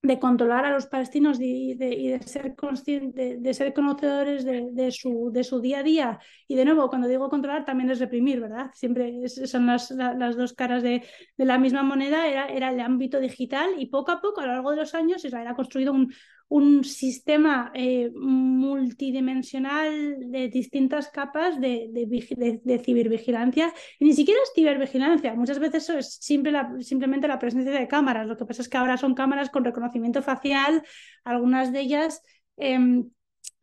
de 0.01 0.19
controlar 0.19 0.63
a 0.63 0.71
los 0.71 0.87
palestinos 0.87 1.41
y 1.41 1.73
de, 1.73 2.21
ser 2.25 2.55
consciente, 2.55 3.35
de 3.37 3.53
ser 3.53 3.73
conocedores 3.73 4.45
de, 4.45 4.91
su, 4.91 5.29
de 5.33 5.43
su 5.43 5.59
día 5.59 5.79
a 5.79 5.83
día. 5.83 6.19
Y 6.47 6.55
de 6.55 6.63
nuevo, 6.63 6.87
cuando 6.87 7.09
digo 7.09 7.29
controlar, 7.29 7.65
también 7.65 7.89
es 7.89 7.99
reprimir, 7.99 8.39
¿verdad? 8.39 8.71
Siempre 8.73 9.27
son 9.27 9.65
las, 9.65 9.91
las 9.91 10.37
dos 10.37 10.53
caras 10.53 10.83
de, 10.83 11.03
la 11.35 11.57
misma 11.57 11.83
moneda, 11.83 12.27
era, 12.29 12.47
era 12.47 12.69
el 12.69 12.79
ámbito 12.79 13.19
digital 13.19 13.71
y 13.77 13.87
poco 13.87 14.11
a 14.13 14.21
poco, 14.21 14.39
a 14.39 14.45
lo 14.45 14.53
largo 14.53 14.71
de 14.71 14.77
los 14.77 14.95
años, 14.95 15.25
Israel 15.25 15.47
ha 15.47 15.55
construido 15.55 15.91
un, 15.91 16.13
un 16.49 16.83
sistema 16.83 17.71
eh, 17.73 18.11
multidimensional 18.13 20.31
de 20.31 20.49
distintas 20.49 21.09
capas 21.09 21.59
de, 21.59 21.89
de, 21.91 22.79
cibervigilancia. 22.79 23.73
Y 23.99 24.05
ni 24.05 24.13
siquiera 24.13 24.39
es 24.43 24.51
cibervigilancia, 24.53 25.33
muchas 25.33 25.59
veces 25.59 25.89
es 25.89 26.13
simplemente 26.15 27.27
la 27.27 27.39
presencia 27.39 27.71
de 27.71 27.87
cámaras. 27.87 28.27
Lo 28.27 28.37
que 28.37 28.45
pasa 28.45 28.61
es 28.61 28.69
que 28.69 28.77
ahora 28.77 28.97
son 28.97 29.15
cámaras 29.15 29.49
con 29.49 29.65
reconocimiento 29.65 30.21
facial, 30.21 30.83
algunas 31.23 31.71
de 31.71 31.79
ellas... 31.79 32.21
Em, 32.57 33.09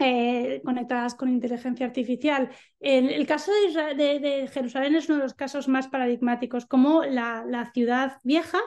eh, 0.03 0.63
conectadas 0.65 1.15
con 1.15 1.29
inteligencia 1.29 1.85
artificial. 1.85 2.49
El, 2.81 3.27
caso 3.27 3.53
de, 3.53 4.49
Jerusalén 4.51 4.95
es 4.95 5.11
uno 5.11 5.19
de 5.19 5.25
los 5.25 5.35
casos 5.35 5.69
más 5.69 5.89
paradigmáticos, 5.89 6.65
como 6.65 7.05
la 7.05 7.71
ciudad 7.75 8.17
vieja 8.25 8.59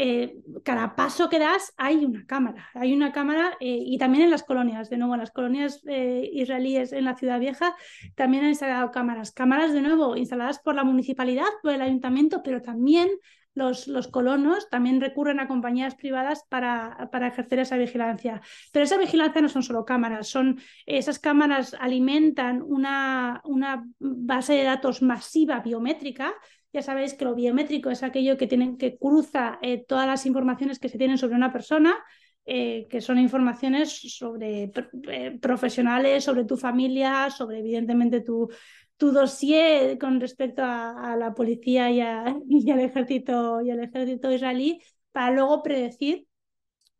eh, 0.00 0.36
cada 0.62 0.94
paso 0.94 1.28
que 1.28 1.40
das 1.40 1.74
hay 1.76 2.04
una 2.04 2.24
cámara, 2.24 2.68
hay 2.74 2.94
una 2.94 3.10
cámara 3.10 3.56
eh, 3.58 3.82
y 3.84 3.98
también 3.98 4.22
en 4.22 4.30
las 4.30 4.44
colonias, 4.44 4.88
de 4.90 4.96
nuevo, 4.96 5.14
en 5.14 5.20
las 5.20 5.32
colonias 5.32 5.82
eh, 5.88 6.30
israelíes 6.32 6.92
en 6.92 7.04
la 7.04 7.16
ciudad 7.16 7.40
vieja 7.40 7.74
también 8.14 8.44
han 8.44 8.50
instalado 8.50 8.92
cámaras, 8.92 9.32
cámaras 9.32 9.72
de 9.72 9.82
nuevo 9.82 10.16
instaladas 10.16 10.60
por 10.60 10.76
la 10.76 10.84
municipalidad, 10.84 11.48
por 11.64 11.72
el 11.72 11.82
ayuntamiento, 11.82 12.44
pero 12.44 12.62
también 12.62 13.08
los, 13.54 13.88
los, 13.88 14.06
colonos 14.06 14.68
también 14.70 15.00
recurren 15.00 15.40
a 15.40 15.48
compañías 15.48 15.96
privadas 15.96 16.44
para, 16.48 17.08
para, 17.10 17.26
ejercer 17.26 17.58
esa 17.58 17.76
vigilancia. 17.76 18.40
Pero 18.72 18.84
esa 18.84 18.98
vigilancia 18.98 19.42
no 19.42 19.48
son 19.48 19.64
solo 19.64 19.84
cámaras, 19.84 20.28
son, 20.28 20.60
esas 20.86 21.18
cámaras 21.18 21.74
alimentan 21.80 22.62
una, 22.62 23.40
una 23.44 23.84
base 23.98 24.52
de 24.52 24.62
datos 24.62 25.02
masiva 25.02 25.58
biométrica 25.58 26.34
ya 26.72 26.82
sabéis 26.82 27.14
que 27.14 27.24
lo 27.24 27.34
biométrico 27.34 27.90
es 27.90 28.02
aquello 28.02 28.36
que, 28.36 28.46
tienen, 28.46 28.76
que 28.76 28.98
cruza 28.98 29.58
eh, 29.62 29.84
todas 29.84 30.06
las 30.06 30.26
informaciones 30.26 30.78
que 30.78 30.88
se 30.88 30.98
tienen 30.98 31.18
sobre 31.18 31.36
una 31.36 31.52
persona, 31.52 31.96
eh, 32.44 32.86
que 32.90 33.00
son 33.00 33.18
informaciones 33.18 33.90
sobre 34.16 34.70
eh, 35.08 35.38
profesionales, 35.40 36.24
sobre 36.24 36.44
tu 36.44 36.56
familia, 36.56 37.30
sobre 37.30 37.60
evidentemente 37.60 38.20
tu, 38.20 38.48
tu 38.96 39.12
dossier 39.12 39.98
con 39.98 40.20
respecto 40.20 40.62
a, 40.64 41.16
la 41.16 41.34
policía 41.34 41.90
y, 42.48 42.70
al 42.70 42.80
ejército, 42.80 43.62
y 43.62 43.70
al 43.70 43.80
ejército 43.80 44.30
israelí, 44.30 44.80
para 45.12 45.30
luego 45.32 45.62
predecir 45.62 46.26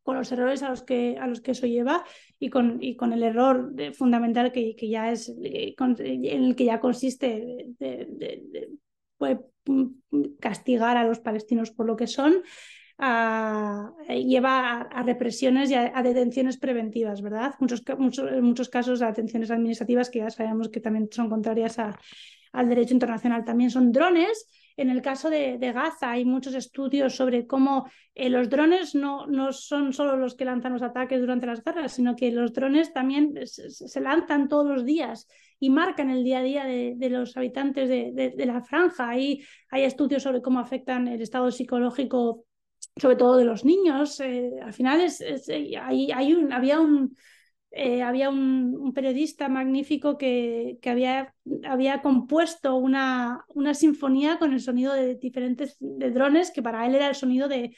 con 0.03 0.17
los 0.17 0.33
errores 0.33 0.63
a 0.63 0.71
los 0.71 0.83
que, 0.83 1.19
a 1.21 1.27
los 1.27 1.43
que 1.43 1.51
eso 1.51 1.67
lleva 1.67 2.03
y 2.39 2.49
con, 2.49 2.83
y 2.83 2.97
con 2.97 3.13
el 3.13 3.23
error 3.23 3.75
fundamental 3.93 4.53
que, 4.53 4.75
que, 4.75 4.89
ya 4.89 5.13
es 5.13 5.29
en 5.29 6.45
el 6.45 6.57
que 6.57 6.65
ya 6.65 6.81
consiste 6.81 7.67
de, 7.79 8.49
puede 8.59 8.69
castigar 10.41 10.97
a 10.97 11.05
los 11.05 11.21
palestinos 11.21 11.71
por 11.71 11.87
lo 11.87 11.97
que 11.97 12.07
son, 12.07 12.43
lleva 12.99 14.81
a, 14.81 15.03
represiones 15.03 15.71
y 15.71 15.75
a, 15.75 16.03
detenciones 16.03 16.59
preventivas, 16.59 17.23
¿verdad? 17.23 17.55
Muchos, 17.61 17.83
muchos, 17.99 18.33
en 18.33 18.43
muchos 18.43 18.69
casos 18.69 19.03
a 19.03 19.09
detenciones 19.09 19.51
administrativas 19.51 20.11
que 20.11 20.21
ya 20.21 20.31
sabemos 20.31 20.69
que 20.69 20.81
también 20.81 21.09
son 21.11 21.29
contrarias 21.29 21.79
al 21.79 22.69
derecho 22.69 22.95
internacional. 22.95 23.45
También 23.45 23.71
son 23.71 23.93
drones. 23.93 24.49
En 24.77 24.91
el 24.91 25.03
caso 25.03 25.29
de, 25.29 25.59
Gaza 25.59 26.13
hay 26.13 26.25
muchos 26.25 26.55
estudios 26.55 27.15
sobre 27.15 27.47
cómo 27.47 27.89
eh, 28.15 28.31
los 28.31 28.49
drones 28.49 28.95
no, 28.95 29.27
no, 29.27 29.53
son 29.53 29.93
solo 29.93 30.17
los 30.17 30.35
que 30.37 30.45
lanzan 30.45 30.73
los 30.73 30.83
ataques 30.83 31.21
durante 31.21 31.47
las 31.47 31.63
guerras, 31.65 31.93
sino 31.93 32.15
que 32.15 32.31
los 32.31 32.53
drones 32.53 32.93
también 32.93 33.35
se 33.45 34.01
lanzan 34.01 34.49
todos 34.49 34.67
los 34.67 34.85
días 34.85 35.27
y 35.61 35.71
marcan 35.71 36.11
el 36.11 36.25
día 36.25 36.39
a 36.39 36.43
día 36.43 36.65
de, 36.65 37.11
los 37.11 37.37
habitantes 37.37 37.89
de, 37.89 38.47
la 38.47 38.63
franja. 38.63 39.09
Ahí 39.09 39.43
hay 39.71 39.85
estudios 39.85 40.23
sobre 40.23 40.43
cómo 40.43 40.61
afectan 40.61 41.09
el 41.09 41.21
estado 41.21 41.51
psicológico, 41.51 42.45
sobre 42.97 43.17
todo 43.17 43.37
de 43.37 43.45
los 43.45 43.65
niños. 43.65 44.21
Eh, 44.21 44.53
al 44.63 44.73
final 44.73 45.01
es, 45.01 45.21
eh, 45.21 45.77
hay, 45.77 46.33
un, 46.33 46.53
había 46.53 46.81
un... 46.81 47.17
Eh, 47.71 48.03
había 48.03 48.31
un, 48.31 48.95
periodista 48.95 49.51
magnífico 49.51 50.17
que, 50.17 50.79
que 50.81 50.89
había, 50.89 51.35
había, 51.69 52.01
compuesto 52.01 52.77
una, 52.77 53.45
una, 53.49 53.75
sinfonía 53.75 54.39
con 54.39 54.55
el 54.55 54.61
sonido 54.61 54.95
de 54.95 55.17
diferentes 55.17 55.77
de 55.79 56.11
drones, 56.11 56.51
que 56.51 56.63
para 56.63 56.87
él 56.87 56.95
era 56.95 57.09
el 57.09 57.15
sonido 57.15 57.47
de, 57.47 57.77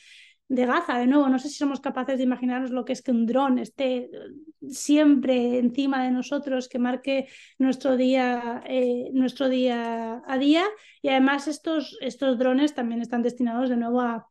de 0.50 0.66
Gaza. 0.66 0.98
De 0.98 1.06
nuevo, 1.06 1.28
no 1.28 1.38
sé 1.38 1.48
si 1.48 1.54
somos 1.54 1.80
capaces 1.80 2.18
de 2.18 2.24
imaginarnos 2.24 2.72
lo 2.72 2.84
que 2.84 2.92
es 2.92 3.02
que 3.02 3.12
un 3.12 3.24
dron 3.24 3.58
esté 3.58 4.10
siempre 4.68 5.58
encima 5.58 6.02
de 6.02 6.10
nosotros, 6.10 6.68
que 6.68 6.80
marque 6.80 7.28
nuestro 7.58 7.96
día, 7.96 8.62
eh, 8.66 9.10
nuestro 9.12 9.48
día 9.48 10.22
a 10.26 10.38
día. 10.38 10.64
Y 11.02 11.08
además 11.08 11.46
estos, 11.46 11.96
estos 12.00 12.36
drones 12.36 12.74
también 12.74 13.00
están 13.00 13.22
destinados 13.22 13.70
de 13.70 13.76
nuevo 13.76 14.00
a, 14.00 14.26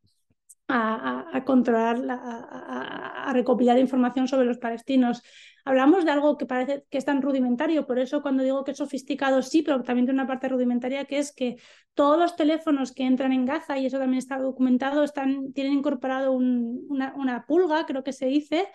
a, 0.70 1.44
controlar, 1.46 1.98
a, 2.10 3.32
recopilar 3.34 3.80
información 3.80 4.28
sobre 4.28 4.46
los 4.46 4.60
palestinos. 4.60 5.24
Hablamos 5.66 6.06
de 6.06 6.12
algo 6.12 6.38
que 6.38 6.46
parece 6.46 6.86
que 6.90 6.98
es 6.98 7.06
tan 7.06 7.22
rudimentario, 7.22 7.86
por 7.86 8.00
eso 8.00 8.22
cuando 8.22 8.44
digo 8.44 8.64
que 8.64 8.72
es 8.72 8.78
sofisticado 8.78 9.42
sí, 9.42 9.62
pero 9.62 9.82
también 9.84 10.06
de 10.06 10.14
una 10.14 10.28
parte 10.28 10.48
rudimentaria 10.48 11.06
que 11.06 11.18
es 11.18 11.34
que 11.34 11.58
todos 11.94 12.20
los 12.20 12.36
teléfonos 12.36 12.92
que 12.92 13.04
entran 13.04 13.34
en 13.34 13.46
Gaza, 13.46 13.78
y 13.78 13.88
eso 13.88 13.98
también 13.98 14.20
está 14.20 14.38
documentado, 14.38 15.04
están, 15.04 15.54
tienen 15.54 15.74
incorporado 15.74 16.32
una, 16.32 17.46
pulga, 17.48 17.86
creo 17.86 18.04
que 18.04 18.14
se 18.14 18.28
dice, 18.28 18.68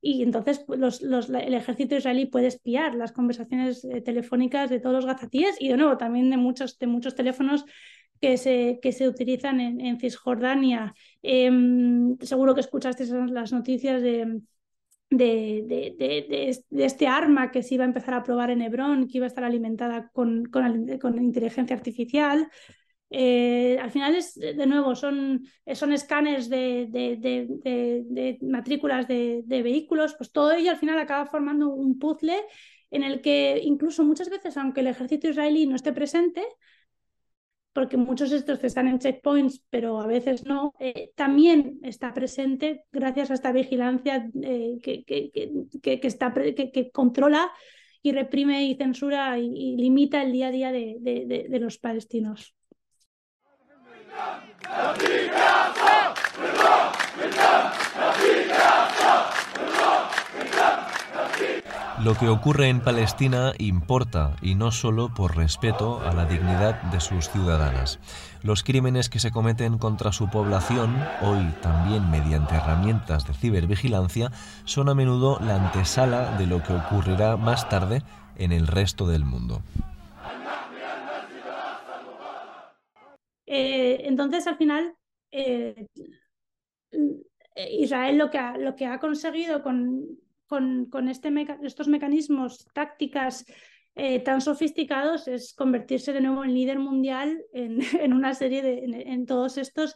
y 0.00 0.22
entonces 0.22 0.64
los, 0.68 1.02
el 1.02 1.54
ejército 1.54 1.96
israelí 1.96 2.26
puede 2.26 2.46
espiar 2.46 2.94
las 2.94 3.12
conversaciones 3.12 3.84
eh, 3.84 4.00
telefónicas 4.00 4.70
de 4.70 4.80
todos 4.80 4.94
los 4.94 5.06
gazatíes 5.06 5.56
y 5.60 5.68
de 5.68 5.76
nuevo 5.76 5.98
también 5.98 6.30
de 6.30 6.38
muchos, 6.38 6.78
de 6.78 6.86
muchos 6.86 7.14
teléfonos 7.14 7.66
que 8.20 8.36
se, 8.36 8.78
que 8.82 8.92
se 8.92 9.08
utilizan 9.08 9.60
en, 9.60 9.98
Cisjordania. 9.98 10.94
Em, 11.22 12.16
seguro 12.20 12.54
que 12.54 12.60
escuchaste 12.60 13.04
las 13.06 13.52
noticias 13.52 14.02
de, 14.02 14.40
de, 15.10 15.64
de, 15.66 16.64
de, 16.70 16.84
este 16.84 17.06
arma 17.06 17.50
que 17.50 17.62
se 17.62 17.74
iba 17.74 17.84
a 17.84 17.88
empezar 17.88 18.14
a 18.14 18.22
probar 18.22 18.50
en 18.50 18.62
Hebrón, 18.62 19.08
que 19.08 19.18
iba 19.18 19.26
a 19.26 19.28
estar 19.28 19.44
alimentada 19.44 20.10
con, 20.12 20.44
con, 20.46 20.98
con 20.98 21.22
inteligencia 21.22 21.74
artificial. 21.76 22.48
Eh, 23.12 23.76
al 23.80 23.90
final, 23.90 24.14
es, 24.14 24.34
de 24.36 24.66
nuevo, 24.66 24.94
son, 24.94 25.44
son 25.74 25.92
escáneres 25.92 26.48
de, 26.48 26.86
de, 26.90 28.38
matrículas 28.42 29.08
de, 29.08 29.42
vehículos, 29.46 30.14
pues 30.14 30.30
todo 30.30 30.52
ello 30.52 30.70
al 30.70 30.76
final 30.78 30.98
acaba 30.98 31.26
formando 31.26 31.70
un 31.70 31.98
puzzle 31.98 32.36
en 32.90 33.02
el 33.02 33.20
que 33.20 33.60
incluso 33.64 34.04
muchas 34.04 34.30
veces, 34.30 34.56
aunque 34.56 34.80
el 34.80 34.88
ejército 34.88 35.28
israelí 35.28 35.66
no 35.66 35.76
esté 35.76 35.92
presente, 35.92 36.44
porque 37.72 37.96
muchos 37.96 38.30
de 38.30 38.38
estos 38.38 38.62
están 38.64 38.88
en 38.88 38.98
checkpoints, 38.98 39.62
pero 39.70 40.00
a 40.00 40.06
veces 40.06 40.44
no, 40.44 40.74
eh, 40.80 41.10
también 41.14 41.78
está 41.82 42.12
presente 42.12 42.84
gracias 42.90 43.30
a 43.30 43.34
esta 43.34 43.52
vigilancia 43.52 44.28
eh, 44.42 44.78
que, 44.82 45.04
que, 45.04 45.30
que, 45.80 46.90
controla 46.90 47.52
y 48.02 48.12
reprime 48.12 48.64
y 48.64 48.76
censura 48.76 49.38
y, 49.38 49.76
limita 49.76 50.22
el 50.22 50.32
día 50.32 50.48
a 50.48 50.50
día 50.50 50.72
de, 50.72 50.96
de 51.00 51.60
los 51.60 51.78
palestinos. 51.78 52.54
Lo 62.02 62.14
que 62.14 62.28
ocurre 62.28 62.70
en 62.70 62.80
Palestina 62.80 63.52
importa 63.58 64.34
y 64.40 64.54
no 64.54 64.72
solo 64.72 65.12
por 65.14 65.36
respeto 65.36 66.00
a 66.00 66.14
la 66.14 66.24
dignidad 66.24 66.80
de 66.90 66.98
sus 66.98 67.28
ciudadanas. 67.28 67.98
Los 68.42 68.62
crímenes 68.62 69.10
que 69.10 69.18
se 69.18 69.30
cometen 69.30 69.76
contra 69.76 70.10
su 70.10 70.30
población, 70.30 70.96
hoy 71.20 71.52
también 71.60 72.10
mediante 72.10 72.54
herramientas 72.54 73.26
de 73.26 73.34
cibervigilancia, 73.34 74.30
son 74.64 74.88
a 74.88 74.94
menudo 74.94 75.38
la 75.40 75.56
antesala 75.56 76.38
de 76.38 76.46
lo 76.46 76.62
que 76.62 76.72
ocurrirá 76.72 77.36
más 77.36 77.68
tarde 77.68 78.02
en 78.36 78.52
el 78.52 78.66
resto 78.66 79.06
del 79.06 79.26
mundo. 79.26 79.60
Eh, 83.44 84.06
entonces, 84.06 84.46
al 84.46 84.56
final, 84.56 84.94
eh, 85.32 85.86
Israel 87.56 88.16
lo 88.16 88.30
que 88.30 88.38
ha, 88.38 88.56
lo 88.56 88.74
que 88.74 88.86
ha 88.86 88.98
conseguido 88.98 89.62
con, 89.62 90.18
con, 90.50 91.08
este 91.08 91.32
estos 91.62 91.86
mecanismos, 91.86 92.66
tácticas 92.74 93.46
eh, 93.94 94.18
tan 94.18 94.40
sofisticados, 94.40 95.28
es 95.28 95.54
convertirse 95.54 96.12
de 96.12 96.20
nuevo 96.20 96.44
en 96.44 96.54
líder 96.54 96.80
mundial 96.80 97.40
en, 97.52 97.80
una 98.12 98.34
serie 98.34 98.60
de, 98.62 98.84
en, 98.84 99.26
todos 99.26 99.58
estos. 99.58 99.94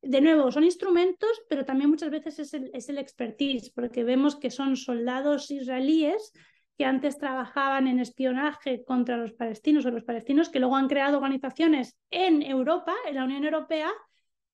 De 0.00 0.22
nuevo, 0.22 0.50
son 0.50 0.64
instrumentos, 0.64 1.30
pero 1.50 1.66
también 1.66 1.90
muchas 1.90 2.10
veces 2.10 2.38
es 2.38 2.54
es 2.54 2.88
el, 2.88 2.96
expertise, 2.96 3.70
porque 3.70 4.02
vemos 4.02 4.36
que 4.36 4.50
son 4.50 4.76
soldados 4.76 5.50
israelíes 5.50 6.32
que 6.78 6.86
antes 6.86 7.18
trabajaban 7.18 7.86
en 7.86 8.00
espionaje 8.00 8.82
contra 8.84 9.18
los 9.18 9.32
palestinos 9.32 9.84
o 9.84 9.90
los 9.90 10.04
palestinos, 10.04 10.48
que 10.48 10.60
luego 10.60 10.76
han 10.76 10.88
creado 10.88 11.18
organizaciones 11.18 11.98
en 12.10 12.40
Europa, 12.40 12.94
en 13.06 13.16
la 13.16 13.24
Unión 13.24 13.44
Europea, 13.44 13.90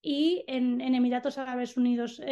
y 0.06 0.44
en, 0.46 0.80
Emiratos 0.80 1.36
Árabes 1.36 1.76
Unidos, 1.76 2.20
eh, 2.20 2.26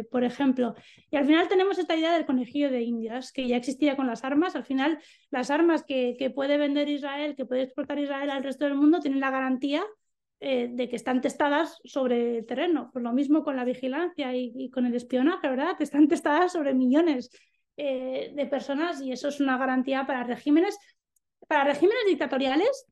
eh, 0.00 0.04
por 0.10 0.24
ejemplo. 0.24 0.74
Y 1.08 1.16
al 1.16 1.24
final 1.24 1.46
tenemos 1.46 1.78
esta 1.78 1.94
idea 1.94 2.12
del 2.12 2.26
conejillo 2.26 2.68
de 2.68 2.82
Indias, 2.82 3.30
que 3.30 3.46
ya 3.46 3.56
existía 3.56 3.94
con 3.94 4.08
las 4.08 4.24
armas. 4.24 4.56
Al 4.56 4.64
final, 4.64 4.98
las 5.30 5.52
armas 5.52 5.84
que, 5.84 6.16
que 6.18 6.30
puede 6.30 6.58
vender 6.58 6.88
Israel, 6.88 7.36
que 7.36 7.46
puede 7.46 7.62
exportar 7.62 8.00
Israel 8.00 8.30
al 8.30 8.42
resto 8.42 8.64
del 8.64 8.74
mundo, 8.74 8.98
tienen 8.98 9.20
la 9.20 9.30
garantía 9.30 9.84
eh, 10.40 10.68
de 10.72 10.88
que 10.88 10.96
están 10.96 11.20
testadas 11.20 11.78
sobre 11.84 12.38
el 12.38 12.46
terreno. 12.46 12.90
Pues 12.92 13.04
lo 13.04 13.12
mismo 13.12 13.44
con 13.44 13.54
la 13.54 13.64
vigilancia 13.64 14.34
y, 14.34 14.68
con 14.70 14.84
el 14.84 14.96
espionaje, 14.96 15.48
¿verdad? 15.48 15.76
Están 15.78 16.08
testadas 16.08 16.52
sobre 16.52 16.74
millones 16.74 17.30
de 17.76 18.46
personas 18.50 19.00
y 19.00 19.10
eso 19.10 19.28
es 19.28 19.40
una 19.40 19.56
garantía 19.56 20.06
para 20.06 20.22
regímenes, 20.24 20.76
para 21.48 21.64
regímenes 21.64 22.04
dictatoriales 22.08 22.84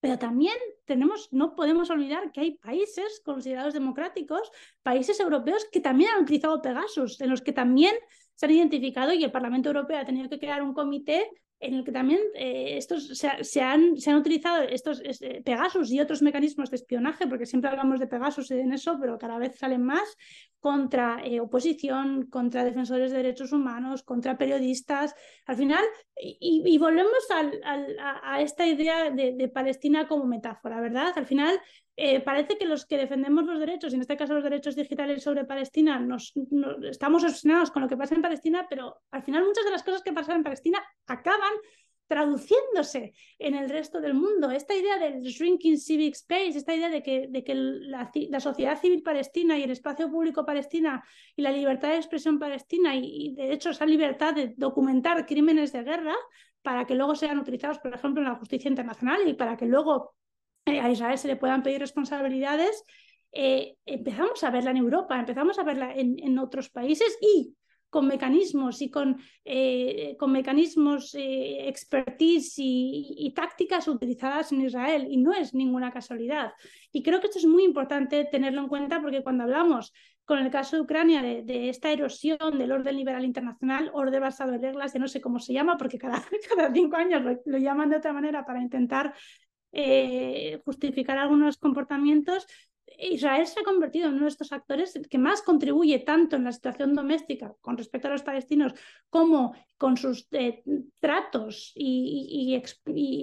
pero 0.00 0.18
también 0.18 0.56
tenemos, 0.86 1.28
no 1.32 1.54
podemos 1.54 1.90
olvidar 1.90 2.32
que 2.32 2.40
hay 2.40 2.50
países 2.58 3.20
considerados 3.24 3.74
democráticos, 3.74 4.50
países 4.82 5.20
europeos 5.20 5.66
que 5.70 5.80
también 5.80 6.10
han 6.10 6.22
utilizado 6.22 6.62
Pegasus, 6.62 7.20
en 7.20 7.30
los 7.30 7.42
que 7.42 7.52
también 7.52 7.94
se 8.34 8.46
han 8.46 8.52
identificado 8.52 9.12
y 9.12 9.22
el 9.22 9.30
Parlamento 9.30 9.68
Europeo 9.68 9.98
ha 9.98 10.04
tenido 10.06 10.30
que 10.30 10.38
crear 10.38 10.62
un 10.62 10.72
comité 10.72 11.30
en 11.60 11.74
el 11.74 11.84
que 11.84 11.92
también 11.92 12.20
eh, 12.34 12.78
estos 12.78 13.06
se, 13.08 13.28
han, 13.60 13.96
se, 13.98 14.10
han, 14.10 14.16
utilizado 14.16 14.62
estos 14.62 15.02
eh, 15.04 15.42
Pegasus 15.44 15.92
y 15.92 16.00
otros 16.00 16.22
mecanismos 16.22 16.70
de 16.70 16.76
espionaje, 16.76 17.26
porque 17.26 17.44
siempre 17.44 17.70
hablamos 17.70 18.00
de 18.00 18.06
Pegasus 18.06 18.50
en 18.50 18.72
eso, 18.72 18.96
pero 18.98 19.18
cada 19.18 19.38
vez 19.38 19.58
salen 19.58 19.84
más, 19.84 20.16
contra 20.58 21.20
eh, 21.22 21.38
oposición, 21.38 22.26
contra 22.26 22.64
defensores 22.64 23.10
de 23.10 23.18
derechos 23.18 23.52
humanos, 23.52 24.02
contra 24.02 24.38
periodistas. 24.38 25.14
Al 25.46 25.56
final, 25.56 25.84
y, 26.16 26.78
volvemos 26.78 27.28
a, 27.30 28.40
esta 28.40 28.66
idea 28.66 29.10
de, 29.10 29.48
Palestina 29.48 30.08
como 30.08 30.24
metáfora, 30.24 30.80
¿verdad? 30.80 31.12
Al 31.16 31.26
final, 31.26 31.60
parece 32.24 32.56
que 32.56 32.64
los 32.64 32.86
que 32.86 32.96
defendemos 32.96 33.44
los 33.44 33.58
derechos, 33.58 33.92
y 33.92 33.96
en 33.96 34.02
este 34.02 34.16
caso 34.16 34.34
los 34.34 34.44
derechos 34.44 34.74
digitales 34.74 35.22
sobre 35.22 35.44
Palestina, 35.44 35.98
nos, 35.98 36.32
estamos 36.90 37.24
obsesionados 37.24 37.70
con 37.70 37.82
lo 37.82 37.88
que 37.88 37.96
pasa 37.96 38.14
en 38.14 38.22
Palestina, 38.22 38.66
pero 38.68 39.02
al 39.10 39.22
final 39.22 39.44
muchas 39.44 39.64
de 39.64 39.70
las 39.70 39.82
cosas 39.82 40.02
que 40.02 40.12
pasan 40.12 40.36
en 40.36 40.42
Palestina 40.44 40.82
acaban 41.06 41.52
traduciéndose 42.10 43.12
en 43.38 43.54
el 43.54 43.70
resto 43.70 44.00
del 44.00 44.14
mundo. 44.14 44.50
Esta 44.50 44.74
idea 44.74 44.98
del 44.98 45.22
shrinking 45.22 45.78
civic 45.78 46.14
space, 46.14 46.58
esta 46.58 46.74
idea 46.74 46.88
de 46.88 47.04
que, 47.04 47.28
de 47.28 47.44
que 47.44 47.54
la, 47.54 48.10
sociedad 48.40 48.80
civil 48.80 49.04
palestina 49.04 49.56
y 49.56 49.62
el 49.62 49.70
espacio 49.70 50.10
público 50.10 50.44
palestina 50.44 51.04
y 51.36 51.42
la 51.42 51.52
libertad 51.52 51.90
de 51.90 51.98
expresión 51.98 52.40
palestina 52.40 52.96
y, 52.96 53.34
de 53.36 53.52
hecho 53.52 53.70
esa 53.70 53.86
libertad 53.86 54.34
de 54.34 54.54
documentar 54.56 55.24
crímenes 55.24 55.72
de 55.72 55.84
guerra 55.84 56.16
para 56.62 56.84
que 56.84 56.96
luego 56.96 57.14
sean 57.14 57.38
utilizados, 57.38 57.78
por 57.78 57.94
ejemplo, 57.94 58.20
en 58.22 58.28
la 58.28 58.34
justicia 58.34 58.68
internacional 58.68 59.20
y 59.28 59.34
para 59.34 59.56
que 59.56 59.66
luego 59.66 60.14
eh, 60.16 60.19
a 60.78 60.90
Israel 60.90 61.18
se 61.18 61.28
le 61.28 61.36
puedan 61.36 61.62
pedir 61.62 61.80
responsabilidades, 61.80 62.84
eh, 63.32 63.76
empezamos 63.86 64.42
a 64.44 64.50
verla 64.50 64.70
en 64.70 64.78
Europa, 64.78 65.18
empezamos 65.18 65.58
a 65.58 65.64
verla 65.64 65.94
en, 65.94 66.18
en 66.18 66.38
otros 66.38 66.68
países 66.70 67.16
y 67.20 67.54
con 67.90 68.06
mecanismos 68.06 68.80
y 68.80 68.90
con, 68.90 69.18
eh, 69.44 70.16
con 70.18 70.30
mecanismos, 70.32 71.14
eh, 71.14 71.68
expertise 71.68 72.54
y, 72.56 73.32
tácticas 73.34 73.88
utilizadas 73.88 74.52
en 74.52 74.62
Israel 74.62 75.06
y 75.10 75.16
no 75.16 75.32
es 75.32 75.54
ninguna 75.54 75.90
casualidad. 75.90 76.52
Y 76.92 77.02
creo 77.02 77.20
que 77.20 77.26
esto 77.26 77.38
es 77.38 77.46
muy 77.46 77.64
importante 77.64 78.24
tenerlo 78.24 78.62
en 78.62 78.68
cuenta 78.68 79.00
porque 79.00 79.22
cuando 79.22 79.44
hablamos 79.44 79.92
con 80.24 80.38
el 80.38 80.50
caso 80.50 80.76
de 80.76 80.82
Ucrania 80.82 81.22
de, 81.22 81.68
esta 81.68 81.90
erosión 81.90 82.58
del 82.58 82.70
orden 82.70 82.96
liberal 82.96 83.24
internacional, 83.24 83.90
orden 83.92 84.20
basado 84.20 84.52
en 84.54 84.62
reglas, 84.62 84.92
de 84.92 85.00
no 85.00 85.08
sé 85.08 85.20
cómo 85.20 85.40
se 85.40 85.52
llama, 85.52 85.76
porque 85.76 85.98
cada, 85.98 86.22
cada 86.54 86.72
cinco 86.72 86.96
años 86.96 87.22
lo, 87.44 87.58
llaman 87.58 87.90
de 87.90 87.96
otra 87.96 88.12
manera 88.12 88.44
para 88.44 88.62
intentar 88.62 89.14
eh, 89.72 90.60
justificar 90.64 91.18
algunos 91.18 91.56
comportamientos, 91.56 92.46
Israel 92.98 93.46
se 93.46 93.60
ha 93.60 93.64
convertido 93.64 94.08
en 94.08 94.14
uno 94.14 94.24
de 94.24 94.30
estos 94.30 94.52
actores 94.52 94.98
que 95.08 95.18
más 95.18 95.42
contribuye 95.42 96.00
tanto 96.00 96.36
en 96.36 96.44
la 96.44 96.52
situación 96.52 96.94
doméstica 96.94 97.54
con 97.60 97.76
respecto 97.76 98.08
a 98.08 98.10
los 98.10 98.22
palestinos 98.22 98.74
como 99.08 99.54
con 99.78 99.96
sus 99.96 100.28
eh, 100.32 100.62
tratos 100.98 101.72
y, 101.74 102.60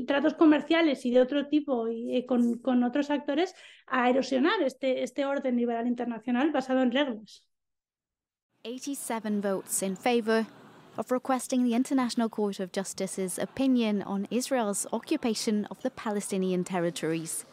tratos 0.07 0.33
comerciales 0.33 1.05
y 1.05 1.11
de 1.11 1.21
otro 1.21 1.47
tipo 1.47 1.87
y 1.87 2.17
eh, 2.17 2.25
con, 2.25 2.83
otros 2.83 3.11
actores 3.11 3.53
a 3.85 4.09
erosionar 4.09 4.61
este, 4.63 5.03
este 5.03 5.25
orden 5.25 5.57
liberal 5.57 5.87
internacional 5.87 6.51
basado 6.51 6.81
en 6.81 6.91
reglas. 6.91 7.43
87 8.63 9.29
votes 9.41 9.83
in 9.83 9.95
favor 9.95 10.45
of 10.97 11.11
requesting 11.11 11.63
the 11.63 11.75
International 11.75 12.27
Court 12.27 12.59
of 12.59 12.71
Justice's 12.71 13.37
opinion 13.37 14.01
on 14.01 14.27
Israel's 14.31 14.87
occupation 14.91 15.65
of 15.65 15.81
the 15.83 15.91
Palestinian 15.91 16.63
territories. 16.63 17.45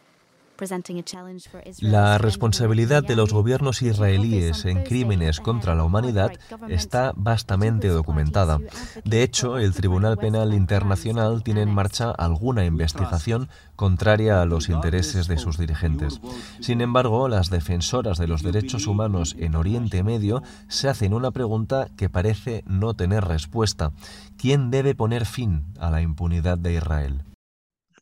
La 1.80 2.18
responsabilidad 2.18 3.02
de 3.02 3.16
los 3.16 3.32
gobiernos 3.32 3.82
israelíes 3.82 4.64
en 4.64 4.82
crímenes 4.82 5.40
contra 5.40 5.74
la 5.74 5.84
humanidad 5.84 6.32
está 6.68 7.12
vastamente 7.16 7.88
documentada. 7.88 8.58
De 9.04 9.22
hecho, 9.22 9.58
el 9.58 9.74
Tribunal 9.74 10.16
Penal 10.16 10.54
Internacional 10.54 11.42
tiene 11.42 11.62
en 11.62 11.74
marcha 11.74 12.10
alguna 12.10 12.64
investigación 12.64 13.48
contraria 13.76 14.40
a 14.40 14.46
los 14.46 14.68
intereses 14.68 15.26
de 15.26 15.38
sus 15.38 15.58
dirigentes. 15.58 16.20
Sin 16.60 16.80
embargo, 16.80 17.28
las 17.28 17.50
defensoras 17.50 18.18
de 18.18 18.28
los 18.28 18.42
derechos 18.42 18.86
humanos 18.86 19.34
en 19.38 19.56
Oriente 19.56 20.02
Medio 20.02 20.42
se 20.68 20.88
hacen 20.88 21.14
una 21.14 21.30
pregunta 21.30 21.88
que 21.96 22.08
parece 22.08 22.62
no 22.66 22.94
tener 22.94 23.24
respuesta. 23.24 23.92
¿Quién 24.36 24.70
debe 24.70 24.94
poner 24.94 25.26
fin 25.26 25.64
a 25.78 25.90
la 25.90 26.00
impunidad 26.00 26.58
de 26.58 26.74
Israel? 26.74 27.33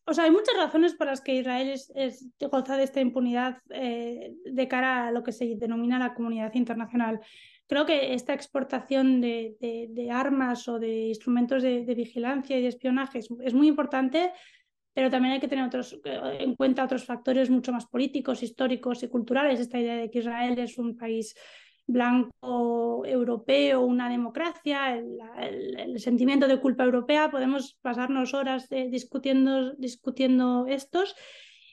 O 0.05 0.15
sea, 0.15 0.25
hay 0.25 0.31
muchas 0.31 0.57
razones 0.57 0.95
por 0.95 1.07
las 1.07 1.21
que 1.21 1.37
Israel 1.37 1.71
es, 1.71 2.29
goza 2.41 2.77
de 2.77 2.85
esta 2.85 3.01
impunidad 3.01 3.59
eh, 3.71 4.33
de 4.45 4.69
cara 4.69 5.07
a 5.07 5.11
lo 5.13 5.23
que 5.23 5.33
se 5.33 5.55
denomina 5.57 5.99
la 5.99 6.15
comunidad 6.15 6.53
internacional. 6.55 7.21
Creo 7.69 7.87
que 7.87 8.13
esta 8.13 8.35
exportación 8.35 9.21
de, 9.21 9.57
armas 10.13 10.67
o 10.69 10.79
de 10.79 11.09
instrumentos 11.09 11.63
de, 11.63 11.95
vigilancia 11.95 12.59
y 12.59 12.63
de 12.63 12.69
espionaje 12.69 13.21
es, 13.21 13.55
muy 13.55 13.69
importante, 13.69 14.33
pero 14.93 15.09
también 15.09 15.35
hay 15.35 15.41
que 15.41 15.49
tener 15.49 15.71
eh, 16.05 16.37
en 16.41 16.57
cuenta 16.57 16.85
otros 16.85 17.05
factores 17.05 17.49
mucho 17.49 17.73
más 17.73 17.87
políticos, 17.87 18.43
históricos 18.43 19.03
y 19.05 19.09
culturales. 19.09 19.61
Esta 19.61 19.79
idea 19.79 19.97
de 19.97 20.11
que 20.11 20.19
Israel 20.19 20.59
es 20.59 20.79
un 20.79 20.97
país 20.97 21.35
blanco 21.87 23.05
europeo, 23.07 23.81
una 23.81 24.09
democracia, 24.09 24.97
el, 24.97 25.99
sentimiento 25.99 26.49
de 26.49 26.61
culpa 26.61 26.85
europea, 26.85 27.31
podemos 27.31 27.79
pasarnos 27.83 28.35
horas 28.35 28.69
discutiendo, 28.69 29.75
discutiendo 29.75 30.67
estos, 30.69 31.15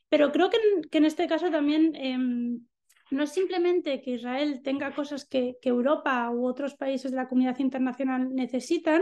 pero 0.09 0.31
creo 0.31 0.49
que 0.49 0.97
en, 0.97 1.05
este 1.05 1.27
caso 1.27 1.49
también 1.51 1.95
em, 1.95 2.61
no 3.11 3.23
es 3.23 3.31
simplemente 3.31 4.01
que 4.01 4.11
Israel 4.11 4.61
tenga 4.63 4.93
cosas 4.93 5.25
que, 5.25 5.57
que 5.61 5.69
Europa 5.69 6.29
u 6.31 6.45
otros 6.45 6.75
países 6.75 7.11
de 7.11 7.17
la 7.17 7.27
comunidad 7.27 7.59
internacional 7.59 8.33
necesitan, 8.33 9.01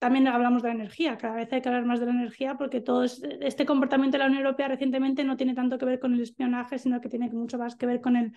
también 0.00 0.26
hablamos 0.28 0.62
de 0.62 0.68
la 0.68 0.74
energía, 0.76 1.18
cada 1.18 1.34
vez 1.34 1.52
hay 1.52 1.60
que 1.60 1.68
hablar 1.68 1.84
más 1.84 2.00
de 2.00 2.06
la 2.06 2.12
energía 2.12 2.56
porque 2.56 2.80
todo 2.80 3.04
este 3.04 3.66
comportamiento 3.66 4.14
de 4.14 4.20
la 4.20 4.30
Unión 4.30 4.42
Europea 4.42 4.66
recientemente 4.66 5.24
no 5.24 5.36
tiene 5.36 5.54
tanto 5.54 5.76
que 5.76 5.84
ver 5.84 6.00
con 6.00 6.14
el 6.14 6.22
espionaje, 6.22 6.78
sino 6.78 7.02
que 7.02 7.10
tiene 7.10 7.28
mucho 7.28 7.58
más 7.58 7.76
que 7.76 7.84
ver 7.84 8.00
con 8.00 8.16
el, 8.16 8.32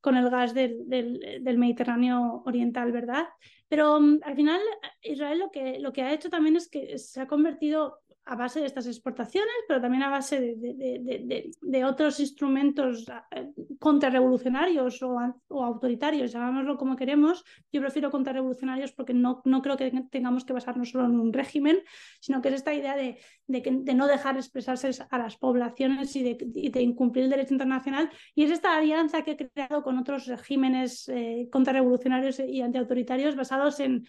con 0.00 0.16
el 0.16 0.30
gas 0.30 0.54
del, 0.54 0.88
del, 0.88 1.58
Mediterráneo 1.58 2.44
Oriental, 2.46 2.92
¿verdad? 2.92 3.26
Pero 3.68 3.98
mm, 4.00 4.20
al 4.22 4.36
final 4.36 4.60
Israel 5.02 5.40
lo 5.40 5.50
que, 5.50 5.80
lo 5.80 5.92
que 5.92 6.02
ha 6.02 6.12
hecho 6.14 6.30
también 6.30 6.54
es 6.54 6.70
que 6.70 6.96
se 6.98 7.20
ha 7.20 7.26
convertido 7.26 7.98
a 8.28 8.36
base 8.36 8.60
de 8.60 8.66
estas 8.66 8.86
exportaciones, 8.86 9.56
pero 9.66 9.80
también 9.80 10.02
a 10.02 10.10
base 10.10 10.54
de, 10.56 11.84
otros 11.84 12.20
instrumentos 12.20 13.06
eh, 13.30 13.48
contrarrevolucionarios 13.78 15.02
o, 15.02 15.16
o, 15.48 15.64
autoritarios, 15.64 16.32
llamámoslo 16.32 16.76
como 16.76 16.94
queremos. 16.94 17.42
Yo 17.72 17.80
prefiero 17.80 18.10
contrarrevolucionarios 18.10 18.92
porque 18.92 19.14
no, 19.14 19.40
no 19.46 19.62
creo 19.62 19.78
que 19.78 19.90
tengamos 20.10 20.44
que 20.44 20.52
basarnos 20.52 20.90
solo 20.90 21.06
en 21.06 21.18
un 21.18 21.32
régimen, 21.32 21.78
sino 22.20 22.42
que 22.42 22.48
es 22.48 22.56
esta 22.56 22.74
idea 22.74 22.96
de, 22.96 23.18
no 23.94 24.06
dejar 24.06 24.36
expresarse 24.36 24.90
a 25.08 25.18
las 25.18 25.38
poblaciones 25.38 26.14
y 26.14 26.22
de, 26.22 26.82
incumplir 26.82 27.24
el 27.24 27.30
derecho 27.30 27.54
internacional. 27.54 28.10
Y 28.34 28.44
es 28.44 28.50
esta 28.50 28.76
alianza 28.76 29.22
que 29.22 29.32
he 29.32 29.36
creado 29.48 29.82
con 29.82 29.96
otros 29.96 30.26
regímenes 30.26 31.08
eh, 31.08 31.48
contrarrevolucionarios 31.50 32.40
y 32.40 32.60
antiautoritarios 32.60 33.36
basados 33.36 33.80
en, 33.80 34.06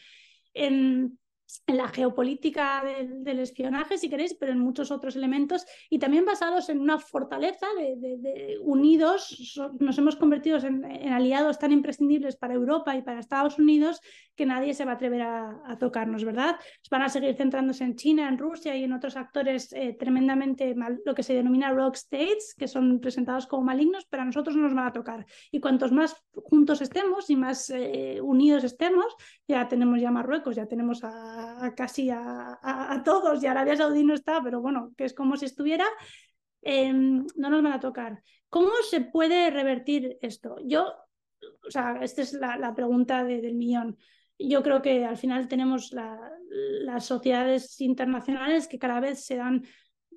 en 0.53 1.18
en 1.65 1.77
la 1.77 1.87
geopolítica 1.87 2.83
del, 2.83 3.39
espionaje, 3.39 3.97
si 3.97 4.09
queréis, 4.09 4.33
pero 4.33 4.51
en 4.51 4.59
muchos 4.59 4.91
otros 4.91 5.15
elementos 5.15 5.65
y 5.89 5.97
también 5.97 6.25
basados 6.25 6.69
en 6.69 6.79
una 6.79 6.99
fortaleza 6.99 7.65
de, 7.77 8.57
unidos, 8.61 9.59
nos 9.79 9.97
hemos 9.97 10.15
convertido 10.15 10.57
en, 10.59 10.83
aliados 11.11 11.57
tan 11.57 11.71
imprescindibles 11.71 12.35
para 12.35 12.53
Europa 12.53 12.95
y 12.95 13.01
para 13.01 13.19
Estados 13.19 13.57
Unidos 13.57 13.99
que 14.35 14.45
nadie 14.45 14.73
se 14.73 14.85
va 14.85 14.91
a 14.91 14.95
atrever 14.95 15.21
a, 15.21 15.77
tocarnos, 15.79 16.23
¿verdad? 16.23 16.55
Van 16.89 17.01
a 17.01 17.09
seguir 17.09 17.35
centrándose 17.35 17.83
en 17.83 17.95
China, 17.95 18.27
en 18.29 18.37
Rusia 18.37 18.75
y 18.75 18.83
en 18.83 18.93
otros 18.93 19.17
actores 19.17 19.73
eh, 19.73 19.95
tremendamente 19.99 20.75
mal, 20.75 21.01
lo 21.05 21.13
que 21.13 21.23
se 21.23 21.33
denomina 21.33 21.71
rock 21.71 21.95
states, 21.95 22.55
que 22.57 22.67
son 22.67 22.99
presentados 22.99 23.47
como 23.47 23.63
malignos, 23.63 24.05
pero 24.09 24.23
a 24.23 24.25
nosotros 24.25 24.55
no 24.55 24.63
nos 24.63 24.73
van 24.73 24.87
a 24.87 24.93
tocar. 24.93 25.25
Y 25.51 25.59
cuantos 25.59 25.91
más 25.91 26.15
juntos 26.33 26.81
estemos 26.81 27.29
y 27.29 27.35
más 27.35 27.69
eh, 27.69 28.19
unidos 28.21 28.63
estemos, 28.63 29.13
ya 29.47 29.67
tenemos 29.67 29.99
ya 29.99 30.11
Marruecos, 30.11 30.55
ya 30.55 30.67
tenemos 30.67 31.03
a 31.03 31.38
casi 31.75 32.09
a, 32.09 33.01
todos 33.03 33.41
y 33.43 33.47
Arabia 33.47 33.75
Saudí 33.75 34.03
no 34.03 34.13
está, 34.13 34.41
pero 34.43 34.61
bueno, 34.61 34.93
que 34.97 35.05
es 35.05 35.13
como 35.13 35.37
si 35.37 35.45
estuviera, 35.45 35.85
em, 36.61 37.25
no 37.35 37.49
nos 37.49 37.63
van 37.63 37.73
a 37.73 37.79
tocar. 37.79 38.23
¿Cómo 38.49 38.71
se 38.89 39.01
puede 39.01 39.49
revertir 39.51 40.17
esto? 40.21 40.57
Yo, 40.65 40.93
o 41.67 41.71
sea, 41.71 41.99
esta 42.01 42.21
es 42.21 42.33
la, 42.33 42.73
pregunta 42.75 43.23
del 43.23 43.55
millón. 43.55 43.97
Yo 44.37 44.63
creo 44.63 44.81
que 44.81 45.05
al 45.05 45.17
final 45.17 45.47
tenemos 45.47 45.91
las 45.91 47.05
sociedades 47.05 47.79
internacionales 47.81 48.67
que 48.67 48.79
cada 48.79 48.99
vez 48.99 49.25
se 49.25 49.35
dan 49.35 49.63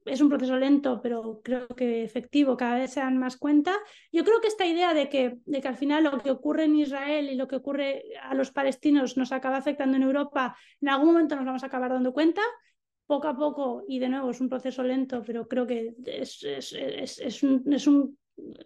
es 0.05 0.21
un 0.21 0.29
proceso 0.29 0.57
lento, 0.57 1.01
pero 1.03 1.41
creo 1.43 1.69
que 1.69 2.03
efectivo, 2.05 2.57
cada 2.57 2.77
vez 2.77 2.93
se 2.93 3.01
dan 3.01 3.19
más 3.19 3.37
cuenta. 3.37 3.77
Yo 4.11 4.25
creo 4.25 4.41
que 4.41 4.49
esta 4.49 4.67
idea 4.67 4.95
de 4.95 5.09
que, 5.09 5.39
de 5.45 5.61
que 5.61 5.69
al 5.69 5.77
final 5.77 6.05
lo 6.05 6.19
que 6.19 6.31
ocurre 6.31 6.65
en 6.65 6.77
Israel 6.77 7.29
y 7.29 7.35
lo 7.35 7.49
que 7.49 7.57
ocurre 7.57 8.05
a 8.23 8.35
los 8.35 8.51
palestinos 8.51 9.17
nos 9.17 9.33
acaba 9.33 9.57
afectando 9.57 9.97
en 9.97 10.03
Europa, 10.03 10.57
en 10.81 10.89
algún 10.89 11.13
momento 11.13 11.37
nos 11.37 11.45
vamos 11.45 11.63
a 11.63 11.67
acabar 11.67 11.93
dando 11.93 12.13
cuenta, 12.13 12.43
poco 13.07 13.29
a 13.29 13.37
poco, 13.37 13.85
y 13.89 13.99
de 13.99 14.09
nuevo 14.09 14.31
es 14.31 14.41
un 14.41 14.49
proceso 14.49 14.83
lento, 14.83 15.23
pero 15.27 15.47
creo 15.47 15.67
que 15.67 15.95
es, 16.05 16.43
es, 16.43 16.73
es, 16.73 17.43
un, 17.43 17.63
es 17.73 17.87
un 17.87 18.17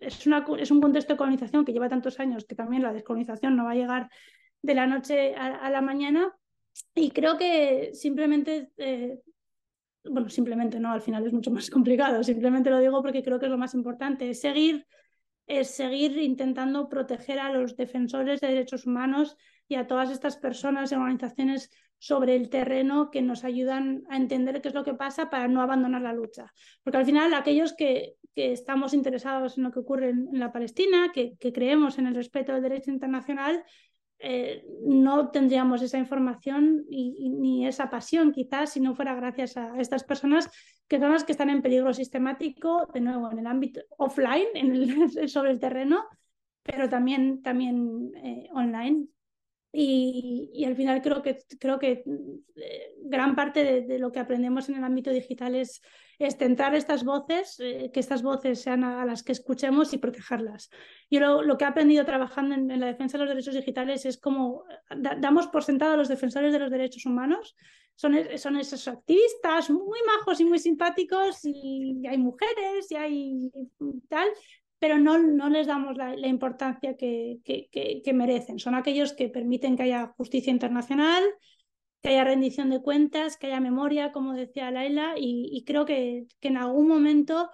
es, 0.00 0.26
una, 0.26 0.46
es, 0.58 0.70
un 0.70 0.80
contexto 0.80 1.14
de 1.14 1.18
colonización 1.18 1.64
que 1.64 1.72
lleva 1.72 1.88
tantos 1.88 2.20
años 2.20 2.44
que 2.44 2.54
también 2.54 2.82
la 2.82 2.92
descolonización 2.92 3.56
no 3.56 3.64
va 3.64 3.72
a 3.72 3.76
llegar 3.76 4.10
de 4.62 4.74
la 4.74 4.86
noche 4.86 5.34
a, 5.34 5.70
la 5.70 5.80
mañana. 5.80 6.34
Y 6.94 7.10
creo 7.10 7.36
que 7.38 7.90
simplemente 7.94 8.70
eh, 8.76 9.20
bueno, 10.10 10.28
simplemente 10.28 10.80
no, 10.80 10.92
al 10.92 11.02
final 11.02 11.26
es 11.26 11.32
mucho 11.32 11.50
más 11.50 11.70
complicado, 11.70 12.22
simplemente 12.22 12.70
lo 12.70 12.78
digo 12.78 13.02
porque 13.02 13.22
creo 13.22 13.38
que 13.38 13.46
es 13.46 13.52
lo 13.52 13.58
más 13.58 13.74
importante, 13.74 14.30
es 14.30 14.40
seguir, 14.40 14.86
es 15.46 15.70
seguir 15.70 16.16
intentando 16.18 16.88
proteger 16.88 17.38
a 17.38 17.52
los 17.52 17.76
defensores 17.76 18.40
de 18.40 18.48
derechos 18.48 18.86
humanos 18.86 19.36
y 19.68 19.76
a 19.76 19.86
todas 19.86 20.10
estas 20.10 20.36
personas 20.36 20.92
y 20.92 20.94
organizaciones 20.94 21.70
sobre 21.98 22.36
el 22.36 22.50
terreno 22.50 23.10
que 23.10 23.22
nos 23.22 23.44
ayudan 23.44 24.04
a 24.10 24.16
entender 24.16 24.60
qué 24.60 24.68
es 24.68 24.74
lo 24.74 24.84
que 24.84 24.94
pasa 24.94 25.30
para 25.30 25.48
no 25.48 25.62
abandonar 25.62 26.02
la 26.02 26.12
lucha. 26.12 26.52
Porque 26.82 26.98
al 26.98 27.06
final 27.06 27.32
aquellos 27.34 27.72
que, 27.72 28.16
que 28.34 28.52
estamos 28.52 28.92
interesados 28.92 29.56
en 29.56 29.64
lo 29.64 29.70
que 29.70 29.80
ocurre 29.80 30.10
en, 30.10 30.28
la 30.32 30.52
Palestina, 30.52 31.10
que, 31.12 31.36
que, 31.38 31.52
creemos 31.52 31.98
en 31.98 32.06
el 32.06 32.14
respeto 32.14 32.52
del 32.52 32.62
derecho 32.62 32.90
internacional, 32.90 33.64
eh, 34.18 34.64
no 34.82 35.30
tendríamos 35.30 35.82
esa 35.82 35.98
información 35.98 36.84
y, 36.88 37.28
ni 37.28 37.66
esa 37.66 37.90
pasión 37.90 38.32
quizás 38.32 38.72
si 38.72 38.80
no 38.80 38.94
fuera 38.94 39.14
gracias 39.14 39.56
a 39.56 39.78
estas 39.78 40.04
personas 40.04 40.50
que 40.88 40.98
son 40.98 41.12
las 41.12 41.24
que 41.24 41.32
están 41.32 41.50
en 41.50 41.62
peligro 41.62 41.92
sistemático, 41.92 42.88
de 42.94 43.00
nuevo, 43.00 43.30
en 43.30 43.40
el 43.40 43.46
ámbito 43.46 43.80
offline, 43.98 44.46
en 44.54 44.72
el, 44.72 45.28
sobre 45.28 45.50
el 45.50 45.60
terreno, 45.60 46.04
pero 46.62 46.88
también, 46.88 47.42
también 47.42 48.12
eh, 48.16 48.48
online. 48.52 49.08
Y, 49.78 50.64
al 50.64 50.74
final 50.74 51.02
creo 51.02 51.20
que, 51.20 51.36
creo 51.60 51.78
que 51.78 52.02
eh, 52.56 52.94
gran 53.02 53.36
parte 53.36 53.82
de, 53.82 53.98
lo 53.98 54.10
que 54.10 54.20
aprendemos 54.20 54.70
en 54.70 54.76
el 54.76 54.84
ámbito 54.84 55.10
digital 55.10 55.54
es, 55.54 55.82
es 56.18 56.38
centrar 56.38 56.74
estas 56.74 57.04
voces, 57.04 57.60
eh, 57.60 57.90
que 57.92 58.00
estas 58.00 58.22
voces 58.22 58.62
sean 58.62 58.84
a, 58.84 59.04
las 59.04 59.22
que 59.22 59.32
escuchemos 59.32 59.92
y 59.92 59.98
protegerlas. 59.98 60.70
Yo 61.10 61.20
lo, 61.20 61.42
lo 61.42 61.58
que 61.58 61.64
he 61.64 61.68
aprendido 61.68 62.06
trabajando 62.06 62.54
en, 62.54 62.80
la 62.80 62.86
defensa 62.86 63.18
de 63.18 63.24
los 63.24 63.28
derechos 63.34 63.54
digitales 63.54 64.06
es 64.06 64.16
como 64.16 64.64
damos 65.18 65.48
por 65.48 65.62
sentado 65.62 65.92
a 65.92 65.98
los 65.98 66.08
defensores 66.08 66.54
de 66.54 66.58
los 66.58 66.70
derechos 66.70 67.04
humanos. 67.04 67.54
Son, 67.96 68.14
son 68.36 68.56
esos 68.56 68.88
activistas 68.88 69.68
muy 69.68 69.98
majos 70.06 70.40
y 70.40 70.46
muy 70.46 70.58
simpáticos 70.58 71.44
y, 71.44 72.00
y 72.02 72.06
hay 72.06 72.16
mujeres 72.16 72.90
y 72.90 72.96
hay 72.96 73.50
tal, 74.08 74.28
pero 74.78 74.98
no, 74.98 75.18
no 75.18 75.48
les 75.48 75.66
damos 75.66 75.96
la, 75.96 76.14
importancia 76.26 76.96
que, 76.96 77.40
que, 77.44 78.12
merecen. 78.12 78.58
Son 78.58 78.74
aquellos 78.74 79.12
que 79.14 79.28
permiten 79.28 79.76
que 79.76 79.84
haya 79.84 80.12
justicia 80.16 80.50
internacional, 80.52 81.24
que 82.02 82.10
haya 82.10 82.24
rendición 82.24 82.70
de 82.70 82.82
cuentas, 82.82 83.36
que 83.38 83.48
haya 83.48 83.60
memoria, 83.60 84.12
como 84.12 84.34
decía 84.34 84.70
Laila, 84.70 85.14
y, 85.16 85.64
creo 85.66 85.86
que, 85.86 86.26
en 86.42 86.56
algún 86.56 86.88
momento, 86.88 87.50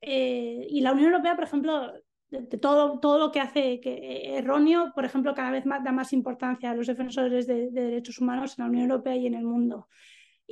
eh, 0.00 0.66
y 0.68 0.80
la 0.80 0.92
Unión 0.92 1.12
Europea, 1.12 1.34
por 1.36 1.44
ejemplo, 1.44 1.92
de, 2.30 2.58
todo, 2.58 2.98
todo 3.00 3.18
lo 3.18 3.32
que 3.32 3.40
hace 3.40 3.80
que, 3.80 3.92
eh, 3.92 4.38
erróneo, 4.38 4.92
por 4.94 5.04
ejemplo, 5.04 5.34
cada 5.34 5.50
vez 5.50 5.66
más 5.66 5.84
da 5.84 5.92
más 5.92 6.12
importancia 6.14 6.70
a 6.70 6.74
los 6.74 6.86
defensores 6.86 7.46
de, 7.46 7.70
de 7.70 7.82
derechos 7.82 8.18
humanos 8.18 8.58
en 8.58 8.64
la 8.64 8.70
Unión 8.70 8.90
Europea 8.90 9.16
y 9.16 9.26
en 9.26 9.34
el 9.34 9.44
mundo 9.44 9.88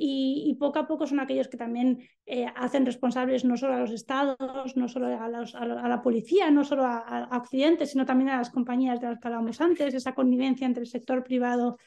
y, 0.03 0.55
poco 0.55 0.79
a 0.79 0.87
poco 0.87 1.05
son 1.05 1.19
aquellos 1.19 1.47
que 1.47 1.57
también 1.57 1.99
eh, 2.25 2.47
hacen 2.55 2.87
responsables 2.87 3.45
no 3.45 3.55
solo 3.55 3.75
a 3.75 3.79
los 3.79 3.91
estados, 3.91 4.75
no 4.75 4.87
solo 4.87 5.05
a, 5.05 5.29
la 5.29 6.01
policía, 6.01 6.49
no 6.49 6.63
solo 6.63 6.85
a, 6.85 7.29
Occidente, 7.37 7.85
sino 7.85 8.03
también 8.03 8.31
a 8.31 8.37
las 8.37 8.49
compañías 8.49 8.99
de 8.99 9.09
las 9.09 9.19
que 9.19 9.27
hablábamos 9.27 9.61
antes, 9.61 9.93
esa 9.93 10.15
connivencia 10.15 10.65
entre 10.65 10.81
el 10.81 10.89
sector 10.89 11.23
privado 11.23 11.77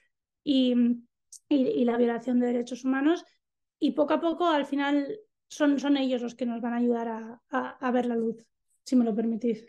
y, 0.45 0.75
la 1.49 1.97
violación 1.97 2.39
de 2.39 2.47
derechos 2.47 2.85
humanos. 2.85 3.25
Y 3.81 3.91
poco 3.93 4.15
a 4.15 4.21
poco, 4.21 4.47
al 4.47 4.65
final, 4.65 5.19
son 5.49 5.97
ellos 5.97 6.23
los 6.23 6.37
que 6.37 6.47
nos 6.47 6.61
van 6.61 6.75
a 6.75 6.77
ayudar 6.77 7.41
a 7.51 7.91
ver 7.91 8.07
la 8.07 8.15
luz, 8.15 8.47
si 8.85 8.95
me 8.95 9.05
lo 9.05 9.15
permitís. 9.15 9.67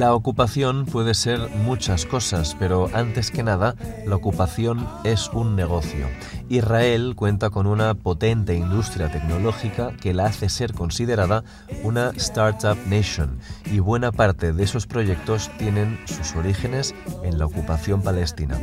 La 0.00 0.14
ocupación 0.14 0.86
puede 0.86 1.12
ser 1.12 1.38
muchas 1.56 2.06
cosas, 2.06 2.56
pero 2.58 2.88
antes 2.94 3.30
que 3.30 3.42
nada, 3.42 3.74
la 4.06 4.16
ocupación 4.16 4.88
es 5.04 5.28
un 5.28 5.54
negocio. 5.54 6.06
Israel 6.48 7.12
cuenta 7.14 7.50
con 7.50 7.66
una 7.66 7.92
potente 7.92 8.54
industria 8.54 9.12
tecnológica 9.12 9.94
que 10.00 10.14
la 10.14 10.24
hace 10.24 10.48
ser 10.48 10.72
considerada 10.72 11.44
una 11.84 12.12
Startup 12.16 12.78
Nation 12.88 13.40
y 13.66 13.80
buena 13.80 14.10
parte 14.10 14.54
de 14.54 14.62
esos 14.62 14.86
proyectos 14.86 15.50
tienen 15.58 15.98
sus 16.06 16.34
orígenes 16.34 16.94
en 17.22 17.38
la 17.38 17.44
ocupación 17.44 18.02
palestina. 18.02 18.58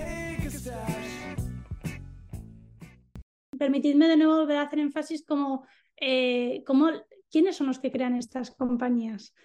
Permitidme 3.60 4.08
de 4.08 4.18
nuevo 4.18 4.38
volver 4.38 4.58
a 4.58 4.64
hacer 4.64 4.80
énfasis 4.80 5.24
como, 5.24 5.68
eh, 5.98 6.64
como 6.66 6.88
quiénes 7.30 7.58
son 7.58 7.68
los 7.68 7.78
que 7.78 7.92
crean 7.92 8.16
estas 8.16 8.50
compañías 8.50 9.36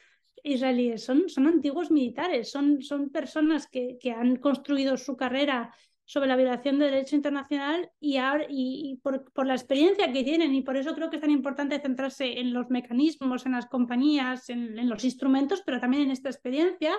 israelíes, 0.42 1.04
son, 1.04 1.28
son 1.28 1.46
antiguos 1.46 1.90
militares, 1.90 2.50
son, 2.50 2.82
son 2.82 3.10
personas 3.10 3.66
que, 3.66 3.98
que, 4.00 4.10
han 4.10 4.36
construido 4.36 4.96
su 4.96 5.16
carrera 5.16 5.74
sobre 6.04 6.28
la 6.28 6.36
violación 6.36 6.78
del 6.78 6.90
derecho 6.90 7.16
internacional 7.16 7.90
y, 8.00 8.18
y, 8.48 8.96
por, 9.02 9.32
por, 9.32 9.46
la 9.46 9.54
experiencia 9.54 10.12
que 10.12 10.24
tienen. 10.24 10.54
Y 10.54 10.62
por 10.62 10.76
eso 10.76 10.94
creo 10.94 11.10
que 11.10 11.16
es 11.16 11.22
tan 11.22 11.30
importante 11.30 11.80
centrarse 11.80 12.40
en 12.40 12.52
los 12.52 12.68
mecanismos, 12.70 13.46
en 13.46 13.52
las 13.52 13.66
compañías, 13.66 14.50
en, 14.50 14.88
los 14.88 15.04
instrumentos, 15.04 15.62
pero 15.64 15.80
también 15.80 16.04
en 16.04 16.10
esta 16.10 16.28
experiencia 16.28 16.92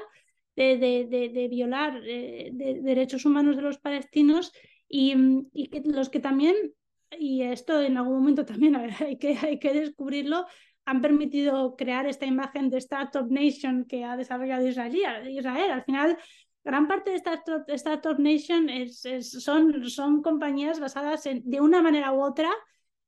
de, 0.55 0.77
de, 0.77 1.29
de, 1.29 1.47
violar 1.47 2.01
eh, 2.05 2.51
derechos 2.53 3.25
humanos 3.25 3.55
de 3.55 3.63
los 3.63 3.79
palestinos 3.79 4.51
y, 4.87 5.15
y 5.53 5.67
que 5.67 5.81
los 5.85 6.09
que 6.09 6.19
también, 6.19 6.55
y 7.19 7.41
esto 7.41 7.81
en 7.81 7.97
algún 7.97 8.19
momento 8.19 8.45
también 8.45 8.75
hay 8.99 9.17
que, 9.17 9.37
hay 9.37 9.59
que 9.59 9.73
descubrirlo, 9.73 10.45
han 10.85 11.01
permitido 11.01 11.75
crear 11.75 12.05
esta 12.05 12.25
imagen 12.25 12.69
de 12.69 12.77
Startup 12.77 13.29
Nation 13.29 13.85
que 13.85 14.03
ha 14.03 14.17
desarrollado 14.17 14.67
Israel. 14.67 15.29
Israel. 15.29 15.71
Al 15.71 15.83
final, 15.83 16.17
gran 16.63 16.87
parte 16.87 17.11
de 17.11 17.17
Startup, 17.17 17.63
Startup 17.67 18.19
Nation 18.19 18.69
es, 18.69 19.01
son, 19.21 19.89
son 19.89 20.21
compañías 20.21 20.79
basadas 20.79 21.23
de 21.23 21.61
una 21.61 21.81
manera 21.81 22.11
u 22.11 22.21
otra 22.21 22.49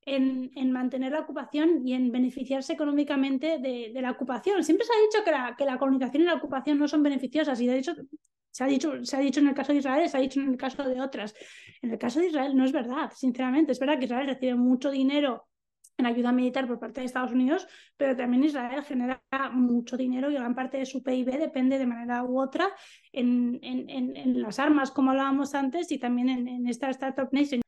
en, 0.06 0.52
en, 0.56 0.72
mantener 0.72 1.12
la 1.12 1.22
ocupación 1.22 1.86
y 1.86 1.94
en 1.94 2.12
beneficiarse 2.12 2.74
económicamente 2.74 3.58
de, 3.58 3.92
de, 3.94 4.02
la 4.02 4.12
ocupación. 4.12 4.64
Siempre 4.64 4.86
se 4.86 4.94
ha 4.94 5.02
dicho 5.02 5.24
que 5.26 5.32
la, 5.32 5.56
que 5.58 5.66
la 5.66 5.80
colonización 5.80 6.24
y 6.24 6.26
la 6.28 6.36
ocupación 6.36 6.78
no 6.78 6.88
son 6.88 7.02
beneficiosas 7.02 7.60
y 7.60 7.68
de 7.68 7.80
hecho 7.80 7.96
se 8.52 8.64
ha, 8.64 8.68
dicho, 8.68 9.04
se 9.04 9.18
ha 9.18 9.20
dicho 9.20 9.42
en 9.42 9.50
el 9.50 9.54
caso 9.54 9.74
de 9.74 9.80
Israel, 9.80 10.08
se 10.08 10.16
ha 10.16 10.22
dicho 10.22 10.40
en 10.40 10.52
el 10.52 10.58
caso 10.58 10.82
de 10.88 11.02
otras. 11.02 11.34
En 11.82 11.92
el 11.92 11.98
caso 11.98 12.22
de 12.22 12.28
Israel 12.28 12.56
no 12.56 12.64
es 12.64 12.72
verdad, 12.72 13.12
sinceramente. 13.14 13.74
Es 13.74 13.80
verdad 13.80 14.00
que 14.00 14.06
Israel 14.06 14.28
recibe 14.28 14.56
mucho 14.56 14.92
dinero 14.92 15.48
en 15.98 16.06
ayuda 16.06 16.32
militar 16.32 16.68
por 16.68 16.80
parte 16.80 17.00
de 17.00 17.06
Estados 17.06 17.32
Unidos, 17.32 17.68
pero 17.98 18.16
también 18.16 18.44
Israel 18.44 18.84
genera 18.84 19.22
mucho 19.52 19.98
dinero 19.98 20.30
y 20.30 20.34
gran 20.34 20.56
parte 20.56 20.78
de 20.78 20.86
su 20.86 21.04
PIB 21.04 21.38
depende 21.38 21.78
de 21.78 21.86
manera 21.86 22.24
u 22.24 22.40
otra 22.40 22.68
en, 23.14 23.60
en, 23.62 23.90
en, 23.90 24.42
las 24.42 24.60
armas, 24.60 24.92
como 24.92 25.12
hablábamos 25.12 25.56
antes, 25.56 25.92
y 25.92 25.98
también 25.98 26.30
en, 26.30 26.68
esta 26.68 26.90
Startup 26.90 27.30
Nation. 27.32 27.62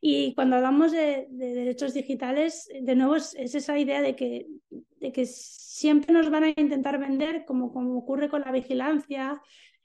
Y 0.00 0.34
cuando 0.34 0.56
hablamos 0.56 0.92
de, 0.92 1.26
derechos 1.30 1.94
digitales, 1.94 2.68
de 2.80 2.94
nuevo 2.96 3.16
es, 3.16 3.34
esa 3.34 3.78
idea 3.78 4.00
de 4.00 4.16
que, 4.16 4.46
de 4.70 5.12
que 5.12 5.26
siempre 5.26 6.12
nos 6.12 6.30
van 6.30 6.44
a 6.44 6.48
intentar 6.48 6.98
vender, 6.98 7.44
como, 7.44 7.72
como 7.72 7.96
ocurre 7.98 8.28
con 8.28 8.42
la 8.42 8.52
vigilancia, 8.52 9.40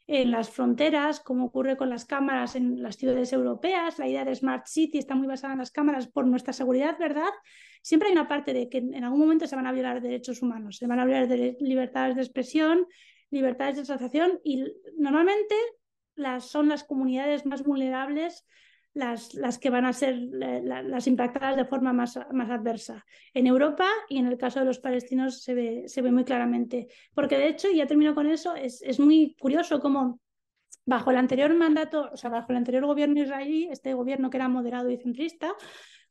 en 0.07 0.31
las 0.31 0.49
fronteras, 0.49 1.19
como 1.19 1.45
ocurre 1.45 1.75
con 1.75 1.89
las 1.89 2.05
cámaras 2.05 2.55
en 2.55 2.81
las 2.81 2.95
ciudades 2.95 3.33
europeas. 3.33 3.99
La 3.99 4.07
idea 4.07 4.23
de 4.23 4.33
Smart 4.35 4.65
City 4.65 4.97
está 4.97 5.15
muy 5.15 5.27
basada 5.27 5.53
en 5.53 5.59
las 5.59 5.71
cámaras 5.71 6.07
por 6.07 6.25
nuestra 6.25 6.53
seguridad, 6.53 6.97
¿verdad? 6.97 7.29
Siempre 7.81 8.09
hay 8.09 8.13
una 8.13 8.27
parte 8.27 8.53
de 8.53 8.69
que 8.69 8.79
en 8.79 9.03
algún 9.03 9.19
momento 9.19 9.47
se 9.47 9.55
van 9.55 9.67
a 9.67 9.71
violar 9.71 10.01
derechos 10.01 10.41
humanos, 10.41 10.77
se 10.77 10.87
van 10.87 10.99
a 10.99 11.05
violar 11.05 11.27
de 11.27 11.57
libertades 11.59 12.15
de 12.15 12.21
expresión, 12.21 12.85
libertades 13.29 13.75
de 13.75 13.81
asociación 13.81 14.39
y 14.43 14.65
normalmente 14.97 15.55
las, 16.15 16.45
son 16.45 16.69
las 16.69 16.83
comunidades 16.83 17.45
más 17.45 17.63
vulnerables 17.63 18.45
las, 18.97 19.35
las 19.35 19.59
que 19.59 19.69
van 19.69 19.85
a 19.85 19.93
ser 19.93 20.15
las 20.17 21.05
impactadas 21.05 21.55
de 21.55 21.65
forma 21.65 21.93
más, 21.93 22.19
más 22.31 22.49
adversa. 22.49 23.05
En 23.33 23.45
Europa 23.45 23.87
y 24.09 24.17
en 24.17 24.25
el 24.25 24.37
caso 24.37 24.59
de 24.59 24.65
los 24.65 24.79
palestinos 24.79 25.43
se 25.43 25.53
ve, 25.53 25.83
se 25.85 26.01
ve 26.01 26.11
muy 26.11 26.23
claramente. 26.23 26.87
Porque 27.13 27.37
de 27.37 27.47
hecho, 27.47 27.69
y 27.69 27.77
ya 27.77 27.85
termino 27.85 28.15
con 28.15 28.25
eso, 28.25 28.55
es, 28.55 28.81
es 28.81 28.99
muy 28.99 29.35
curioso 29.39 29.79
cómo 29.79 30.19
bajo 30.85 31.11
el 31.11 31.17
anterior 31.17 31.53
mandato, 31.53 32.09
o 32.11 32.17
sea, 32.17 32.29
bajo 32.29 32.51
el 32.51 32.57
anterior 32.57 32.85
gobierno 32.85 33.21
israelí, 33.21 33.67
este 33.69 33.93
gobierno 33.93 34.29
que 34.29 34.37
era 34.37 34.47
moderado 34.47 34.89
y 34.89 34.97
centrista, 34.97 35.53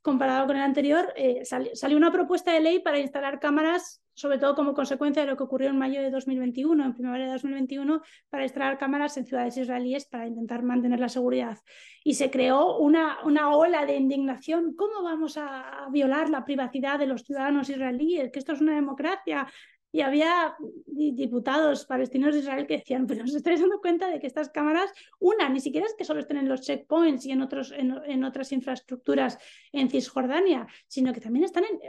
comparado 0.07 0.47
con 0.47 0.57
el 0.57 0.63
anterior, 0.63 1.13
eh, 1.17 1.43
salió 1.45 1.97
una 1.97 2.13
propuesta 2.13 2.53
de 2.53 2.61
ley 2.61 2.79
para 2.79 3.01
instalar 3.01 3.41
cámaras, 3.41 4.05
sobre 4.15 4.39
todo 4.39 4.55
como 4.55 4.73
consecuencia 4.73 5.23
de 5.23 5.29
lo 5.29 5.37
que 5.37 5.43
ocurrió 5.43 5.69
en 5.69 5.77
mayo 5.77 6.01
de 6.01 6.13
2021, 6.13 6.85
en 6.85 6.95
primavera 6.95 7.25
de 7.25 7.33
2021, 7.33 8.01
para 8.31 8.45
instalar 8.45 8.79
cámaras 8.79 9.17
en 9.17 9.27
ciudades 9.27 9.57
israelíes 9.57 10.07
para 10.07 10.29
intentar 10.29 10.63
mantener 10.63 11.01
la 11.01 11.09
seguridad. 11.09 11.59
Y 12.05 12.15
se 12.15 12.31
creó 12.31 12.79
una, 12.79 13.19
una 13.25 13.51
ola 13.57 13.85
de 13.85 13.97
indignación. 13.97 14.77
¿Cómo 14.77 15.03
vamos 15.03 15.37
a 15.39 15.89
violar 15.91 16.31
la 16.31 16.45
privacidad 16.45 17.01
de 17.01 17.09
los 17.09 17.25
ciudadanos 17.25 17.69
israelíes? 17.69 18.31
Que 18.31 18.39
esto 18.39 18.53
es 18.53 18.61
una 18.61 18.77
democracia 18.77 19.49
y 19.97 20.03
había 20.03 20.55
diputados 20.87 21.87
palestinos 21.87 22.35
de 22.35 22.41
Israel 22.41 22.67
que 22.67 22.77
decían, 22.77 23.07
pero 23.07 23.25
os 23.25 23.35
estáis 23.35 23.61
dando 23.61 23.81
cuenta 23.81 24.11
de 24.11 24.21
que 24.21 24.27
estas 24.27 24.51
cámaras, 24.51 24.93
una, 25.19 25.49
ni 25.49 25.59
siquiera 25.59 25.87
es 25.87 25.95
que 25.95 26.05
solo 26.05 26.21
estén 26.21 26.37
en 26.37 26.51
los 26.51 26.61
checkpoints 26.61 27.25
y 27.25 27.31
en, 27.31 27.41
otros, 27.41 27.73
en, 27.73 28.23
otras 28.23 28.53
infraestructuras 28.53 29.39
en 29.73 29.89
Cisjordania, 29.89 30.67
sino 30.87 31.15
que 31.15 31.23
también 31.23 31.47
están 31.47 31.65
en, 31.65 31.81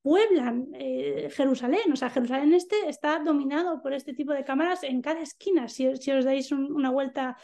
pueblan 0.00 0.68
eh, 0.72 1.28
Jerusalén. 1.36 1.92
O 1.92 1.96
sea, 1.96 2.08
Jerusalén 2.08 2.54
este 2.54 2.88
está 2.88 3.18
dominado 3.18 3.82
por 3.82 3.92
este 3.92 4.14
tipo 4.14 4.32
de 4.32 4.44
cámaras 4.44 4.82
en 4.82 5.02
cada 5.02 5.20
esquina. 5.20 5.68
Si, 5.68 5.94
si 5.96 6.12
os 6.12 6.24
dais 6.24 6.50
una 6.50 6.90
vuelta 6.90 7.36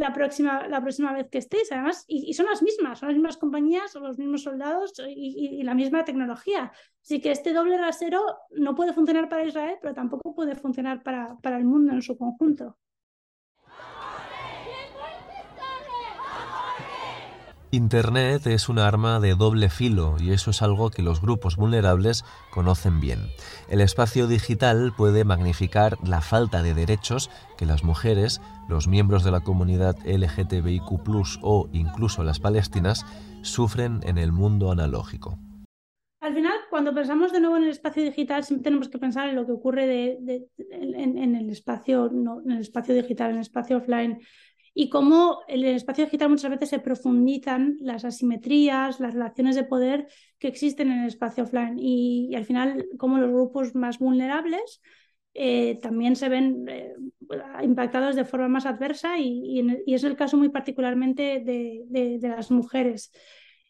la 0.00 0.14
próxima, 0.14 0.66
la 0.66 0.80
próxima 0.80 1.12
vez 1.12 1.28
que 1.28 1.38
estéis, 1.38 1.70
además, 1.70 2.04
y, 2.08 2.32
son 2.32 2.46
las 2.46 2.62
mismas, 2.62 2.98
son 2.98 3.08
las 3.08 3.16
mismas 3.16 3.36
compañías, 3.36 3.92
son 3.92 4.02
los 4.02 4.16
mismos 4.16 4.42
soldados 4.42 4.94
y, 5.06 5.62
la 5.62 5.74
misma 5.74 6.04
tecnología. 6.04 6.72
Así 7.02 7.20
que 7.20 7.30
este 7.30 7.52
doble 7.52 7.76
rasero 7.76 8.22
no 8.50 8.74
puede 8.74 8.94
funcionar 8.94 9.28
para 9.28 9.44
Israel, 9.44 9.76
pero 9.82 9.94
tampoco 9.94 10.34
puede 10.34 10.54
funcionar 10.54 11.02
para, 11.02 11.36
para 11.42 11.58
el 11.58 11.64
mundo 11.64 11.92
en 11.92 12.00
su 12.00 12.16
conjunto. 12.16 12.78
Internet 17.72 18.48
es 18.48 18.68
un 18.68 18.80
arma 18.80 19.20
de 19.20 19.36
doble 19.36 19.70
filo 19.70 20.16
y 20.18 20.32
eso 20.32 20.50
es 20.50 20.60
algo 20.60 20.90
que 20.90 21.02
los 21.02 21.20
grupos 21.20 21.54
vulnerables 21.54 22.24
conocen 22.50 22.98
bien. 22.98 23.20
El 23.68 23.80
espacio 23.80 24.26
digital 24.26 24.92
puede 24.96 25.22
magnificar 25.24 25.96
la 26.04 26.20
falta 26.20 26.62
de 26.62 26.74
derechos 26.74 27.30
que 27.56 27.66
las 27.66 27.84
mujeres, 27.84 28.40
los 28.68 28.88
miembros 28.88 29.22
de 29.22 29.30
la 29.30 29.42
comunidad 29.42 29.94
LGTBIQ 30.04 31.38
o 31.42 31.68
incluso 31.72 32.24
las 32.24 32.40
palestinas 32.40 33.06
sufren 33.42 34.00
en 34.02 34.18
el 34.18 34.32
mundo 34.32 34.72
analógico. 34.72 35.38
Al 36.18 36.34
final, 36.34 36.58
cuando 36.70 36.92
pensamos 36.92 37.32
de 37.32 37.38
nuevo 37.38 37.56
en 37.56 37.62
el 37.62 37.70
espacio 37.70 38.02
digital, 38.02 38.42
siempre 38.42 38.64
tenemos 38.64 38.88
que 38.88 38.98
pensar 38.98 39.28
en 39.28 39.36
lo 39.36 39.46
que 39.46 39.52
ocurre 39.52 40.18
en, 40.18 41.36
el 41.36 41.50
espacio, 41.50 42.10
en 42.10 42.50
el 42.50 42.60
espacio 42.60 42.96
digital, 42.96 43.30
en 43.30 43.36
el 43.36 43.42
espacio 43.42 43.76
offline 43.76 44.18
y 44.72 44.88
cómo 44.88 45.40
en 45.48 45.64
el 45.64 45.74
espacio 45.76 46.04
digital 46.04 46.30
muchas 46.30 46.50
veces 46.50 46.68
se 46.68 46.78
profundizan 46.78 47.76
las 47.80 48.04
asimetrías, 48.04 49.00
las 49.00 49.14
relaciones 49.14 49.56
de 49.56 49.64
poder 49.64 50.06
que 50.38 50.48
existen 50.48 50.92
en 50.92 51.00
el 51.00 51.08
espacio 51.08 51.44
offline 51.44 51.78
y, 51.78 52.34
al 52.34 52.44
final 52.44 52.86
cómo 52.98 53.18
los 53.18 53.30
grupos 53.30 53.74
más 53.74 53.98
vulnerables 53.98 54.80
eh, 55.34 55.78
también 55.80 56.16
se 56.16 56.28
ven 56.28 56.66
eh, 56.68 56.94
impactados 57.62 58.16
de 58.16 58.24
forma 58.24 58.48
más 58.48 58.66
adversa 58.66 59.18
y, 59.18 59.60
es 59.86 60.04
el 60.04 60.16
caso 60.16 60.36
muy 60.36 60.50
particularmente 60.50 61.40
de, 61.40 62.18
las 62.22 62.50
mujeres. 62.50 63.12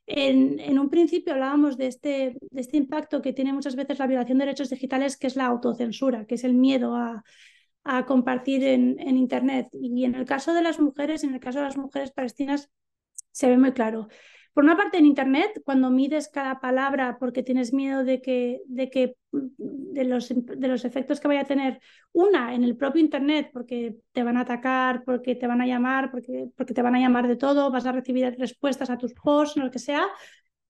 En, 0.06 0.58
en, 0.58 0.78
un 0.78 0.90
principio 0.90 1.32
hablábamos 1.32 1.76
de 1.76 1.86
este, 1.86 2.36
de 2.40 2.60
este 2.60 2.76
impacto 2.76 3.22
que 3.22 3.32
tiene 3.32 3.52
muchas 3.52 3.76
veces 3.76 3.98
la 3.98 4.08
violación 4.08 4.38
de 4.38 4.46
derechos 4.46 4.68
digitales, 4.68 5.16
que 5.16 5.28
es 5.28 5.36
la 5.36 5.46
autocensura, 5.46 6.26
que 6.26 6.34
es 6.34 6.42
el 6.42 6.54
miedo 6.54 6.96
a, 6.96 7.22
a 7.84 8.04
compartir 8.06 8.64
en, 8.64 8.98
en, 9.00 9.16
Internet. 9.16 9.68
Y 9.72 10.04
en 10.04 10.14
el 10.14 10.24
caso 10.24 10.54
de 10.54 10.62
las 10.62 10.80
mujeres, 10.80 11.24
en 11.24 11.34
el 11.34 11.40
caso 11.40 11.58
de 11.58 11.66
las 11.66 11.76
mujeres 11.76 12.12
palestinas, 12.12 12.70
se 13.32 13.48
ve 13.48 13.56
muy 13.56 13.72
claro. 13.72 14.08
Por 14.52 14.64
una 14.64 14.76
parte, 14.76 14.98
en 14.98 15.06
Internet, 15.06 15.62
cuando 15.64 15.90
mides 15.90 16.28
cada 16.28 16.60
palabra 16.60 17.18
porque 17.20 17.42
tienes 17.42 17.72
miedo 17.72 18.04
de 18.04 18.20
que, 18.20 18.62
de 18.66 18.90
que 18.90 19.16
de 19.30 20.04
los, 20.04 20.28
de 20.28 20.68
los 20.68 20.84
efectos 20.84 21.20
que 21.20 21.28
vaya 21.28 21.42
a 21.42 21.44
tener 21.44 21.80
una 22.12 22.54
en 22.54 22.64
el 22.64 22.76
propio 22.76 23.00
Internet, 23.00 23.50
porque 23.52 23.96
te 24.12 24.24
van 24.24 24.36
a 24.36 24.40
atacar, 24.40 25.04
porque 25.04 25.36
te 25.36 25.46
van 25.46 25.60
a 25.60 25.66
llamar, 25.66 26.10
porque, 26.10 26.48
porque 26.56 26.74
te 26.74 26.82
van 26.82 26.96
a 26.96 27.00
llamar 27.00 27.28
de 27.28 27.36
todo, 27.36 27.70
vas 27.70 27.86
a 27.86 27.92
recibir 27.92 28.34
respuestas 28.38 28.90
a 28.90 28.98
tus 28.98 29.14
posts, 29.14 29.56
lo 29.56 29.70
que 29.70 29.78
sea, 29.78 30.06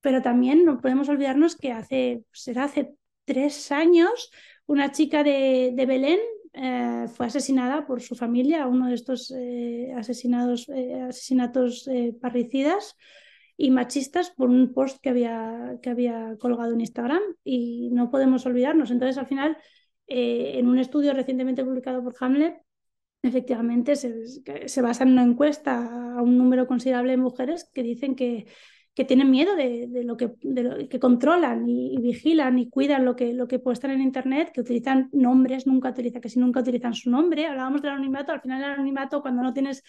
pero 0.02 0.20
también 0.20 0.64
no 0.64 0.80
podemos 0.80 1.08
olvidarnos 1.08 1.56
que 1.56 1.72
hace, 1.72 2.24
será 2.32 2.64
hace 2.64 2.94
tres 3.24 3.72
años, 3.72 4.30
una 4.66 4.92
chica 4.92 5.24
de, 5.24 5.72
de 5.74 5.86
Belén 5.86 6.20
eh, 6.53 7.07
fue 7.14 7.26
asesinada 7.26 7.86
por 7.86 8.01
su 8.01 8.14
familia, 8.16 8.66
uno 8.66 8.88
de 8.88 8.94
estos 8.94 9.30
eh, 9.30 9.92
asesinados, 9.96 10.68
eh, 10.68 11.01
asesinatos 11.03 11.88
parricidas 12.20 12.96
y 13.57 13.70
machistas 13.70 14.30
por 14.30 14.51
un 14.51 14.72
post 14.72 14.98
que 15.01 15.11
había, 15.11 15.78
que 15.82 15.90
había 15.90 16.36
colgado 16.38 16.72
en 16.72 16.80
Instagram 16.80 17.20
y 17.44 17.90
no 17.92 18.11
podemos 18.11 18.46
olvidarnos. 18.46 18.90
Entonces, 18.90 19.18
al 19.18 19.26
final, 19.26 19.57
en 20.07 20.66
un 20.66 20.78
estudio 20.78 21.12
recientemente 21.12 21.64
publicado 21.64 22.03
por 22.03 22.14
Hamlet, 22.20 22.61
efectivamente 23.22 23.96
se, 23.96 24.68
se 24.68 24.82
basa 24.82 25.05
en 25.05 25.12
una 25.12 25.22
encuesta 25.22 26.16
a 26.16 26.22
un 26.22 26.38
número 26.38 26.66
considerable 26.66 27.12
de 27.12 27.18
mujeres 27.18 27.70
que 27.72 27.82
dicen 27.82 28.16
que 28.16 28.46
que 28.95 29.05
tienen 29.05 29.30
miedo 29.30 29.55
de, 29.55 30.03
lo, 30.05 30.16
que, 30.16 30.32
que 30.88 31.01
controlan 31.01 31.68
y, 31.68 31.97
vigilan 31.99 32.59
y 32.59 32.68
cuidan 32.68 33.05
lo 33.05 33.14
que, 33.14 33.32
lo 33.32 33.47
que 33.47 33.59
puede 33.59 33.93
en 33.93 34.01
Internet, 34.01 34.51
que 34.53 34.61
utilizan 34.61 35.09
nombres, 35.12 35.66
nunca 35.66 35.91
utilizan, 35.91 36.20
que 36.20 36.28
si 36.28 36.41
nunca 36.41 36.61
utilizan 36.61 36.95
su 36.95 37.11
nombre. 37.11 37.47
Hablábamos 37.47 37.82
del 37.82 37.93
anonimato, 37.93 38.32
al 38.32 38.41
final 38.41 38.62
el 38.62 38.70
anonimato, 38.70 39.22
cuando 39.22 39.43
no 39.43 39.53
tienes 39.53 39.82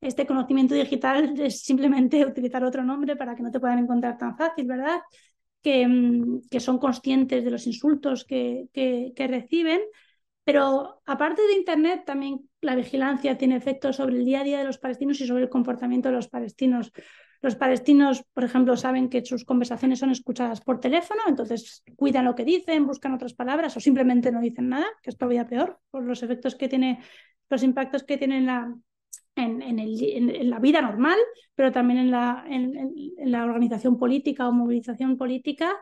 este 0.00 0.26
conocimiento 0.26 0.74
digital, 0.74 1.34
es 1.40 1.62
simplemente 1.62 2.24
utilizar 2.26 2.62
otro 2.64 2.84
nombre 2.84 3.16
para 3.16 3.34
que 3.34 3.42
no 3.42 3.50
te 3.50 3.60
puedan 3.60 3.78
encontrar 3.78 4.18
tan 4.18 4.36
fácil, 4.36 4.66
¿verdad? 4.66 5.00
Que, 5.62 5.86
mm, 5.86 6.42
que 6.50 6.60
son 6.60 6.78
conscientes 6.78 7.44
de 7.44 7.50
los 7.50 7.66
insultos 7.66 8.24
que, 8.24 8.68
que, 8.72 9.12
que 9.16 9.26
reciben. 9.28 9.80
Pero 10.44 11.00
aparte 11.06 11.40
de 11.42 11.54
Internet, 11.54 12.02
también 12.04 12.48
la 12.60 12.74
vigilancia 12.74 13.38
tiene 13.38 13.56
efectos 13.56 13.96
sobre 13.96 14.16
el 14.16 14.24
día 14.24 14.40
a 14.40 14.44
día 14.44 14.58
de 14.58 14.64
los 14.64 14.78
palestinos 14.78 15.20
y 15.20 15.26
sobre 15.26 15.44
el 15.44 15.48
comportamiento 15.48 16.08
de 16.08 16.16
los 16.16 16.28
palestinos. 16.28 16.92
Los 17.42 17.56
palestinos, 17.56 18.24
por 18.32 18.44
ejemplo, 18.44 18.76
saben 18.76 19.08
que 19.08 19.24
sus 19.24 19.44
conversaciones 19.44 19.98
son 19.98 20.10
escuchadas 20.10 20.60
por 20.60 20.78
teléfono, 20.78 21.22
entonces 21.26 21.82
cuidan 21.96 22.24
lo 22.24 22.36
que 22.36 22.44
dicen, 22.44 22.86
buscan 22.86 23.14
otras 23.14 23.34
palabras 23.34 23.76
o 23.76 23.80
simplemente 23.80 24.30
no 24.30 24.40
dicen 24.40 24.68
nada, 24.68 24.86
que 25.02 25.10
es 25.10 25.18
todavía 25.18 25.48
peor 25.48 25.80
por 25.90 26.04
los 26.04 26.22
efectos 26.22 26.54
que 26.54 26.68
tiene, 26.68 27.00
los 27.50 27.64
impactos 27.64 28.04
que 28.04 28.16
tiene 28.16 28.38
en 28.38 28.46
la, 28.46 28.72
en, 29.34 30.50
la 30.50 30.60
vida 30.60 30.80
normal, 30.82 31.18
pero 31.56 31.72
también 31.72 31.98
en 31.98 32.10
la, 32.12 32.44
en, 32.48 32.94
la 33.24 33.44
organización 33.44 33.98
política 33.98 34.48
o 34.48 34.52
movilización 34.52 35.16
política. 35.16 35.74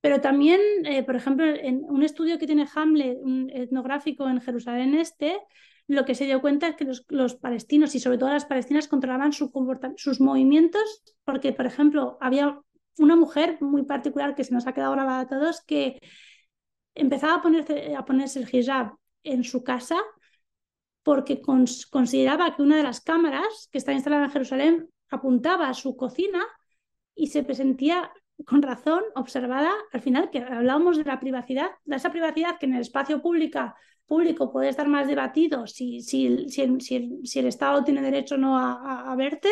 Pero 0.00 0.22
también, 0.22 0.60
eh, 0.84 1.02
por 1.02 1.16
ejemplo, 1.16 1.44
en 1.46 1.84
un 1.84 2.02
estudio 2.02 2.38
que 2.38 2.46
tiene 2.46 2.66
Hamlet, 2.74 3.18
un 3.20 3.50
etnográfico 3.50 4.28
en 4.28 4.40
Jerusalén 4.40 4.94
Este, 4.94 5.38
lo 5.86 6.04
que 6.04 6.14
se 6.14 6.24
dio 6.24 6.40
cuenta 6.40 6.68
es 6.68 6.76
que 6.76 6.86
los, 7.08 7.34
palestinos 7.34 7.94
y 7.94 8.00
sobre 8.00 8.18
todo 8.18 8.30
las 8.30 8.46
palestinas 8.46 8.88
controlaban 8.88 9.32
sus 9.32 10.20
movimientos 10.20 11.02
porque, 11.24 11.52
por 11.52 11.66
ejemplo, 11.66 12.16
había 12.20 12.60
una 12.98 13.16
mujer 13.16 13.58
muy 13.60 13.84
particular 13.84 14.34
que 14.34 14.44
se 14.44 14.54
nos 14.54 14.66
ha 14.66 14.72
quedado 14.72 14.92
grabada 14.92 15.20
a 15.20 15.28
todos 15.28 15.62
que 15.62 16.00
empezaba 16.94 17.34
a 17.34 17.42
ponerse, 17.42 17.94
a 17.94 18.04
ponerse 18.04 18.40
el 18.40 18.48
hijab 18.50 18.94
en 19.24 19.44
su 19.44 19.62
casa 19.62 19.96
porque 21.02 21.42
consideraba 21.42 22.56
que 22.56 22.62
una 22.62 22.78
de 22.78 22.82
las 22.82 23.00
cámaras 23.02 23.68
que 23.70 23.78
está 23.78 23.92
instalada 23.92 24.24
en 24.24 24.30
Jerusalén 24.30 24.88
apuntaba 25.10 25.68
a 25.68 25.74
su 25.74 25.96
cocina 25.96 26.42
y 27.14 27.26
se 27.26 27.54
sentía 27.54 28.10
con 28.46 28.62
razón, 28.62 29.02
observada, 29.14 29.70
al 29.92 30.00
final 30.00 30.30
que 30.30 30.38
hablábamos 30.38 30.96
de 30.96 31.04
la 31.04 31.20
privacidad, 31.20 31.70
de 31.84 31.96
esa 31.96 32.10
privacidad 32.10 32.58
que 32.58 32.66
en 32.66 32.74
el 32.74 32.80
espacio 32.80 33.22
pública, 33.22 33.76
público 34.06 34.52
puede 34.52 34.68
estar 34.68 34.88
más 34.88 35.06
debatido 35.06 35.66
si, 35.66 36.00
si, 36.00 36.48
si, 36.48 36.78
si 37.24 37.38
el, 37.38 37.46
Estado 37.46 37.84
tiene 37.84 38.02
derecho 38.02 38.34
o 38.34 38.38
no 38.38 38.58
a, 38.58 39.14
verte, 39.16 39.48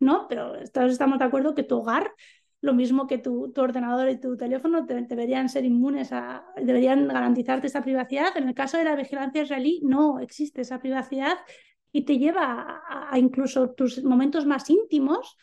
¿no? 0.00 0.26
Pero 0.28 0.54
todos 0.72 0.92
estamos 0.92 1.18
de 1.18 1.24
acuerdo 1.24 1.54
que 1.54 1.62
tu 1.62 1.78
hogar, 1.78 2.12
lo 2.60 2.74
mismo 2.74 3.06
que 3.06 3.18
tu, 3.18 3.52
tu 3.52 3.60
ordenador 3.60 4.08
y 4.08 4.20
tu 4.20 4.36
teléfono, 4.36 4.82
deberían 4.82 5.48
ser 5.48 5.64
inmunes 5.64 6.12
a, 6.12 6.44
deberían 6.56 7.08
garantizarte 7.08 7.66
esa 7.66 7.82
privacidad. 7.82 8.36
En 8.36 8.48
el 8.48 8.54
caso 8.54 8.78
de 8.78 8.84
la 8.84 8.96
vigilancia 8.96 9.42
israelí, 9.42 9.80
no 9.84 10.20
existe 10.20 10.62
esa 10.62 10.78
privacidad 10.80 11.38
y 11.92 12.04
te 12.04 12.18
lleva 12.18 12.82
a 12.88 13.18
incluso 13.18 13.70
tus 13.72 14.02
momentos 14.02 14.46
más 14.46 14.68
íntimos 14.70 15.36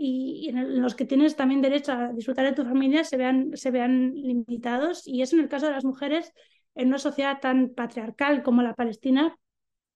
y, 0.00 0.48
en 0.50 0.80
los 0.80 0.94
que 0.94 1.04
tienes 1.04 1.34
también 1.34 1.60
derecho 1.60 1.92
a 1.92 2.12
disfrutar 2.12 2.46
de 2.46 2.52
tu 2.52 2.64
familia 2.64 3.02
se 3.02 3.16
vean, 3.16 3.50
se 3.56 3.72
vean 3.72 4.14
limitados. 4.14 5.06
Y 5.06 5.22
eso 5.22 5.34
en 5.34 5.42
el 5.42 5.48
caso 5.48 5.66
de 5.66 5.72
las 5.72 5.84
mujeres, 5.84 6.32
en 6.78 6.88
una 6.88 6.98
sociedad 6.98 7.40
tan 7.40 7.70
patriarcal 7.70 8.42
como 8.42 8.62
la 8.62 8.74
palestina, 8.74 9.36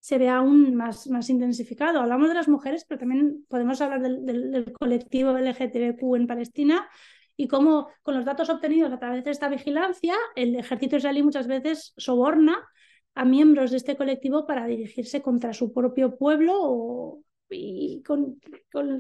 se 0.01 0.19
ve 0.19 0.29
aún 0.29 0.75
más, 0.75 1.07
más 1.07 1.31
intensificado. 1.31 2.01
Hablamos 2.01 2.29
de 2.29 2.35
las 2.35 2.49
mujeres, 2.49 2.85
pero 2.89 2.99
también 2.99 3.47
podemos 3.49 3.81
hablar 3.81 4.03
del, 4.03 4.73
colectivo 4.73 5.39
LGTBQ 5.39 6.17
en 6.17 6.27
Palestina 6.27 6.89
y 7.37 7.47
cómo 7.47 7.89
con 8.03 8.17
los 8.17 8.25
datos 8.25 8.51
obtenidos 8.51 8.93
a 8.93 8.99
través 8.99 9.23
de 9.23 9.31
esta 9.31 9.49
vigilancia, 9.49 10.15
el 10.35 10.57
ejército 10.57 10.97
israelí 10.97 11.23
muchas 11.23 11.47
veces 11.47 11.95
soborna 11.97 12.69
a 13.15 13.25
miembros 13.25 13.71
de 13.71 13.77
este 13.77 13.97
colectivo 13.97 14.45
para 14.45 14.67
dirigirse 14.67 15.23
contra 15.23 15.53
su 15.53 15.73
propio 15.73 16.17
pueblo 16.17 17.21
y 17.49 18.03
con, 18.03 18.41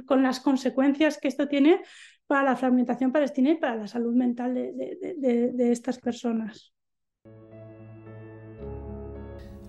con, 0.07 0.23
las 0.23 0.39
consecuencias 0.39 1.19
que 1.19 1.27
esto 1.27 1.49
tiene 1.49 1.83
para 2.29 2.45
la 2.45 2.57
fragmentación 2.57 3.11
palestina 3.11 3.51
y 3.51 3.57
para 3.57 3.75
la 3.75 3.89
salud 3.89 4.15
mental 4.15 4.55
de, 4.55 5.53
de, 5.53 5.73
estas 5.73 5.99
personas. 5.99 6.73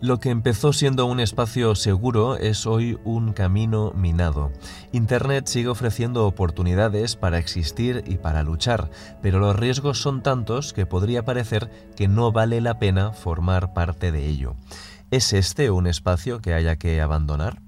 Lo 0.03 0.19
que 0.19 0.31
empezó 0.31 0.73
siendo 0.73 1.05
un 1.05 1.21
espacio 1.21 1.75
seguro 1.75 2.35
es 2.35 2.67
hoy 2.67 2.97
un 3.05 3.31
camino 3.31 3.93
minado. 3.95 4.51
Internet 4.91 5.45
sigue 5.45 5.69
ofreciendo 5.69 6.27
oportunidades 6.27 7.15
para 7.15 7.37
existir 7.37 8.03
y 8.05 8.17
para 8.17 8.43
luchar, 8.43 8.89
pero 9.21 9.39
los 9.39 9.57
riesgos 9.57 9.99
son 9.99 10.21
tantos 10.21 10.73
que 10.73 10.85
podría 10.85 11.23
parecer 11.23 11.69
que 11.95 12.09
no 12.09 12.33
vale 12.33 12.59
la 12.59 12.79
pena 12.79 13.13
formar 13.13 13.73
parte 13.73 14.11
de 14.11 14.27
ello. 14.27 14.55
¿Es 15.09 15.31
este 15.31 15.71
un 15.71 15.87
espacio 15.87 16.41
que 16.41 16.53
haya 16.53 16.75
que 16.75 16.99
abandonar? 16.99 17.59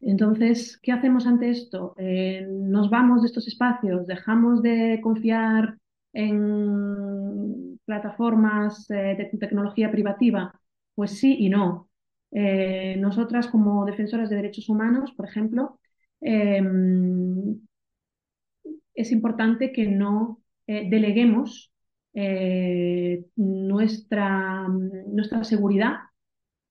Entonces, 0.00 0.78
¿qué 0.82 0.90
hacemos 0.90 1.26
ante 1.26 1.50
esto? 1.50 1.94
Eh, 1.98 2.46
¿Nos 2.48 2.88
vamos 2.88 3.20
de 3.20 3.26
estos 3.26 3.46
espacios? 3.46 4.06
¿Dejamos 4.06 4.62
de 4.62 5.00
confiar 5.02 5.76
en 6.14 7.78
plataformas 7.84 8.90
eh, 8.90 9.16
de 9.18 9.38
tecnología 9.38 9.90
privativa? 9.90 10.50
Pues 10.94 11.18
sí 11.18 11.36
y 11.38 11.48
no. 11.48 11.88
Eh, 12.32 12.96
nosotras 12.98 13.48
como 13.48 13.84
defensoras 13.84 14.30
de 14.30 14.36
derechos 14.36 14.68
humanos, 14.68 15.12
por 15.16 15.26
ejemplo, 15.26 15.78
em, 16.20 17.60
es 18.94 19.12
importante 19.12 19.72
que 19.72 19.86
no 19.86 20.40
deleguemos 20.66 21.70
nuestra, 23.36 24.68
nuestra 24.68 25.44
seguridad 25.44 25.94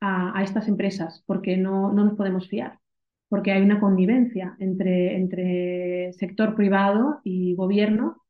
a, 0.01 0.41
estas 0.43 0.67
empresas, 0.67 1.23
porque 1.27 1.57
no 1.57 1.91
nos 1.93 2.15
podemos 2.15 2.47
fiar 2.49 2.79
porque 3.33 3.51
hay 3.51 3.63
una 3.63 3.79
connivencia 3.79 4.55
entre, 4.59 5.15
entre 5.15 6.13
sector 6.13 6.53
privado 6.55 7.19
y 7.23 7.55
gobierno, 7.55 8.21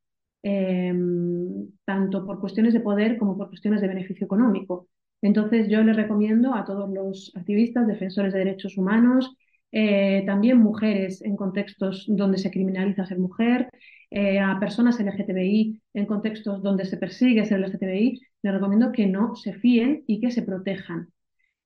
em, 0.42 1.68
tanto 1.84 2.24
por 2.24 2.40
cuestiones 2.40 2.72
de 2.72 2.80
poder 2.80 3.18
como 3.18 3.36
por 3.36 3.50
cuestiones 3.50 3.82
de 3.82 3.88
beneficio 3.88 4.24
económico. 4.24 4.88
Entonces 5.24 5.68
yo 5.70 5.82
les 5.82 5.96
recomiendo 5.96 6.54
a 6.54 6.66
todos 6.66 6.90
los 6.90 7.32
activistas, 7.34 7.86
defensores 7.86 8.34
de 8.34 8.40
derechos 8.40 8.76
humanos, 8.76 9.34
eh, 9.72 10.22
también 10.26 10.58
mujeres 10.58 11.22
en 11.22 11.34
contextos 11.34 12.04
donde 12.06 12.36
se 12.36 12.50
criminaliza 12.50 13.06
ser 13.06 13.18
mujer, 13.18 13.70
eh, 14.10 14.38
a 14.38 14.60
personas 14.60 15.00
LGTBI 15.00 15.80
en 15.94 16.04
contextos 16.04 16.62
donde 16.62 16.84
se 16.84 16.98
persigue 16.98 17.46
ser 17.46 17.60
LGTBI, 17.60 18.20
les 18.42 18.52
recomiendo 18.52 18.92
que 18.92 19.06
no 19.06 19.34
se 19.34 19.54
fíen 19.54 20.04
y 20.06 20.20
que 20.20 20.30
se 20.30 20.42
protejan. 20.42 21.08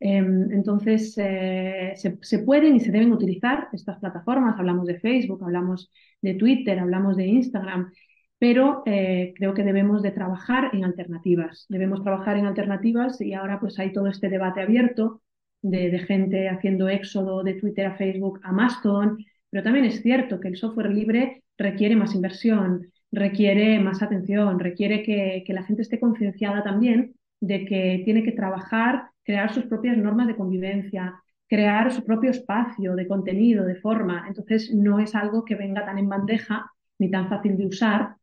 Em, 0.00 0.52
entonces, 0.52 1.14
eh, 1.18 1.94
se, 1.96 2.38
pueden 2.38 2.76
y 2.76 2.80
se 2.80 2.92
deben 2.92 3.12
utilizar 3.12 3.68
estas 3.72 3.98
plataformas. 3.98 4.56
Hablamos 4.56 4.86
de 4.86 5.00
Facebook, 5.00 5.42
hablamos 5.42 5.90
de 6.22 6.34
Twitter, 6.34 6.78
hablamos 6.78 7.16
de 7.16 7.26
Instagram, 7.26 7.90
pero 8.39 8.82
eh, 8.86 9.32
creo 9.36 9.55
que 9.55 9.64
debemos 9.64 10.03
de 10.03 10.12
trabajar 10.12 10.70
en 10.72 10.84
alternativas. 10.84 11.66
Debemos 11.68 12.03
trabajar 12.03 12.36
en 12.36 12.47
alternativas 12.47 13.20
y 13.20 13.34
ahora 13.34 13.59
pues 13.61 13.78
hay 13.78 13.93
todo 13.93 14.07
este 14.07 14.28
debate 14.28 14.61
abierto 14.61 15.22
de, 15.62 15.99
gente 15.99 16.49
haciendo 16.49 16.89
éxodo 16.89 17.43
de 17.43 17.55
Twitter 17.55 17.86
a 17.86 17.97
Facebook 17.97 18.41
a 18.45 18.53
Mastodon, 18.53 19.18
pero 19.51 19.62
también 19.62 19.84
es 19.86 20.03
cierto 20.03 20.39
que 20.39 20.49
el 20.49 20.57
software 20.57 20.91
libre 20.91 21.43
requiere 21.57 21.97
más 21.97 22.14
inversión, 22.14 22.93
requiere 23.11 23.80
más 23.80 24.03
atención, 24.03 24.61
requiere 24.61 25.03
que, 25.03 25.43
que 25.45 25.53
la 25.53 25.64
gente 25.64 25.82
esté 25.82 25.99
concienciada 25.99 26.62
también 26.62 27.14
de 27.41 27.64
que 27.64 28.03
tiene 28.05 28.22
que 28.22 28.32
trabajar 28.32 29.11
crear 29.28 29.53
sus 29.53 29.66
propias 29.66 29.99
normas 29.99 30.26
de 30.26 30.36
convivencia, 30.36 31.22
crear 31.49 31.93
su 31.93 32.03
propio 32.03 32.30
espacio 32.30 32.95
de 32.95 33.07
contenido, 33.07 33.66
de 33.66 33.74
forma. 33.74 34.24
Entonces, 34.26 34.72
no 34.74 35.01
es 35.01 35.14
algo 35.14 35.45
que 35.45 35.55
venga 35.55 35.84
tan 35.84 35.99
en 35.99 36.09
bandeja, 36.09 36.72
ni 36.99 37.11
tan 37.11 37.28
fácil 37.28 37.59
de 37.59 37.66
usar, 37.66 38.16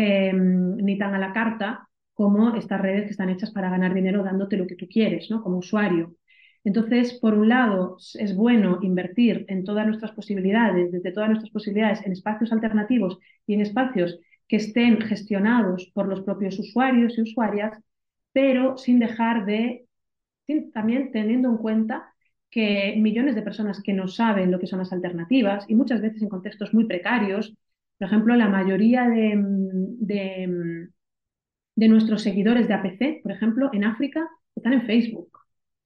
em, 0.00 0.76
ni 0.76 0.96
tan 0.98 1.14
a 1.14 1.18
la 1.18 1.32
carta 1.32 1.88
como 2.14 2.54
estas 2.56 2.80
redes 2.80 3.04
que 3.04 3.10
están 3.10 3.30
hechas 3.30 3.50
para 3.52 3.70
ganar 3.70 3.94
dinero 3.94 4.22
dándote 4.24 4.56
lo 4.56 4.66
que 4.66 4.76
tú 4.76 4.86
quieres, 4.88 5.30
¿no? 5.30 5.42
Como 5.42 5.58
usuario. 5.58 6.16
Entonces, 6.64 7.14
por 7.20 7.34
un 7.34 7.48
lado, 7.48 7.96
es 8.14 8.36
bueno 8.36 8.78
invertir 8.82 9.44
en 9.48 9.64
todas 9.64 9.86
nuestras 9.86 10.12
posibilidades, 10.12 10.92
desde 10.92 11.12
todas 11.12 11.28
nuestras 11.30 11.50
posibilidades, 11.52 12.04
en 12.06 12.12
espacios 12.12 12.52
alternativos 12.52 13.18
y 13.46 13.54
en 13.54 13.60
espacios 13.62 14.18
que 14.48 14.56
estén 14.56 15.00
gestionados 15.00 15.90
por 15.94 16.06
los 16.08 16.22
propios 16.22 16.58
usuarios 16.58 17.18
y 17.18 17.22
usuarias, 17.22 17.78
pero 18.32 18.76
sin 18.78 18.98
dejar 19.00 19.44
de 19.46 19.86
también 20.72 21.10
teniendo 21.12 21.48
en 21.48 21.56
cuenta 21.56 22.12
que 22.50 22.94
millones 22.98 23.34
de 23.34 23.42
personas 23.42 23.82
que 23.82 23.92
no 23.94 24.08
saben 24.08 24.50
lo 24.50 24.58
que 24.58 24.66
son 24.66 24.80
las 24.80 24.92
alternativas 24.92 25.64
y 25.68 25.74
muchas 25.74 26.00
veces 26.02 26.22
en 26.22 26.28
contextos 26.28 26.74
muy 26.74 26.84
precarios, 26.84 27.54
por 28.02 28.08
ejemplo, 28.08 28.34
la 28.34 28.48
mayoría 28.48 29.08
de, 29.08 30.88
nuestros 31.76 32.22
seguidores 32.22 32.66
de 32.66 32.74
APC, 32.74 33.22
por 33.22 33.30
ejemplo, 33.30 33.70
en 33.72 33.84
África, 33.84 34.28
están 34.56 34.72
en 34.72 34.86
Facebook. 34.86 35.30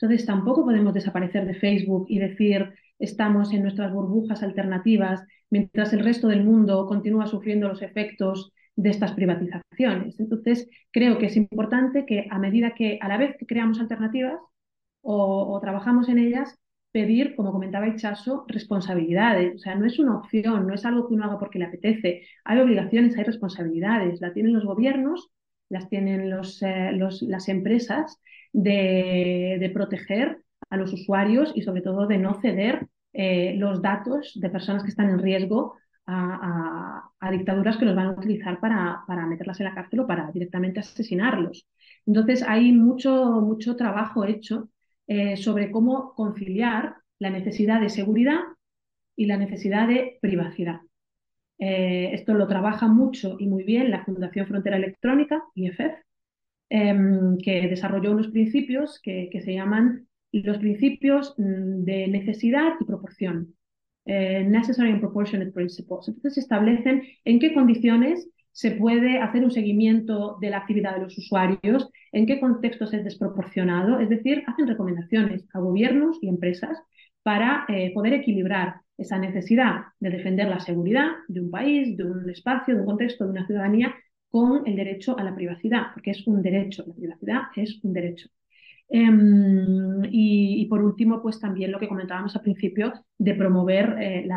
Entonces 0.01 0.25
tampoco 0.25 0.65
podemos 0.65 0.95
desaparecer 0.95 1.45
de 1.45 1.57
Facebook 1.57 2.07
y 2.09 2.19
decir 2.19 2.73
estamos 2.99 3.53
en 3.53 3.61
nuestras 3.61 3.93
burbujas 3.93 4.43
alternativas 4.43 5.27
mientras 5.51 5.93
el 5.93 6.03
resto 6.03 6.29
del 6.29 6.43
mundo 6.43 6.87
continúa 6.87 7.27
sufriendo 7.27 7.69
los 7.69 7.83
efectos 7.83 8.51
de 8.77 8.89
estas 8.89 9.13
privatizaciones. 9.13 10.19
Entonces, 10.19 10.71
creo 10.93 11.19
que 11.19 11.27
es 11.27 11.37
importante 11.37 12.07
que 12.07 12.29
a 12.31 12.39
medida 12.39 12.71
que, 12.71 12.99
a 13.03 13.09
la 13.09 13.19
vez 13.19 13.37
que 13.39 13.45
creamos 13.45 13.79
alternativas 13.79 14.41
o, 15.03 15.59
trabajamos 15.61 16.09
en 16.09 16.19
ellas, 16.19 16.59
pedir, 16.97 17.37
como 17.37 17.53
comentaba 17.53 17.89
Ichaso, 17.89 18.47
responsabilidades. 18.49 19.57
O 19.57 19.59
sea, 19.59 19.75
no 19.75 19.85
es 19.85 19.99
una 19.99 20.17
opción, 20.17 20.67
no 20.67 20.73
es 20.75 20.85
algo 20.87 21.07
que 21.07 21.15
uno 21.15 21.25
haga 21.27 21.39
porque 21.39 21.59
le 21.59 21.67
apetece. 21.67 22.23
Hay 22.43 22.59
obligaciones, 22.59 23.19
hay 23.19 23.25
responsabilidades. 23.25 24.23
La 24.23 24.33
tienen 24.33 24.55
los 24.55 24.65
gobiernos, 24.65 25.29
las 25.69 25.91
tienen 25.91 26.31
los, 26.31 26.63
eh, 26.63 26.93
las 26.95 27.49
empresas 27.51 28.19
de, 28.55 29.71
proteger 29.75 30.39
a 30.71 30.79
los 30.79 30.95
usuarios 30.95 31.53
y 31.55 31.61
sobre 31.63 31.83
todo 31.83 32.07
de 32.07 32.17
no 32.17 32.41
ceder 32.41 32.87
eh, 33.13 33.55
los 33.59 33.83
datos 33.83 34.33
de 34.35 34.49
personas 34.49 34.83
que 34.83 34.89
están 34.89 35.11
en 35.11 35.19
riesgo 35.19 35.75
a, 36.07 37.11
dictaduras 37.31 37.77
que 37.77 37.85
los 37.85 37.97
van 37.97 38.07
a 38.07 38.13
utilizar 38.13 38.59
para, 38.61 39.03
para, 39.07 39.27
meterlas 39.27 39.61
en 39.61 39.67
la 39.67 39.75
cárcel 39.75 40.01
o 40.01 40.07
para 40.07 40.31
directamente 40.33 40.81
asesinarlos. 40.81 41.67
Entonces 42.07 42.43
hay 42.43 42.73
mucho, 42.73 43.43
mucho 43.43 43.77
trabajo 43.77 44.25
hecho 44.25 44.71
eh, 45.07 45.37
sobre 45.37 45.71
cómo 45.71 46.15
conciliar 46.15 46.97
la 47.19 47.31
necesidad 47.31 47.81
de 47.81 47.91
seguridad 47.91 48.41
y 49.15 49.27
la 49.27 49.37
necesidad 49.37 49.89
de 49.89 50.19
privacidad. 50.21 50.81
Eh, 51.59 52.11
esto 52.13 52.35
lo 52.35 52.47
trabaja 52.47 52.87
mucho 52.87 53.37
y 53.39 53.47
muy 53.47 53.65
bien 53.65 53.91
la 53.91 54.05
Fundación 54.05 54.47
Frontera 54.47 54.77
Electrónica, 54.77 55.43
IFF, 55.55 55.81
em, 56.69 57.39
que 57.39 57.69
desarrolló 57.69 58.13
unos 58.13 58.29
principios 58.29 59.01
que, 59.03 59.31
se 59.43 59.55
llaman 59.55 60.07
los 60.33 60.59
principios 60.59 61.35
mm, 61.39 61.85
de 61.85 62.09
necesidad 62.09 62.75
y 62.81 62.85
proporción. 62.85 63.55
Eh, 64.05 64.45
necessary 64.45 64.91
and 64.91 65.01
Proportionate 65.01 65.53
Principles. 65.53 66.09
Entonces 66.09 66.39
establecen 66.39 67.03
en 67.25 67.39
qué 67.41 67.55
condiciones 67.55 68.29
se 68.57 68.71
puede 68.71 69.19
hacer 69.19 69.45
un 69.45 69.51
seguimiento 69.51 70.39
de 70.41 70.49
la 70.49 70.57
actividad 70.57 70.95
de 70.95 71.03
los 71.03 71.19
usuarios, 71.19 71.91
en 72.11 72.25
qué 72.25 72.41
contextos 72.41 72.95
es 72.95 73.05
desproporcionado, 73.05 74.01
es 74.01 74.09
decir, 74.09 74.45
hacen 74.47 74.67
recomendaciones 74.67 75.47
a 75.53 75.61
gobiernos 75.61 76.17
y 76.23 76.29
empresas 76.29 76.79
para 77.23 77.67
eh, 77.69 77.93
poder 77.93 78.15
equilibrar 78.15 78.77
esa 78.97 79.19
necesidad 79.19 79.83
de 80.01 80.09
defender 80.09 80.49
la 80.49 80.61
seguridad 80.61 81.09
de 81.29 81.43
un 81.43 81.51
país, 81.51 81.99
de 81.99 82.05
un 82.05 82.31
espacio, 82.31 82.75
de 82.75 82.81
un 82.81 82.87
contexto, 82.87 83.25
de 83.25 83.33
una 83.33 83.47
ciudadanía, 83.47 83.95
con 84.31 84.67
el 84.67 84.75
derecho 84.75 85.19
a 85.19 85.23
la 85.23 85.35
privacidad, 85.35 85.89
porque 85.93 86.13
es 86.13 86.27
un 86.27 86.41
derecho, 86.41 86.83
la 86.87 86.95
privacidad 86.95 87.43
es 87.57 87.79
un 87.85 87.93
derecho. 87.93 88.31
Em, 88.89 90.03
y, 90.11 90.65
por 90.71 90.83
último, 90.83 91.21
pues 91.21 91.39
también 91.41 91.73
lo 91.73 91.79
que 91.79 91.89
comentábamos 91.89 92.35
al 92.37 92.43
principio 92.43 92.93
de 93.19 93.35
promover 93.35 93.97
eh, 94.01 94.29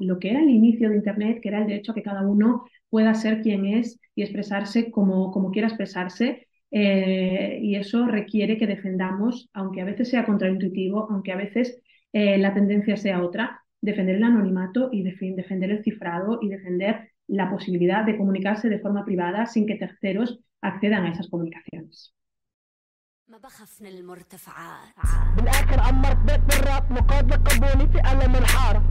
lo 0.00 0.18
que 0.18 0.30
era 0.30 0.40
el 0.40 0.50
inicio 0.50 0.90
de 0.90 0.96
Internet, 0.96 1.38
que 1.40 1.48
era 1.48 1.60
el 1.60 1.66
derecho 1.66 1.92
a 1.92 1.94
que 1.94 2.02
cada 2.02 2.26
uno 2.28 2.64
pueda 2.91 3.13
ser 3.13 3.41
quien 3.41 3.65
es 3.65 3.99
y 4.15 4.23
expresarse 4.23 4.91
como, 4.91 5.31
como 5.31 5.51
quiera 5.51 5.67
expresarse. 5.67 6.47
Eh, 6.71 7.59
y 7.61 7.75
eso 7.75 8.07
requiere 8.07 8.57
que 8.57 8.67
defendamos, 8.67 9.49
aunque 9.53 9.81
a 9.81 9.85
veces 9.85 10.09
sea 10.09 10.25
contraintuitivo, 10.25 11.07
aunque 11.09 11.31
a 11.31 11.37
veces 11.37 11.81
eh, 12.13 12.37
la 12.37 12.53
tendencia 12.53 12.97
sea 12.97 13.23
otra, 13.23 13.63
defender 13.81 14.15
el 14.15 14.23
anonimato 14.23 14.89
y 14.91 15.03
defender 15.03 15.71
el 15.71 15.83
cifrado 15.83 16.39
y 16.41 16.49
defender 16.49 17.11
la 17.27 17.49
posibilidad 17.49 18.05
de 18.05 18.17
comunicarse 18.17 18.69
de 18.69 18.79
forma 18.79 19.05
privada 19.05 19.45
sin 19.45 19.65
que 19.65 19.75
terceros 19.75 20.39
accedan 20.61 21.05
a 21.05 21.11
esas 21.11 21.29
comunicaciones. 21.29 22.13
ما 23.27 23.37
بخاف 23.37 23.81
من 23.81 23.87
المرتفعات 23.87 24.93
بالاخر 25.37 25.79
عمرت 25.79 26.17
بيت 26.17 26.39
بالراب 26.39 26.91
مقاد 26.91 27.33
لقبوني 27.33 27.91
في 27.91 27.99
ألم 28.11 28.35
الحارة 28.35 28.83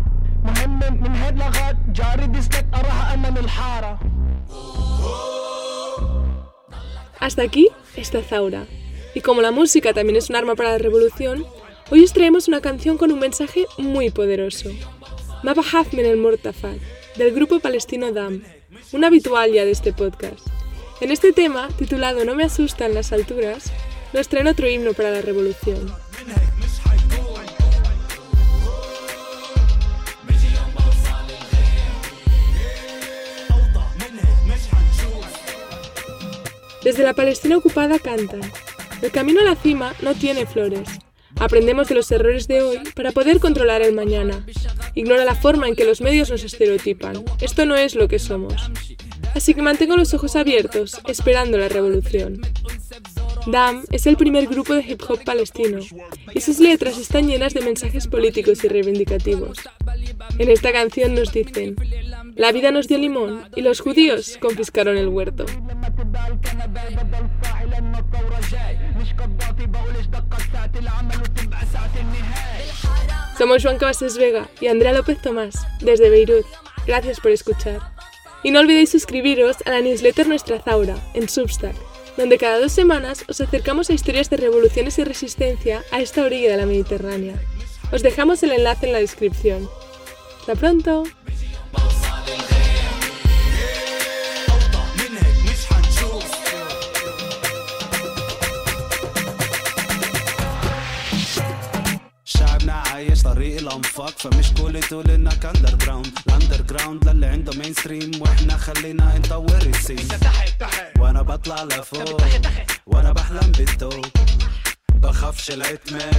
مهم 0.44 0.78
من 1.02 1.14
هيد 1.14 1.38
لغات 1.38 1.76
جاري 1.92 2.26
ديسلت 2.26 2.66
أراها 2.74 3.14
أمام 3.14 3.36
الحارة 3.36 3.98
Hasta 7.18 7.42
aquí 7.42 7.68
está 7.96 8.22
Zaura. 8.22 8.66
Y 9.14 9.20
como 9.20 9.40
la 9.40 9.50
música 9.50 9.92
también 9.92 10.16
es 10.16 10.28
un 10.30 10.36
arma 10.36 10.54
para 10.54 10.72
la 10.72 10.78
revolución, 10.78 11.44
hoy 11.90 12.04
os 12.04 12.12
traemos 12.12 12.46
una 12.46 12.60
canción 12.60 12.98
con 12.98 13.10
un 13.10 13.18
mensaje 13.18 13.66
muy 13.78 14.10
poderoso. 14.10 14.70
Maba 15.42 15.62
Hafmen 15.62 16.06
el 16.06 16.18
Mortafat, 16.18 16.78
del 17.16 17.32
grupo 17.32 17.58
palestino 17.60 18.12
DAM, 18.12 18.42
un 18.92 19.04
habitual 19.04 19.52
ya 19.52 19.64
de 19.64 19.70
este 19.70 19.92
podcast. 19.92 20.46
En 21.00 21.10
este 21.10 21.32
tema, 21.32 21.68
titulado 21.78 22.24
No 22.24 22.34
me 22.34 22.44
asustan 22.44 22.94
las 22.94 23.12
alturas, 23.12 23.72
nos 24.12 24.28
traen 24.28 24.46
otro 24.46 24.68
himno 24.68 24.92
para 24.92 25.10
la 25.10 25.22
revolución. 25.22 25.92
Desde 36.83 37.03
la 37.03 37.13
Palestina 37.13 37.57
ocupada 37.57 37.99
cantan. 37.99 38.41
El 39.01 39.11
camino 39.11 39.41
a 39.41 39.43
la 39.43 39.55
cima 39.55 39.93
no 40.01 40.15
tiene 40.15 40.45
flores. 40.45 40.89
Aprendemos 41.39 41.87
de 41.87 41.95
los 41.95 42.11
errores 42.11 42.47
de 42.47 42.61
hoy 42.61 42.79
para 42.95 43.11
poder 43.11 43.39
controlar 43.39 43.81
el 43.81 43.93
mañana. 43.93 44.45
Ignora 44.95 45.23
la 45.23 45.35
forma 45.35 45.67
en 45.67 45.75
que 45.75 45.85
los 45.85 46.01
medios 46.01 46.29
nos 46.31 46.43
estereotipan. 46.43 47.23
Esto 47.39 47.65
no 47.65 47.75
es 47.75 47.95
lo 47.95 48.07
que 48.07 48.19
somos. 48.19 48.71
Así 49.35 49.53
que 49.53 49.61
mantengo 49.61 49.95
los 49.95 50.13
ojos 50.13 50.35
abiertos, 50.35 50.99
esperando 51.07 51.57
la 51.57 51.69
revolución. 51.69 52.41
DAM 53.47 53.85
es 53.91 54.05
el 54.05 54.17
primer 54.17 54.47
grupo 54.47 54.73
de 54.73 54.81
hip 54.81 55.01
hop 55.07 55.23
palestino 55.23 55.79
y 56.33 56.41
sus 56.41 56.59
letras 56.59 56.97
están 56.97 57.27
llenas 57.27 57.53
de 57.53 57.61
mensajes 57.61 58.07
políticos 58.07 58.63
y 58.63 58.67
reivindicativos. 58.67 59.57
En 60.37 60.49
esta 60.49 60.71
canción 60.71 61.15
nos 61.15 61.31
dicen, 61.31 61.75
la 62.35 62.51
vida 62.51 62.71
nos 62.71 62.87
dio 62.87 62.97
limón 62.97 63.43
y 63.55 63.61
los 63.61 63.79
judíos 63.79 64.37
confiscaron 64.39 64.97
el 64.97 65.07
huerto. 65.07 65.45
Somos 73.37 73.63
Juan 73.63 73.77
Cabases 73.77 74.17
Vega 74.17 74.47
y 74.59 74.67
Andrea 74.67 74.93
López 74.93 75.21
Tomás, 75.21 75.55
desde 75.81 76.09
Beirut. 76.09 76.45
Gracias 76.85 77.19
por 77.19 77.31
escuchar. 77.31 77.79
Y 78.43 78.51
no 78.51 78.59
olvidéis 78.59 78.91
suscribiros 78.91 79.57
a 79.65 79.71
la 79.71 79.81
newsletter 79.81 80.27
Nuestra 80.27 80.59
Zaura 80.59 80.95
en 81.13 81.29
Substack 81.29 81.75
donde 82.17 82.37
cada 82.37 82.59
dos 82.59 82.71
semanas 82.71 83.25
os 83.27 83.41
acercamos 83.41 83.89
a 83.89 83.93
historias 83.93 84.29
de 84.29 84.37
revoluciones 84.37 84.97
y 84.99 85.03
resistencia 85.03 85.83
a 85.91 86.01
esta 86.01 86.23
orilla 86.23 86.51
de 86.51 86.57
la 86.57 86.65
Mediterránea. 86.65 87.35
Os 87.91 88.03
dejamos 88.03 88.43
el 88.43 88.51
enlace 88.51 88.87
en 88.87 88.93
la 88.93 88.99
descripción. 88.99 89.69
¡Hasta 90.39 90.55
pronto! 90.55 91.03
عايش 103.01 103.23
طريق 103.23 103.57
الأنفاق 103.57 104.09
فمش 104.19 104.53
كل 104.53 104.79
تقول 104.79 105.11
إنك 105.11 105.45
اندر 105.45 105.75
جراوند 105.75 106.07
الاندر 106.27 106.61
جراوند 106.61 107.09
للي 107.09 107.25
عنده 107.25 107.53
مين 107.53 107.73
ستريم 107.73 108.11
وإحنا 108.21 108.57
خلينا 108.57 109.17
نطور 109.17 109.61
السين 109.61 110.07
وأنا 110.99 111.21
بطلع 111.21 111.63
لفوق 111.63 112.21
وأنا 112.85 113.11
بحلم 113.13 113.51
بالتوب 113.57 114.05
بخافش 114.95 115.51
العتمة 115.51 116.11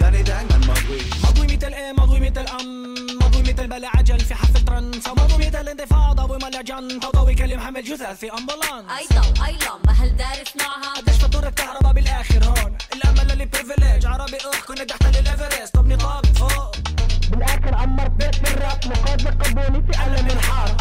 داني 0.00 0.22
دايما 0.22 0.56
مضوي 0.56 1.00
مضوي 1.24 1.56
مثل 1.56 1.72
إيه 1.74 1.92
مضوي 1.92 2.20
مثل 2.20 2.46
ام 2.60 3.15
بيت 3.56 3.70
بلا 3.70 3.88
عجل 3.88 4.20
في 4.20 4.34
حفل 4.34 4.64
ترن. 4.64 5.00
ومضوا 5.10 5.38
ميت 5.38 5.56
الانتفاضة 5.56 6.24
أبو 6.24 6.34
ملا 6.34 6.62
جن 6.62 7.00
فوضوي 7.00 7.34
كلم 7.34 7.60
حمل 7.60 7.84
جثث 7.84 8.18
في 8.20 8.32
امبولانس 8.32 8.90
أي 8.98 9.06
طو 9.06 9.44
أي 9.44 9.52
لام 9.52 9.96
هل 9.96 10.16
دارس 10.16 10.56
معها؟ 10.56 10.94
قديش 10.96 11.16
فاتورة 11.16 11.48
الكهرباء 11.48 11.92
بالآخر 11.92 12.44
هون. 12.44 12.78
الامل 12.92 13.32
اللي 13.32 13.44
بريفيليج 13.44 14.06
عربي 14.06 14.36
أخ 14.36 14.64
كنا 14.64 14.84
تحت 14.84 15.16
الإيفرست. 15.16 15.74
طب 15.74 15.86
نقابي 15.86 16.28
فوق. 16.28 16.76
بالآخر 17.30 17.74
عمر 17.74 18.08
بيت 18.08 18.40
بالراب 18.40 18.80
الراب 18.84 18.98
نقاد 18.98 19.22
لقبوني 19.22 19.92
في 19.92 20.04
ألم 20.06 20.26
الحار 20.26 20.76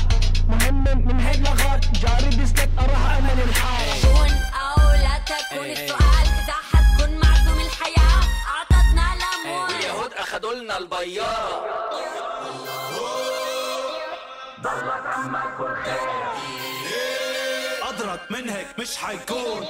مهم 0.50 0.84
من 1.08 1.20
هيك 1.20 1.40
لغات 1.40 1.86
جاري 1.86 2.36
بيسكت 2.36 2.70
أروح 2.80 3.12
امل 3.18 3.42
الحار 3.50 4.02
كون 4.02 4.32
أو 4.54 4.92
لا 4.92 5.20
تكون 5.26 5.66
السؤال 5.66 6.28
إذا 6.42 6.58
حتكون 6.72 7.20
معزوم 7.20 7.60
الحياة. 7.60 8.22
أعطتنا 8.54 9.08
لمون. 9.22 9.70
اليهود 9.70 10.14
أخذوا 10.14 10.54
لنا 10.54 10.78
البياره 10.78 11.66
ضلك 14.66 15.06
عمال 15.06 15.58
كل 15.58 15.76
خير 15.84 16.00
اضرب 17.90 18.20
من 18.30 18.50
هيك 18.50 18.68
مش 18.80 18.98
حيكون. 18.98 19.66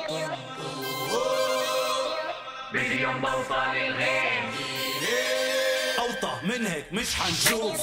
بدي 2.73 3.05
بوصل 3.05 3.55
الغير 3.55 4.43
أوطى 5.99 6.31
من 6.43 6.67
هيك 6.67 6.85
مش 6.93 7.15
حنشوف 7.15 7.81